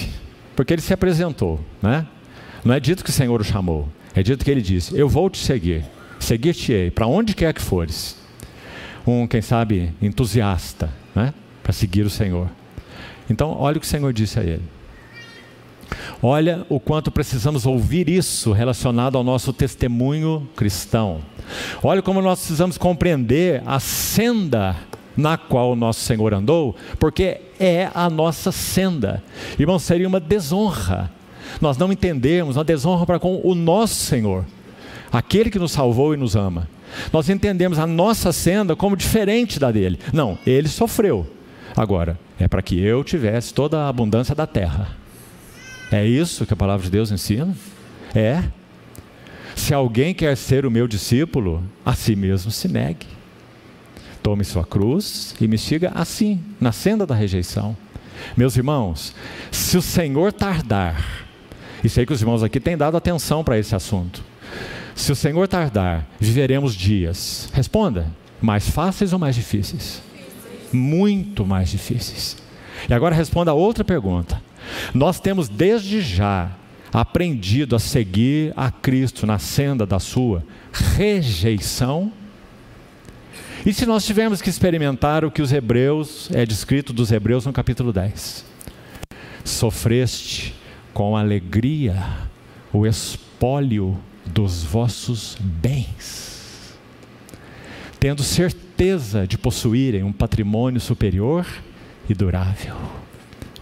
Porque 0.56 0.72
ele 0.72 0.82
se 0.82 0.94
apresentou, 0.94 1.60
né? 1.82 2.06
Não 2.64 2.74
é 2.74 2.80
dito 2.80 3.04
que 3.04 3.10
o 3.10 3.12
Senhor 3.12 3.40
o 3.40 3.44
chamou, 3.44 3.88
é 4.14 4.22
dito 4.22 4.44
que 4.44 4.50
ele 4.50 4.62
disse: 4.62 4.96
Eu 4.98 5.08
vou 5.08 5.28
te 5.28 5.38
seguir 5.38 5.84
seguir-te-ei, 6.24 6.90
para 6.90 7.06
onde 7.06 7.34
quer 7.34 7.52
que 7.52 7.60
fores. 7.60 8.16
Um, 9.06 9.26
quem 9.26 9.42
sabe, 9.42 9.92
entusiasta, 10.00 10.90
né? 11.14 11.34
para 11.62 11.72
seguir 11.72 12.02
o 12.02 12.10
Senhor. 12.10 12.48
Então, 13.28 13.50
olha 13.58 13.76
o 13.76 13.80
que 13.80 13.86
o 13.86 13.88
Senhor 13.88 14.12
disse 14.12 14.38
a 14.40 14.42
ele. 14.42 14.62
Olha 16.22 16.64
o 16.68 16.80
quanto 16.80 17.10
precisamos 17.10 17.66
ouvir 17.66 18.08
isso 18.08 18.52
relacionado 18.52 19.16
ao 19.16 19.24
nosso 19.24 19.52
testemunho 19.52 20.48
cristão. 20.56 21.20
Olha 21.82 22.00
como 22.00 22.22
nós 22.22 22.38
precisamos 22.38 22.78
compreender 22.78 23.62
a 23.66 23.78
senda 23.78 24.74
na 25.16 25.36
qual 25.36 25.72
o 25.72 25.76
nosso 25.76 26.00
Senhor 26.00 26.34
andou, 26.34 26.74
porque 26.98 27.40
é 27.58 27.90
a 27.94 28.08
nossa 28.10 28.50
senda. 28.50 29.22
Irmão, 29.58 29.78
seria 29.78 30.08
uma 30.08 30.20
desonra 30.20 31.10
nós 31.60 31.76
não 31.76 31.92
entendermos, 31.92 32.56
uma 32.56 32.64
desonra 32.64 33.06
para 33.06 33.18
com 33.18 33.40
o 33.42 33.54
nosso 33.54 33.94
Senhor 33.94 34.44
aquele 35.12 35.50
que 35.50 35.58
nos 35.58 35.72
salvou 35.72 36.12
e 36.12 36.16
nos 36.16 36.34
ama. 36.34 36.68
Nós 37.12 37.28
entendemos 37.28 37.78
a 37.78 37.86
nossa 37.86 38.32
senda 38.32 38.74
como 38.74 38.96
diferente 38.96 39.58
da 39.58 39.70
dele. 39.70 39.98
Não, 40.12 40.38
ele 40.46 40.68
sofreu. 40.68 41.26
Agora, 41.76 42.18
é 42.38 42.48
para 42.48 42.62
que 42.62 42.80
eu 42.80 43.02
tivesse 43.04 43.54
toda 43.54 43.80
a 43.80 43.88
abundância 43.88 44.34
da 44.34 44.46
terra. 44.46 44.88
É 45.90 46.04
isso 46.04 46.44
que 46.46 46.52
a 46.52 46.56
palavra 46.56 46.84
de 46.84 46.90
Deus 46.90 47.12
ensina? 47.12 47.54
É. 48.14 48.42
Se 49.54 49.72
alguém 49.72 50.12
quer 50.12 50.36
ser 50.36 50.66
o 50.66 50.70
meu 50.70 50.88
discípulo, 50.88 51.62
a 51.86 51.94
si 51.94 52.16
mesmo 52.16 52.50
se 52.50 52.66
negue. 52.66 53.06
Tome 54.24 54.42
sua 54.42 54.64
cruz 54.64 55.34
e 55.38 55.46
me 55.46 55.58
siga 55.58 55.92
assim, 55.94 56.40
na 56.58 56.72
senda 56.72 57.04
da 57.04 57.14
rejeição. 57.14 57.76
Meus 58.34 58.56
irmãos, 58.56 59.14
se 59.52 59.76
o 59.76 59.82
Senhor 59.82 60.32
tardar, 60.32 61.26
e 61.84 61.90
sei 61.90 62.06
que 62.06 62.12
os 62.14 62.22
irmãos 62.22 62.42
aqui 62.42 62.58
têm 62.58 62.74
dado 62.74 62.96
atenção 62.96 63.44
para 63.44 63.58
esse 63.58 63.74
assunto. 63.76 64.24
Se 64.94 65.12
o 65.12 65.14
Senhor 65.14 65.46
tardar, 65.46 66.06
viveremos 66.18 66.74
dias. 66.74 67.50
Responda: 67.52 68.10
mais 68.40 68.66
fáceis 68.70 69.12
ou 69.12 69.18
mais 69.18 69.36
difíceis? 69.36 70.00
Muito 70.72 71.44
mais 71.44 71.68
difíceis. 71.68 72.38
E 72.88 72.94
agora 72.94 73.14
responda 73.14 73.50
a 73.50 73.54
outra 73.54 73.84
pergunta. 73.84 74.40
Nós 74.94 75.20
temos 75.20 75.50
desde 75.50 76.00
já 76.00 76.50
aprendido 76.90 77.76
a 77.76 77.78
seguir 77.78 78.54
a 78.56 78.70
Cristo 78.70 79.26
na 79.26 79.38
senda 79.38 79.84
da 79.84 79.98
sua 79.98 80.42
rejeição? 80.96 82.10
E 83.66 83.72
se 83.72 83.86
nós 83.86 84.04
tivermos 84.04 84.42
que 84.42 84.50
experimentar 84.50 85.24
o 85.24 85.30
que 85.30 85.40
os 85.40 85.50
Hebreus, 85.50 86.28
é 86.34 86.44
descrito 86.44 86.92
dos 86.92 87.10
Hebreus 87.10 87.46
no 87.46 87.52
capítulo 87.52 87.94
10? 87.94 88.44
Sofreste 89.42 90.54
com 90.92 91.16
alegria 91.16 91.96
o 92.70 92.86
espólio 92.86 93.98
dos 94.26 94.62
vossos 94.62 95.38
bens, 95.40 96.74
tendo 97.98 98.22
certeza 98.22 99.26
de 99.26 99.38
possuírem 99.38 100.02
um 100.02 100.12
patrimônio 100.12 100.80
superior 100.80 101.46
e 102.06 102.12
durável. 102.12 102.76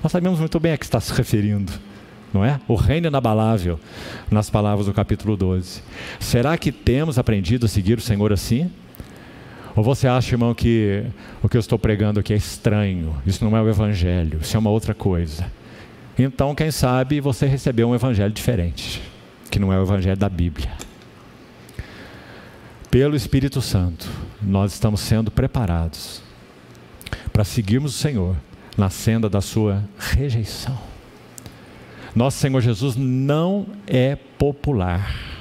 Nós 0.03 0.11
sabemos 0.11 0.41
muito 0.41 0.59
bem 0.59 0.73
a 0.73 0.79
que 0.79 0.85
está 0.85 1.01
se 1.01 1.13
referindo, 1.13 1.73
não 2.35 2.45
é? 2.45 2.61
O 2.67 2.75
reino 2.75 3.07
inabalável, 3.07 3.79
nas 4.29 4.51
palavras 4.51 4.87
do 4.87 4.93
capítulo 4.93 5.37
12. 5.37 5.81
Será 6.19 6.59
que 6.59 6.73
temos 6.73 7.21
aprendido 7.21 7.67
a 7.67 7.69
seguir 7.69 7.99
o 7.99 8.03
Senhor 8.03 8.33
assim? 8.33 8.69
Ou 9.75 9.83
você 9.83 10.07
acha, 10.07 10.35
irmão, 10.35 10.55
que 10.55 11.05
o 11.43 11.49
que 11.49 11.57
eu 11.57 11.61
estou 11.61 11.79
pregando 11.79 12.20
aqui 12.20 12.33
é 12.33 12.37
estranho? 12.37 13.14
Isso 13.27 13.45
não 13.45 13.57
é 13.57 13.62
o 13.62 13.68
Evangelho, 13.68 14.39
isso 14.43 14.57
é 14.57 14.61
uma 14.61 14.70
outra 14.70 14.95
coisa. 14.95 15.51
Então, 16.18 16.55
quem 16.55 16.70
sabe 16.70 17.20
você 17.20 17.47
recebeu 17.47 17.89
um 17.89 17.95
Evangelho 17.95 18.33
diferente 18.33 19.03
que 19.53 19.59
não 19.59 19.70
é 19.70 19.79
o 19.79 19.83
Evangelho 19.83 20.16
da 20.16 20.31
Bíblia. 20.31 20.73
Pelo 22.91 23.14
Espírito 23.14 23.61
Santo, 23.61 24.09
nós 24.41 24.73
estamos 24.73 25.01
sendo 25.01 25.31
preparados 25.31 26.23
para 27.35 27.45
seguirmos 27.45 27.95
o 27.95 27.99
Senhor 27.99 28.35
na 28.79 28.89
senda 28.89 29.29
da 29.29 29.43
sua 29.43 29.85
rejeição. 29.99 30.79
Nosso 32.14 32.39
Senhor 32.39 32.62
Jesus 32.62 32.97
não 32.97 33.66
é 33.87 34.16
popular 34.16 35.32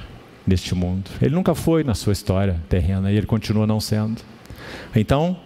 neste 0.46 0.74
mundo. 0.74 1.10
Ele 1.20 1.34
nunca 1.34 1.54
foi 1.54 1.84
na 1.84 1.94
sua 1.94 2.12
história 2.12 2.60
terrena 2.68 3.10
e 3.10 3.16
ele 3.16 3.26
continua 3.26 3.66
não 3.66 3.80
sendo. 3.80 4.20
Então, 4.94 5.36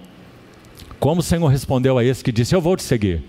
como 0.99 1.20
o 1.20 1.22
Senhor 1.22 1.47
respondeu 1.49 1.99
a 1.99 2.05
esse 2.05 2.24
que 2.24 2.32
disse: 2.32 2.55
Eu 2.55 2.61
vou 2.61 2.76
te 2.76 2.82
seguir? 2.82 3.22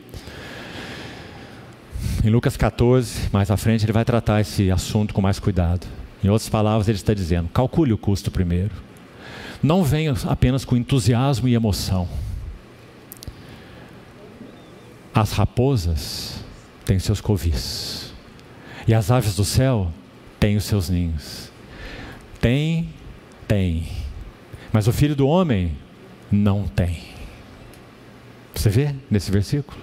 Em 2.24 2.30
Lucas 2.30 2.57
14, 2.57 3.30
mais 3.32 3.51
à 3.51 3.57
frente, 3.57 3.86
ele 3.86 3.93
vai 3.93 4.03
tratar 4.03 4.41
esse 4.41 4.72
assunto 4.72 5.13
com 5.13 5.22
mais 5.22 5.39
cuidado. 5.39 5.86
Em 6.24 6.30
outras 6.30 6.49
palavras, 6.49 6.88
ele 6.88 6.97
está 6.97 7.13
dizendo: 7.13 7.49
calcule 7.49 7.93
o 7.93 7.97
custo 7.97 8.32
primeiro. 8.32 8.72
Não 9.61 9.84
venha 9.84 10.13
apenas 10.26 10.65
com 10.65 10.76
entusiasmo 10.76 11.47
e 11.47 11.53
emoção. 11.53 12.07
As 15.13 15.32
raposas 15.32 16.36
têm 16.86 16.99
seus 16.99 17.20
covis, 17.20 18.13
e 18.88 18.93
as 18.93 19.09
aves 19.09 19.36
do 19.36 19.43
céu 19.43 19.91
têm 20.39 20.55
os 20.55 20.63
seus 20.63 20.89
ninhos. 20.89 21.47
Tem, 22.48 22.88
tem, 23.45 23.89
mas 24.72 24.88
o 24.88 24.93
filho 24.93 25.18
do 25.18 25.28
homem 25.28 25.78
não 26.32 26.66
tem. 26.66 27.04
Você 28.56 28.70
vê 28.70 28.95
nesse 29.12 29.30
versículo? 29.30 29.78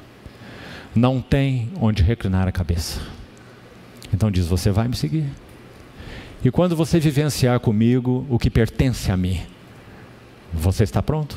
não 0.95 1.21
tem 1.21 1.71
onde 1.79 2.03
reclinar 2.03 2.49
a 2.49 2.53
cabeça. 2.53 3.03
Então 4.15 4.31
diz: 4.31 4.47
Você 4.47 4.71
vai 4.71 4.89
me 4.89 4.97
seguir. 4.97 5.27
E 6.43 6.51
quando 6.51 6.75
você 6.75 6.99
vivenciar 6.99 7.61
comigo 7.61 8.27
o 8.31 8.39
que 8.39 8.49
pertence 8.49 9.13
a 9.13 9.17
mim, 9.17 9.43
você 10.51 10.85
está 10.85 11.03
pronto? 11.03 11.37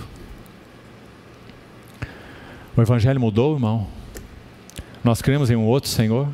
O 2.77 2.81
Evangelho 2.81 3.19
mudou, 3.19 3.53
irmão. 3.53 3.85
Nós 5.03 5.21
cremos 5.21 5.51
em 5.51 5.57
um 5.57 5.65
outro 5.65 5.89
Senhor. 5.89 6.29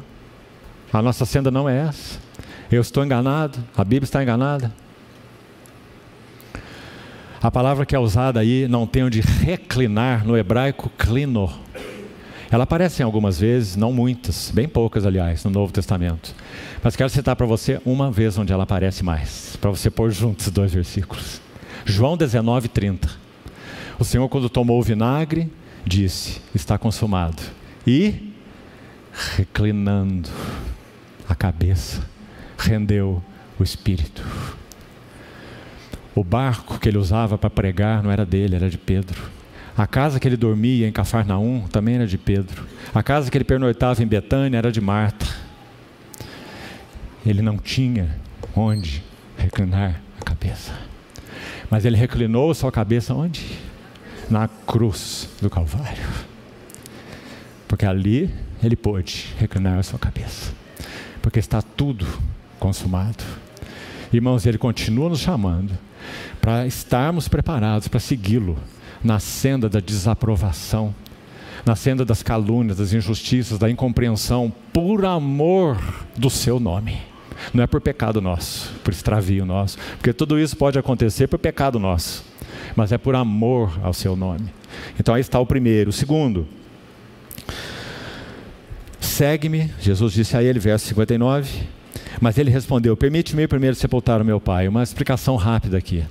A 0.92 1.02
nossa 1.02 1.26
senda 1.26 1.50
não 1.50 1.68
é 1.68 1.88
essa. 1.88 2.20
Eu 2.72 2.82
estou 2.82 3.04
enganado, 3.04 3.58
a 3.76 3.84
Bíblia 3.84 4.04
está 4.04 4.22
enganada. 4.22 4.83
A 7.44 7.52
palavra 7.52 7.86
que 7.86 7.94
é 7.94 8.00
usada 8.00 8.40
aí 8.40 8.70
não 8.70 8.88
tem 8.88 9.04
onde 9.04 9.20
reclinar 9.20 10.26
no 10.26 10.38
hebraico 10.38 10.90
clino 10.98 11.52
Ela 12.50 12.64
aparece 12.64 13.02
em 13.02 13.06
algumas 13.06 13.38
vezes, 13.38 13.76
não 13.76 13.92
muitas, 13.92 14.50
bem 14.50 14.66
poucas, 14.66 15.06
aliás, 15.06 15.44
no 15.44 15.52
Novo 15.52 15.74
Testamento. 15.74 16.34
Mas 16.82 16.96
quero 16.96 17.10
citar 17.10 17.36
para 17.36 17.46
você 17.46 17.82
uma 17.86 18.10
vez 18.10 18.38
onde 18.38 18.54
ela 18.54 18.64
aparece 18.64 19.04
mais, 19.04 19.58
para 19.60 19.70
você 19.70 19.90
pôr 19.90 20.10
juntos 20.10 20.48
os 20.48 20.54
dois 20.54 20.74
versículos. 20.74 21.42
João 21.84 22.16
19, 22.16 22.70
30. 22.70 23.10
O 24.00 24.06
Senhor, 24.06 24.30
quando 24.30 24.50
tomou 24.50 24.80
o 24.80 24.84
vinagre, 24.84 25.52
disse: 25.86 26.40
Está 26.56 26.78
consumado. 26.78 27.44
E, 27.86 28.34
reclinando 29.36 30.30
a 31.28 31.36
cabeça, 31.36 32.08
rendeu 32.58 33.22
o 33.60 33.64
espírito. 33.64 34.24
O 36.16 36.24
barco 36.24 36.80
que 36.80 36.88
ele 36.88 36.98
usava 36.98 37.38
para 37.38 37.50
pregar 37.50 38.04
não 38.04 38.12
era 38.12 38.26
dele, 38.26 38.56
era 38.56 38.70
de 38.70 38.78
Pedro. 38.78 39.20
A 39.76 39.88
casa 39.88 40.20
que 40.20 40.28
ele 40.28 40.38
dormia 40.38 40.88
em 40.88 40.92
Cafarnaum 40.92 41.68
também 41.68 41.96
era 41.96 42.06
de 42.06 42.18
Pedro. 42.18 42.64
A 42.94 43.02
casa 43.02 43.32
que 43.32 43.38
ele 43.38 43.44
pernoitava 43.44 44.04
em 44.04 44.08
Betânia 44.08 44.60
era 44.60 44.72
de 44.72 44.80
Marta. 44.80 45.26
Ele 47.26 47.42
não 47.42 47.58
tinha 47.58 48.16
onde 48.56 49.04
reclinar 49.36 50.00
a 50.22 50.24
cabeça. 50.24 50.74
Mas 51.72 51.86
ele 51.86 51.98
reclinou 51.98 52.54
sua 52.54 52.72
cabeça 52.72 53.16
onde? 53.16 53.58
Na 54.30 54.48
cruz 54.48 55.28
do 55.42 55.50
Calvário. 55.50 56.08
Porque 57.68 57.86
ali 57.86 58.30
ele 58.64 58.76
pôde 58.76 59.34
reclinar 59.40 59.80
a 59.80 59.84
sua 59.84 59.98
cabeça. 59.98 60.54
Porque 61.20 61.40
está 61.40 61.64
tudo 61.64 62.06
consumado. 62.60 63.24
Irmãos, 64.12 64.46
ele 64.46 64.60
continua 64.60 65.10
nos 65.10 65.20
chamando 65.20 65.72
para 66.44 66.68
estarmos 66.68 67.30
preparados 67.30 67.88
para 67.88 68.02
segui-lo 68.02 68.58
na 69.02 69.18
senda 69.18 69.70
da 69.70 69.80
desaprovação, 69.80 70.94
na 71.66 71.74
senda 71.74 72.04
das 72.04 72.22
calúnias, 72.22 72.80
das 72.80 72.92
injustiças, 72.92 73.58
da 73.58 73.72
incompreensão, 73.72 74.54
por 74.74 75.06
amor 75.06 75.78
do 76.18 76.30
seu 76.30 76.60
nome. 76.60 76.98
Não 77.54 77.64
é 77.64 77.68
por 77.68 77.80
pecado 77.80 78.20
nosso, 78.20 78.74
por 78.84 78.92
extravio 78.92 79.46
nosso, 79.46 79.78
porque 79.94 80.12
tudo 80.12 80.38
isso 80.38 80.58
pode 80.58 80.78
acontecer 80.78 81.28
por 81.28 81.40
pecado 81.40 81.80
nosso, 81.80 82.26
mas 82.76 82.92
é 82.92 82.98
por 82.98 83.16
amor 83.16 83.72
ao 83.82 83.94
seu 83.94 84.14
nome. 84.14 84.52
Então 85.00 85.16
aí 85.16 85.22
está 85.22 85.40
o 85.40 85.46
primeiro. 85.46 85.92
O 85.92 85.94
segundo, 85.94 86.46
segue-me, 89.00 89.72
Jesus 89.80 90.12
disse 90.12 90.36
a 90.36 90.44
ele, 90.44 90.60
verso 90.60 90.88
59, 90.88 91.62
mas 92.20 92.38
ele 92.38 92.52
respondeu: 92.52 92.98
Permite-me 92.98 93.48
primeiro 93.48 93.78
sepultar 93.78 94.22
o 94.22 94.26
meu 94.26 94.42
pai. 94.42 94.68
Uma 94.68 94.84
explicação 94.84 95.38
rápida 95.38 95.78
aqui. 95.78 96.04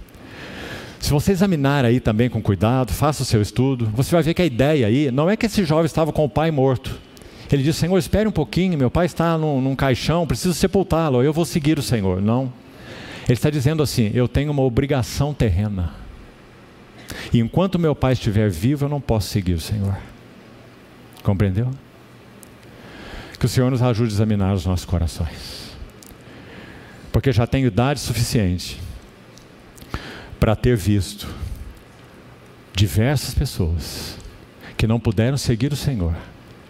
Se 1.03 1.11
você 1.11 1.33
examinar 1.33 1.85
aí 1.85 1.99
também 1.99 2.31
com 2.31 2.41
cuidado, 2.41 2.93
faça 2.93 3.25
o 3.25 3.27
seu 3.27 3.43
estudo, 3.43 3.91
você 3.93 4.13
vai 4.13 4.23
ver 4.23 4.35
que 4.35 4.41
a 4.41 4.47
ideia 4.47 4.87
aí 4.87 5.11
não 5.11 5.29
é 5.29 5.37
que 5.37 5.47
esse 5.47 5.65
jovem 5.65 5.85
estava 5.85 6.13
com 6.13 6.25
o 6.25 6.29
pai 6.29 6.53
morto. 6.53 6.97
Ele 7.51 7.65
disse: 7.65 7.81
Senhor, 7.81 7.99
espere 7.99 8.29
um 8.29 8.33
pouquinho, 8.33 8.79
meu 8.79 8.89
pai 8.89 9.07
está 9.07 9.37
num, 9.37 9.61
num 9.61 9.75
caixão, 9.75 10.25
preciso 10.29 10.55
sepultá-lo, 10.55 11.21
eu 11.21 11.33
vou 11.33 11.45
seguir 11.45 11.77
o 11.77 11.83
Senhor. 11.83 12.23
Não. 12.23 12.53
Ele 13.25 13.33
está 13.33 13.51
dizendo 13.51 13.83
assim: 13.83 14.13
Eu 14.15 14.29
tenho 14.29 14.53
uma 14.53 14.63
obrigação 14.63 15.35
terrena. 15.35 15.93
E 17.33 17.41
enquanto 17.41 17.81
meu 17.81 17.97
pai 17.97 18.13
estiver 18.13 18.49
vivo, 18.49 18.85
eu 18.85 18.89
não 18.89 19.01
posso 19.01 19.29
seguir 19.29 19.55
o 19.55 19.61
Senhor. 19.61 19.99
Compreendeu? 21.25 21.69
Que 23.41 23.47
o 23.47 23.49
Senhor 23.49 23.73
nos 23.73 23.83
ajude 23.83 24.13
a 24.13 24.15
examinar 24.15 24.55
os 24.55 24.65
nossos 24.65 24.87
corações. 24.87 25.77
Porque 27.11 27.33
já 27.33 27.45
tenho 27.45 27.67
idade 27.67 27.99
suficiente 27.99 28.81
para 30.43 30.57
ter 30.57 30.77
visto 30.77 31.29
diversas 32.75 33.33
pessoas 33.33 34.19
que 34.77 34.89
não 34.89 34.99
puderam 34.99 35.37
seguir 35.37 35.73
o 35.73 35.77
Senhor 35.77 36.17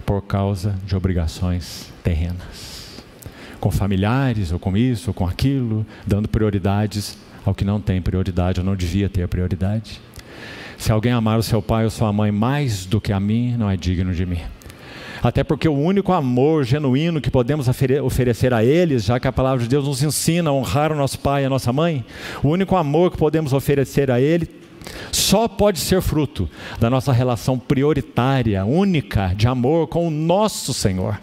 por 0.04 0.20
causa 0.20 0.76
de 0.84 0.94
obrigações 0.94 1.90
terrenas, 2.04 3.02
com 3.58 3.70
familiares, 3.70 4.52
ou 4.52 4.58
com 4.58 4.76
isso, 4.76 5.08
ou 5.08 5.14
com 5.14 5.26
aquilo, 5.26 5.86
dando 6.06 6.28
prioridades 6.28 7.16
ao 7.46 7.54
que 7.54 7.64
não 7.64 7.80
tem 7.80 8.02
prioridade, 8.02 8.60
ou 8.60 8.66
não 8.66 8.76
devia 8.76 9.08
ter 9.08 9.26
prioridade. 9.26 10.02
Se 10.76 10.92
alguém 10.92 11.12
amar 11.12 11.38
o 11.38 11.42
seu 11.42 11.62
pai 11.62 11.84
ou 11.84 11.90
sua 11.90 12.12
mãe 12.12 12.30
mais 12.30 12.84
do 12.84 13.00
que 13.00 13.10
a 13.10 13.18
mim, 13.18 13.56
não 13.56 13.70
é 13.70 13.76
digno 13.78 14.12
de 14.12 14.26
mim. 14.26 14.42
Até 15.22 15.44
porque 15.44 15.68
o 15.68 15.78
único 15.78 16.12
amor 16.12 16.64
genuíno 16.64 17.20
que 17.20 17.30
podemos 17.30 17.68
oferecer 17.68 18.52
a 18.52 18.64
eles, 18.64 19.04
já 19.04 19.20
que 19.20 19.28
a 19.28 19.32
palavra 19.32 19.62
de 19.62 19.68
Deus 19.68 19.86
nos 19.86 20.02
ensina 20.02 20.50
a 20.50 20.52
honrar 20.52 20.90
o 20.90 20.96
nosso 20.96 21.18
pai 21.20 21.42
e 21.42 21.46
a 21.46 21.50
nossa 21.50 21.72
mãe, 21.72 22.04
o 22.42 22.48
único 22.48 22.74
amor 22.74 23.12
que 23.12 23.16
podemos 23.16 23.52
oferecer 23.52 24.10
a 24.10 24.20
ele 24.20 24.48
só 25.12 25.46
pode 25.46 25.78
ser 25.78 26.02
fruto 26.02 26.50
da 26.80 26.90
nossa 26.90 27.12
relação 27.12 27.56
prioritária, 27.56 28.64
única 28.64 29.32
de 29.36 29.46
amor 29.46 29.86
com 29.86 30.08
o 30.08 30.10
nosso 30.10 30.74
Senhor. 30.74 31.18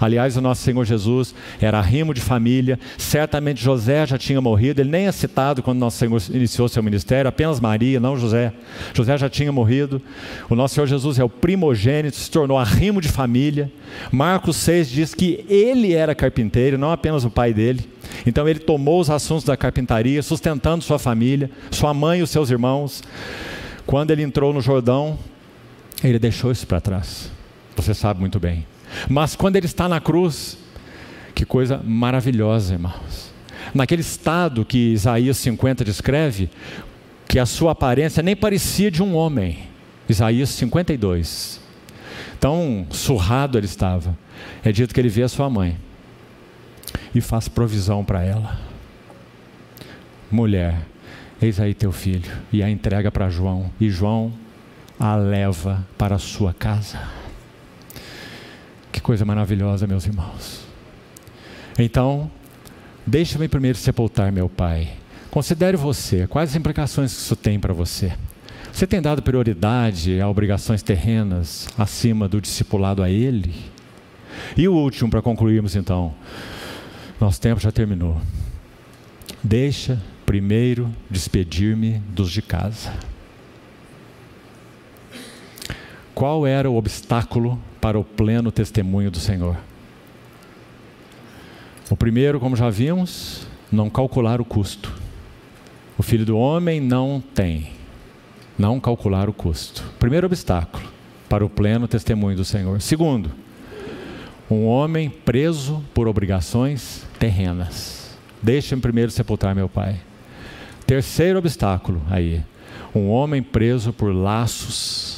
Aliás, 0.00 0.36
o 0.36 0.40
nosso 0.40 0.62
Senhor 0.62 0.84
Jesus 0.84 1.34
era 1.60 1.80
rimo 1.80 2.12
de 2.12 2.20
família, 2.20 2.78
certamente 2.98 3.62
José 3.62 4.06
já 4.06 4.18
tinha 4.18 4.40
morrido, 4.40 4.80
ele 4.80 4.90
nem 4.90 5.06
é 5.06 5.12
citado 5.12 5.62
quando 5.62 5.78
nosso 5.78 5.98
Senhor 5.98 6.20
iniciou 6.30 6.68
seu 6.68 6.82
ministério, 6.82 7.28
apenas 7.28 7.60
Maria, 7.60 8.00
não 8.00 8.16
José. 8.16 8.52
José 8.94 9.16
já 9.16 9.28
tinha 9.28 9.52
morrido. 9.52 10.00
O 10.48 10.54
nosso 10.54 10.74
Senhor 10.74 10.86
Jesus 10.86 11.18
é 11.18 11.24
o 11.24 11.28
primogênito, 11.28 12.16
se 12.16 12.30
tornou 12.30 12.58
arrimo 12.58 13.00
de 13.00 13.08
família. 13.08 13.70
Marcos 14.10 14.56
6 14.56 14.90
diz 14.90 15.14
que 15.14 15.44
ele 15.48 15.92
era 15.92 16.14
carpinteiro, 16.14 16.78
não 16.78 16.90
apenas 16.90 17.24
o 17.24 17.30
pai 17.30 17.52
dele. 17.52 17.88
Então 18.26 18.48
ele 18.48 18.58
tomou 18.58 19.00
os 19.00 19.10
assuntos 19.10 19.44
da 19.44 19.56
carpintaria, 19.56 20.22
sustentando 20.22 20.84
sua 20.84 20.98
família, 20.98 21.50
sua 21.70 21.92
mãe 21.92 22.20
e 22.20 22.22
os 22.22 22.30
seus 22.30 22.50
irmãos. 22.50 23.02
Quando 23.86 24.10
ele 24.10 24.22
entrou 24.22 24.52
no 24.52 24.60
Jordão, 24.60 25.18
ele 26.02 26.18
deixou 26.18 26.50
isso 26.50 26.66
para 26.66 26.80
trás. 26.80 27.30
Você 27.76 27.94
sabe 27.94 28.20
muito 28.20 28.40
bem. 28.40 28.66
Mas 29.08 29.36
quando 29.36 29.56
ele 29.56 29.66
está 29.66 29.88
na 29.88 30.00
cruz, 30.00 30.58
que 31.34 31.44
coisa 31.44 31.80
maravilhosa, 31.84 32.74
irmãos. 32.74 33.32
Naquele 33.74 34.00
estado 34.00 34.64
que 34.64 34.92
Isaías 34.92 35.36
50 35.38 35.84
descreve, 35.84 36.50
que 37.28 37.38
a 37.38 37.46
sua 37.46 37.72
aparência 37.72 38.22
nem 38.22 38.36
parecia 38.36 38.90
de 38.90 39.02
um 39.02 39.14
homem. 39.14 39.58
Isaías 40.08 40.50
52. 40.50 41.60
Tão 42.38 42.86
surrado 42.90 43.58
ele 43.58 43.66
estava. 43.66 44.16
É 44.64 44.70
dito 44.70 44.94
que 44.94 45.00
ele 45.00 45.08
vê 45.08 45.22
a 45.22 45.28
sua 45.28 45.50
mãe 45.50 45.76
e 47.14 47.20
faz 47.20 47.48
provisão 47.48 48.04
para 48.04 48.22
ela. 48.22 48.58
Mulher, 50.30 50.80
eis 51.40 51.60
aí 51.60 51.74
teu 51.74 51.92
filho. 51.92 52.30
E 52.52 52.62
a 52.62 52.70
entrega 52.70 53.10
para 53.10 53.28
João. 53.28 53.70
E 53.80 53.90
João 53.90 54.32
a 54.98 55.14
leva 55.16 55.86
para 55.98 56.14
a 56.14 56.18
sua 56.18 56.54
casa. 56.54 56.98
Que 58.96 59.02
coisa 59.02 59.26
maravilhosa, 59.26 59.86
meus 59.86 60.06
irmãos. 60.06 60.64
Então, 61.78 62.30
deixa-me 63.06 63.46
primeiro 63.46 63.76
sepultar 63.76 64.32
meu 64.32 64.48
pai. 64.48 64.88
Considere 65.30 65.76
você, 65.76 66.26
quais 66.26 66.48
as 66.48 66.56
implicações 66.56 67.12
que 67.12 67.20
isso 67.20 67.36
tem 67.36 67.60
para 67.60 67.74
você? 67.74 68.14
Você 68.72 68.86
tem 68.86 69.02
dado 69.02 69.20
prioridade 69.20 70.18
a 70.18 70.26
obrigações 70.26 70.82
terrenas 70.82 71.68
acima 71.76 72.26
do 72.26 72.40
discipulado 72.40 73.02
a 73.02 73.10
ele? 73.10 73.54
E 74.56 74.66
o 74.66 74.72
último, 74.72 75.10
para 75.10 75.20
concluirmos 75.20 75.76
então, 75.76 76.14
nosso 77.20 77.38
tempo 77.38 77.60
já 77.60 77.70
terminou. 77.70 78.18
Deixa 79.44 80.00
primeiro 80.24 80.90
despedir-me 81.10 81.98
dos 82.14 82.30
de 82.30 82.40
casa. 82.40 82.94
Qual 86.16 86.46
era 86.46 86.70
o 86.70 86.78
obstáculo 86.78 87.58
para 87.78 87.98
o 87.98 88.02
pleno 88.02 88.50
testemunho 88.50 89.10
do 89.10 89.20
Senhor? 89.20 89.54
O 91.90 91.94
primeiro, 91.94 92.40
como 92.40 92.56
já 92.56 92.70
vimos, 92.70 93.46
não 93.70 93.90
calcular 93.90 94.40
o 94.40 94.44
custo. 94.44 94.90
O 95.98 96.02
filho 96.02 96.24
do 96.24 96.38
homem 96.38 96.80
não 96.80 97.22
tem, 97.34 97.66
não 98.58 98.80
calcular 98.80 99.28
o 99.28 99.32
custo. 99.34 99.84
Primeiro 99.98 100.26
obstáculo 100.26 100.88
para 101.28 101.44
o 101.44 101.50
pleno 101.50 101.86
testemunho 101.86 102.38
do 102.38 102.46
Senhor. 102.46 102.80
Segundo, 102.80 103.30
um 104.50 104.64
homem 104.64 105.10
preso 105.10 105.84
por 105.92 106.08
obrigações 106.08 107.06
terrenas. 107.18 108.16
Deixa-me 108.42 108.80
primeiro 108.80 109.10
sepultar 109.10 109.54
meu 109.54 109.68
pai. 109.68 109.96
Terceiro 110.86 111.38
obstáculo 111.38 112.00
aí, 112.10 112.42
um 112.94 113.10
homem 113.10 113.42
preso 113.42 113.92
por 113.92 114.14
laços 114.14 115.15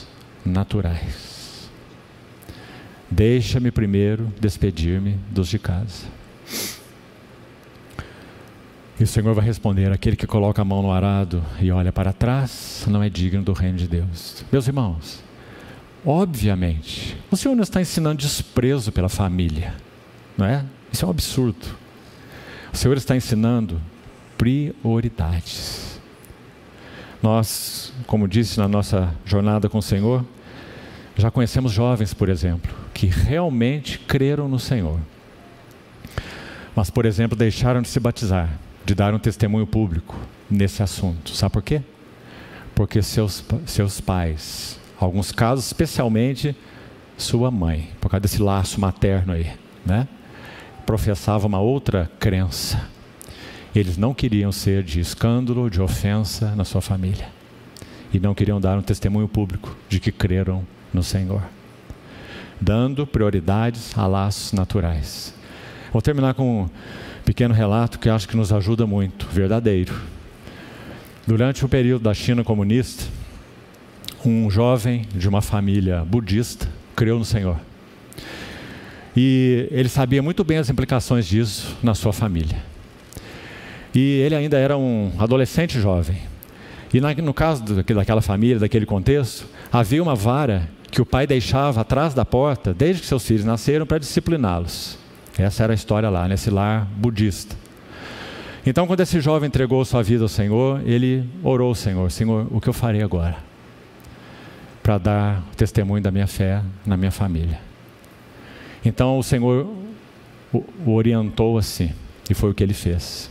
naturais. 0.49 1.71
Deixa-me 3.11 3.71
primeiro 3.71 4.33
despedir-me 4.41 5.19
dos 5.31 5.49
de 5.49 5.59
casa. 5.59 6.07
E 9.01 9.05
o 9.05 9.07
Senhor 9.07 9.33
vai 9.35 9.45
responder: 9.45 9.93
aquele 9.93 10.17
que 10.17 10.27
coloca 10.27 10.61
a 10.61 10.65
mão 10.65 10.83
no 10.83 10.93
arado 10.93 11.43
e 11.61 11.71
olha 11.71 11.93
para 11.93 12.13
trás 12.13 12.85
não 12.89 13.03
é 13.03 13.09
digno 13.09 13.43
do 13.43 13.53
reino 13.53 13.79
de 13.79 13.87
Deus. 13.87 14.45
Meus 14.51 14.67
irmãos, 14.67 15.23
obviamente, 16.05 17.17
o 17.31 17.37
Senhor 17.37 17.55
não 17.55 17.63
está 17.63 17.81
ensinando 17.81 18.21
desprezo 18.21 18.91
pela 18.91 19.09
família, 19.09 19.75
não 20.37 20.47
é? 20.47 20.65
Isso 20.93 21.05
é 21.05 21.09
um 21.09 21.11
absurdo. 21.11 21.67
O 22.73 22.77
Senhor 22.77 22.97
está 22.97 23.17
ensinando 23.17 23.81
prioridades. 24.37 26.01
Nós, 27.23 27.93
como 28.07 28.29
disse 28.29 28.59
na 28.59 28.69
nossa 28.69 29.15
jornada 29.25 29.69
com 29.69 29.79
o 29.79 29.83
Senhor, 29.83 30.25
Já 31.19 31.33
conhecemos 31.33 31.73
jovens, 31.73 32.15
por 32.15 32.29
exemplo, 32.29 32.73
que 32.95 33.07
realmente 33.07 33.99
creram 33.99 34.49
no 34.49 34.59
Senhor. 34.59 35.01
Mas, 36.77 36.91
por 36.91 37.05
exemplo, 37.05 37.37
deixaram 37.37 37.83
de 37.83 37.89
se 37.89 37.99
batizar, 37.99 38.49
de 38.87 38.95
dar 38.95 39.13
um 39.13 39.19
testemunho 39.19 39.67
público 39.67 40.17
nesse 40.49 40.81
assunto. 40.81 41.35
Sabe 41.35 41.55
por 41.55 41.63
quê? 41.63 41.83
Porque 42.73 43.03
seus, 43.03 43.45
seus 43.67 44.01
pais, 44.01 44.79
alguns 44.97 45.33
casos, 45.33 45.67
especialmente 45.67 46.55
sua 47.17 47.51
mãe, 47.51 47.91
por 48.01 48.09
causa 48.09 48.21
desse 48.21 48.41
laço 48.41 48.81
materno 48.81 49.33
aí, 49.33 49.51
né? 49.85 50.07
Professava 50.87 51.49
uma 51.49 51.59
outra 51.59 52.09
crença. 52.21 52.81
Eles 53.75 53.97
não 53.97 54.15
queriam 54.15 54.53
ser 54.53 54.85
de 54.85 55.01
escândalo, 55.01 55.69
de 55.69 55.83
ofensa 55.83 56.55
na 56.55 56.65
sua 56.65 56.81
família. 56.81 57.27
E 58.15 58.21
não 58.21 58.37
queriam 58.37 58.61
dar 58.61 58.79
um 58.79 58.83
testemunho 58.83 59.27
público 59.27 59.77
de 59.89 59.99
que 59.99 60.13
creram 60.13 60.65
no 60.93 61.03
Senhor. 61.03 61.43
Dando 62.61 63.07
prioridades 63.07 63.97
a 63.97 64.07
laços 64.07 64.53
naturais. 64.53 65.35
Vou 65.93 66.03
terminar 66.03 66.35
com 66.35 66.63
um 66.63 66.71
pequeno 67.25 67.55
relato 67.55 67.99
que 67.99 68.09
acho 68.09 68.29
que 68.29 68.37
nos 68.37 68.53
ajuda 68.53 68.87
muito, 68.87 69.27
verdadeiro. 69.29 69.95
Durante 71.27 71.65
o 71.65 71.69
período 71.69 72.03
da 72.03 72.15
China 72.15 72.43
comunista, 72.43 73.05
um 74.25 74.51
jovem 74.51 75.07
de 75.15 75.29
uma 75.29 75.41
família 75.41 76.05
budista 76.05 76.69
creu 76.97 77.19
no 77.19 77.25
Senhor. 77.25 77.57
E 79.17 79.69
ele 79.71 79.89
sabia 79.89 80.23
muito 80.23 80.43
bem 80.45 80.59
as 80.59 80.71
implicações 80.71 81.27
disso 81.27 81.77
na 81.83 81.95
sua 81.95 82.13
família. 82.13 82.57
E 83.95 84.21
ele 84.21 84.35
ainda 84.35 84.59
era 84.59 84.77
um 84.77 85.13
adolescente 85.19 85.81
jovem. 85.81 86.19
E 86.93 87.01
no 87.01 87.35
caso 87.35 87.63
daquela 87.63 88.23
família, 88.23 88.59
daquele 88.59 88.87
contexto, 88.87 89.47
havia 89.73 90.03
uma 90.03 90.15
vara 90.15 90.69
que 90.91 91.01
o 91.01 91.07
pai 91.07 91.27
deixava 91.27 91.81
atrás 91.81 92.15
da 92.15 92.25
porta 92.25 92.73
desde 92.73 93.03
que 93.03 93.09
seus 93.09 93.27
filhos 93.27 93.45
nasceram 93.45 93.87
para 93.87 93.99
discipliná-los. 93.99 94.99
Essa 95.39 95.65
era 95.65 95.73
a 95.73 95.75
história 95.75 96.09
lá, 96.09 96.27
nesse 96.27 96.51
lar 96.51 96.87
budista. 96.97 97.55
Então, 98.67 98.87
quando 98.87 99.01
esse 99.01 99.21
jovem 99.21 99.47
entregou 99.47 99.85
sua 99.85 100.03
vida 100.03 100.25
ao 100.25 100.29
Senhor, 100.29 100.81
ele 100.85 101.29
orou 101.43 101.69
ao 101.69 101.75
Senhor: 101.75 102.11
Senhor, 102.11 102.47
o 102.51 102.61
que 102.61 102.69
eu 102.69 102.73
farei 102.73 103.03
agora? 103.03 103.37
Para 104.83 104.99
dar 104.99 105.43
testemunho 105.57 106.03
da 106.03 106.11
minha 106.11 106.27
fé 106.27 106.63
na 106.85 106.97
minha 106.97 107.13
família. 107.13 107.61
Então, 108.85 109.19
o 109.19 109.23
Senhor 109.23 109.67
o 110.53 110.93
orientou 110.93 111.59
assim, 111.59 111.93
e 112.29 112.35
foi 112.35 112.51
o 112.51 112.55
que 112.55 112.63
ele 112.63 112.75
fez. 112.75 113.31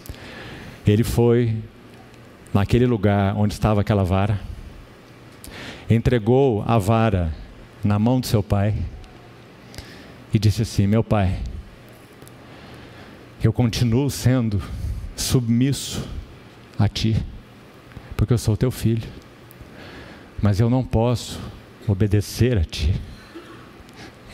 Ele 0.86 1.04
foi 1.04 1.56
naquele 2.54 2.86
lugar 2.86 3.36
onde 3.36 3.54
estava 3.54 3.82
aquela 3.82 4.04
vara, 4.04 4.40
entregou 5.90 6.64
a 6.66 6.78
vara 6.78 7.34
na 7.88 7.98
mão 7.98 8.20
do 8.20 8.28
seu 8.28 8.44
pai 8.44 8.76
e 10.34 10.38
disse 10.38 10.62
assim: 10.62 10.86
Meu 10.86 11.04
pai, 11.04 11.40
eu 13.44 13.54
continuo 13.54 14.10
sendo 14.10 14.62
submisso 15.16 16.08
a 16.78 16.88
ti, 16.88 17.16
porque 18.16 18.34
eu 18.34 18.38
sou 18.38 18.58
teu 18.58 18.70
filho, 18.70 19.08
mas 20.42 20.60
eu 20.60 20.70
não 20.70 20.84
posso 20.84 21.40
obedecer 21.88 22.58
a 22.58 22.64
ti 22.64 22.94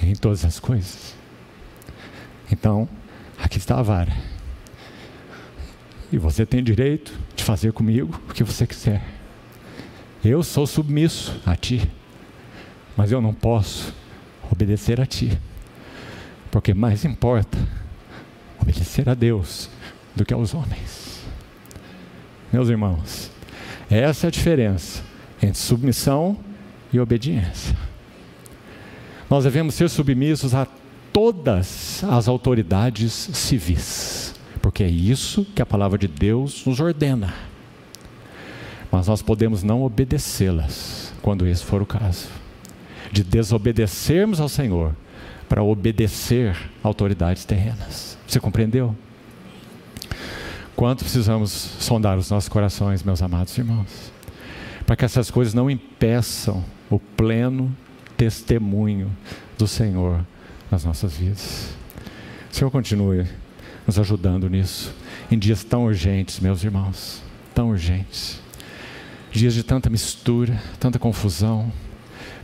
em 0.01 0.15
todas 0.15 0.43
as 0.43 0.59
coisas. 0.59 1.15
Então, 2.51 2.89
aqui 3.37 3.57
está 3.57 3.79
a 3.79 3.83
vara. 3.83 4.13
E 6.11 6.17
você 6.17 6.45
tem 6.45 6.63
direito 6.63 7.13
de 7.35 7.43
fazer 7.43 7.71
comigo 7.73 8.19
o 8.29 8.33
que 8.33 8.43
você 8.43 8.67
quiser. 8.67 9.03
Eu 10.23 10.43
sou 10.43 10.67
submisso 10.67 11.41
a 11.45 11.55
ti, 11.55 11.89
mas 12.95 13.11
eu 13.11 13.21
não 13.21 13.33
posso 13.33 13.93
obedecer 14.51 15.01
a 15.01 15.05
ti, 15.05 15.37
porque 16.51 16.73
mais 16.73 17.03
importa 17.05 17.57
obedecer 18.61 19.09
a 19.09 19.13
Deus 19.13 19.69
do 20.15 20.23
que 20.23 20.33
aos 20.33 20.53
homens. 20.53 21.23
Meus 22.51 22.69
irmãos, 22.69 23.31
essa 23.89 24.27
é 24.27 24.29
a 24.29 24.31
diferença 24.31 25.03
entre 25.41 25.57
submissão 25.57 26.37
e 26.91 26.99
obediência. 26.99 27.75
Nós 29.29 29.43
devemos 29.43 29.73
ser 29.73 29.89
submissos 29.89 30.53
a 30.53 30.67
todas 31.11 32.03
as 32.03 32.27
autoridades 32.27 33.11
civis, 33.33 34.35
porque 34.61 34.83
é 34.83 34.87
isso 34.87 35.45
que 35.55 35.61
a 35.61 35.65
palavra 35.65 35.97
de 35.97 36.07
Deus 36.07 36.65
nos 36.65 36.79
ordena. 36.79 37.33
Mas 38.91 39.07
nós 39.07 39.23
podemos 39.23 39.63
não 39.63 39.83
obedecê-las 39.83 41.11
quando 41.21 41.47
esse 41.47 41.63
for 41.63 41.81
o 41.81 41.85
caso. 41.85 42.42
De 43.13 43.23
desobedecermos 43.23 44.41
ao 44.41 44.49
Senhor 44.49 44.95
para 45.47 45.61
obedecer 45.61 46.57
autoridades 46.81 47.45
terrenas. 47.45 48.17
Você 48.27 48.39
compreendeu? 48.39 48.95
Quanto 50.75 51.03
precisamos 51.03 51.51
sondar 51.51 52.17
os 52.17 52.31
nossos 52.31 52.49
corações, 52.49 53.03
meus 53.03 53.21
amados 53.21 53.55
irmãos, 53.55 54.11
para 54.87 54.95
que 54.95 55.05
essas 55.05 55.29
coisas 55.29 55.53
não 55.53 55.69
impeçam 55.69 56.65
o 56.89 56.97
pleno 56.97 57.75
testemunho 58.17 59.15
do 59.59 59.67
Senhor 59.67 60.25
nas 60.71 60.83
nossas 60.83 61.15
vidas. 61.15 61.69
O 62.51 62.55
Senhor 62.55 62.71
continue 62.71 63.27
nos 63.85 63.99
ajudando 63.99 64.49
nisso, 64.49 64.91
em 65.29 65.37
dias 65.37 65.63
tão 65.63 65.85
urgentes, 65.85 66.39
meus 66.39 66.63
irmãos, 66.63 67.21
tão 67.53 67.69
urgentes. 67.69 68.41
Dias 69.31 69.53
de 69.53 69.63
tanta 69.63 69.87
mistura, 69.87 70.59
tanta 70.79 70.97
confusão, 70.97 71.71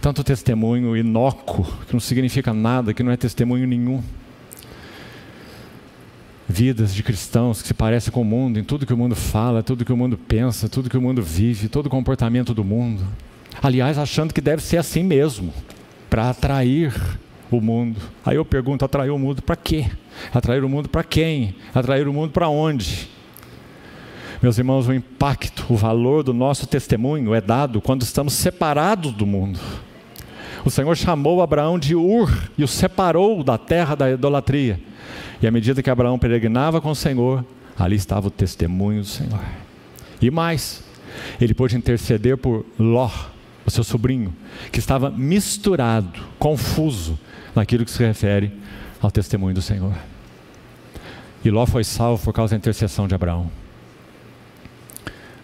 tanto 0.02 0.24
testemunho 0.24 0.96
inócuo, 0.96 1.66
que 1.88 1.94
não 1.94 2.00
significa 2.00 2.54
nada, 2.54 2.94
que 2.94 3.04
não 3.04 3.12
é 3.12 3.18
testemunho 3.18 3.68
nenhum 3.68 4.02
vidas 6.50 6.96
de 6.96 7.04
cristãos 7.04 7.62
que 7.62 7.68
se 7.68 7.74
parecem 7.76 8.12
com 8.12 8.22
o 8.22 8.26
mundo, 8.26 8.58
em 8.58 8.64
tudo 8.64 8.86
que 8.86 8.94
o 8.94 8.98
mundo 8.98 9.16
fala, 9.16 9.62
tudo 9.62 9.86
que 9.86 9.94
o 9.94 9.98
mundo 9.98 10.18
pensa, 10.18 10.68
tudo 10.68 10.90
que 10.90 10.98
o 10.98 11.02
mundo 11.02 11.22
vive, 11.22 11.70
todo 11.70 11.86
o 11.86 11.90
comportamento 11.90 12.56
do 12.56 12.64
mundo. 12.64 13.04
Aliás, 13.62 14.00
achando 14.00 14.34
que 14.34 14.42
deve 14.42 14.64
ser 14.64 14.78
assim 14.78 15.04
mesmo, 15.04 15.54
para 16.10 16.32
atrair 16.32 16.92
o 17.52 17.62
mundo. 17.62 18.02
Aí 18.26 18.36
eu 18.36 18.44
pergunto: 18.44 18.84
atrair 18.84 19.12
o 19.12 19.20
mundo 19.20 19.44
para 19.44 19.56
quê? 19.56 19.92
Atrair 20.34 20.64
o 20.64 20.70
mundo 20.70 20.90
para 20.90 21.04
quem? 21.04 21.56
Atrair 21.74 22.08
o 22.08 22.14
mundo 22.14 22.32
para 22.32 22.50
onde? 22.50 23.08
Meus 24.42 24.58
irmãos, 24.58 24.88
o 24.88 24.94
impacto, 24.94 25.66
o 25.70 25.76
valor 25.76 26.24
do 26.24 26.34
nosso 26.34 26.66
testemunho 26.66 27.36
é 27.36 27.42
dado 27.42 27.80
quando 27.80 28.02
estamos 28.02 28.34
separados 28.34 29.14
do 29.14 29.26
mundo. 29.26 29.60
O 30.66 30.70
Senhor 30.70 30.96
chamou 30.96 31.42
Abraão 31.42 31.80
de 31.80 31.96
Ur 31.96 32.32
e 32.58 32.64
o 32.64 32.68
separou 32.68 33.44
da 33.44 33.58
terra 33.58 33.96
da 33.96 34.12
idolatria. 34.12 34.80
E 35.42 35.48
à 35.48 35.52
medida 35.52 35.82
que 35.82 35.90
Abraão 35.90 36.20
peregrinava 36.20 36.82
com 36.82 36.92
o 36.92 36.96
Senhor, 36.96 37.46
ali 37.78 37.96
estava 37.96 38.28
o 38.28 38.32
testemunho 38.32 39.02
do 39.02 39.08
Senhor. 39.08 39.40
E 40.22 40.30
mais, 40.30 40.84
ele 41.40 41.54
pôde 41.54 41.78
interceder 41.78 42.38
por 42.38 42.66
Ló, 42.78 43.10
o 43.66 43.72
seu 43.72 43.84
sobrinho, 43.84 44.34
que 44.72 44.80
estava 44.80 45.10
misturado, 45.10 46.20
confuso 46.38 47.18
naquilo 47.56 47.86
que 47.86 47.92
se 47.92 48.04
refere 48.04 48.52
ao 49.02 49.10
testemunho 49.10 49.56
do 49.56 49.62
Senhor. 49.62 49.94
E 51.44 51.50
Ló 51.50 51.66
foi 51.66 51.84
salvo 51.86 52.24
por 52.24 52.34
causa 52.34 52.52
da 52.52 52.58
intercessão 52.58 53.08
de 53.08 53.16
Abraão. 53.16 53.50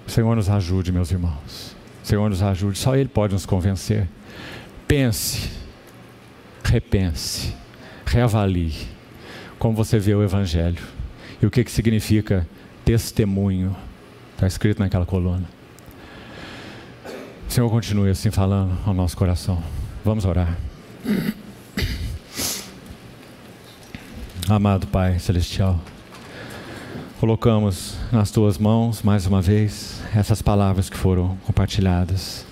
O 0.05 0.11
Senhor 0.11 0.35
nos 0.35 0.49
ajude, 0.49 0.91
meus 0.91 1.09
irmãos. 1.11 1.75
O 2.03 2.07
Senhor 2.07 2.29
nos 2.29 2.43
ajude, 2.43 2.77
só 2.77 2.95
Ele 2.95 3.09
pode 3.09 3.33
nos 3.33 3.45
convencer. 3.45 4.07
Pense, 4.87 5.49
repense, 6.63 7.55
reavalie 8.05 8.73
como 9.57 9.75
você 9.75 9.97
vê 9.97 10.13
o 10.13 10.23
Evangelho 10.23 10.83
e 11.41 11.45
o 11.45 11.49
que, 11.51 11.63
que 11.63 11.71
significa 11.71 12.47
testemunho. 12.83 13.75
Está 14.33 14.45
escrito 14.45 14.79
naquela 14.79 15.05
coluna. 15.05 15.45
O 17.47 17.51
Senhor 17.51 17.69
continue 17.69 18.09
assim 18.09 18.29
falando 18.29 18.77
ao 18.85 18.93
nosso 18.93 19.17
coração. 19.17 19.61
Vamos 20.03 20.25
orar. 20.25 20.55
Amado 24.47 24.85
Pai 24.85 25.17
Celestial, 25.17 25.79
colocamos 27.19 27.95
nas 28.11 28.29
tuas 28.29 28.59
mãos 28.59 29.01
mais 29.01 29.25
uma 29.25 29.41
vez 29.41 29.99
essas 30.15 30.43
palavras 30.43 30.87
que 30.91 30.97
foram 30.97 31.35
compartilhadas. 31.37 32.44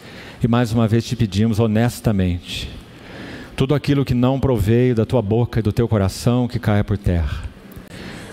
E 0.43 0.47
mais 0.47 0.73
uma 0.73 0.89
vez 0.89 1.05
te 1.05 1.15
pedimos 1.15 1.57
honestamente 1.57 2.69
tudo 3.55 3.73
aquilo 3.73 4.03
que 4.03 4.13
não 4.13 4.41
proveio 4.41 4.93
da 4.93 5.05
tua 5.05 5.21
boca 5.21 5.61
e 5.61 5.63
do 5.63 5.71
teu 5.71 5.87
coração 5.87 6.49
que 6.49 6.59
caia 6.59 6.83
por 6.83 6.97
terra. 6.97 7.43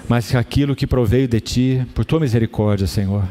Mas 0.08 0.28
que 0.28 0.36
aquilo 0.36 0.74
que 0.74 0.88
proveio 0.88 1.28
de 1.28 1.40
ti, 1.40 1.86
por 1.94 2.04
tua 2.04 2.18
misericórdia, 2.18 2.88
Senhor, 2.88 3.22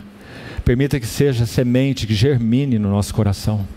permita 0.64 0.98
que 0.98 1.06
seja 1.06 1.46
semente 1.46 2.08
que 2.08 2.14
germine 2.14 2.80
no 2.80 2.90
nosso 2.90 3.14
coração 3.14 3.68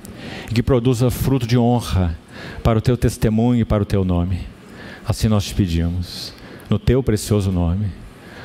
e 0.48 0.55
que 0.55 0.62
produza 0.62 1.11
fruto 1.11 1.48
de 1.48 1.59
honra 1.59 2.16
para 2.62 2.78
o 2.78 2.82
teu 2.82 2.96
testemunho 2.96 3.62
e 3.62 3.64
para 3.64 3.82
o 3.82 3.86
teu 3.86 4.05
nome. 4.05 4.42
Assim 5.05 5.26
nós 5.26 5.46
te 5.46 5.55
pedimos, 5.55 6.32
no 6.70 6.78
teu 6.78 7.03
precioso 7.03 7.50
nome. 7.50 7.86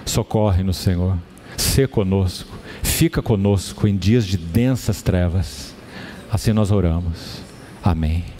Socorre-nos, 0.08 0.78
Senhor. 0.78 1.20
Sê 1.56 1.86
conosco, 1.86 2.50
fica 2.82 3.22
conosco 3.22 3.88
em 3.88 3.96
dias 3.96 4.26
de 4.26 4.38
densas 4.38 5.04
trevas. 5.04 5.77
Assim 6.32 6.54
nós 6.54 6.72
oramos. 6.72 7.42
Amém. 7.84 8.37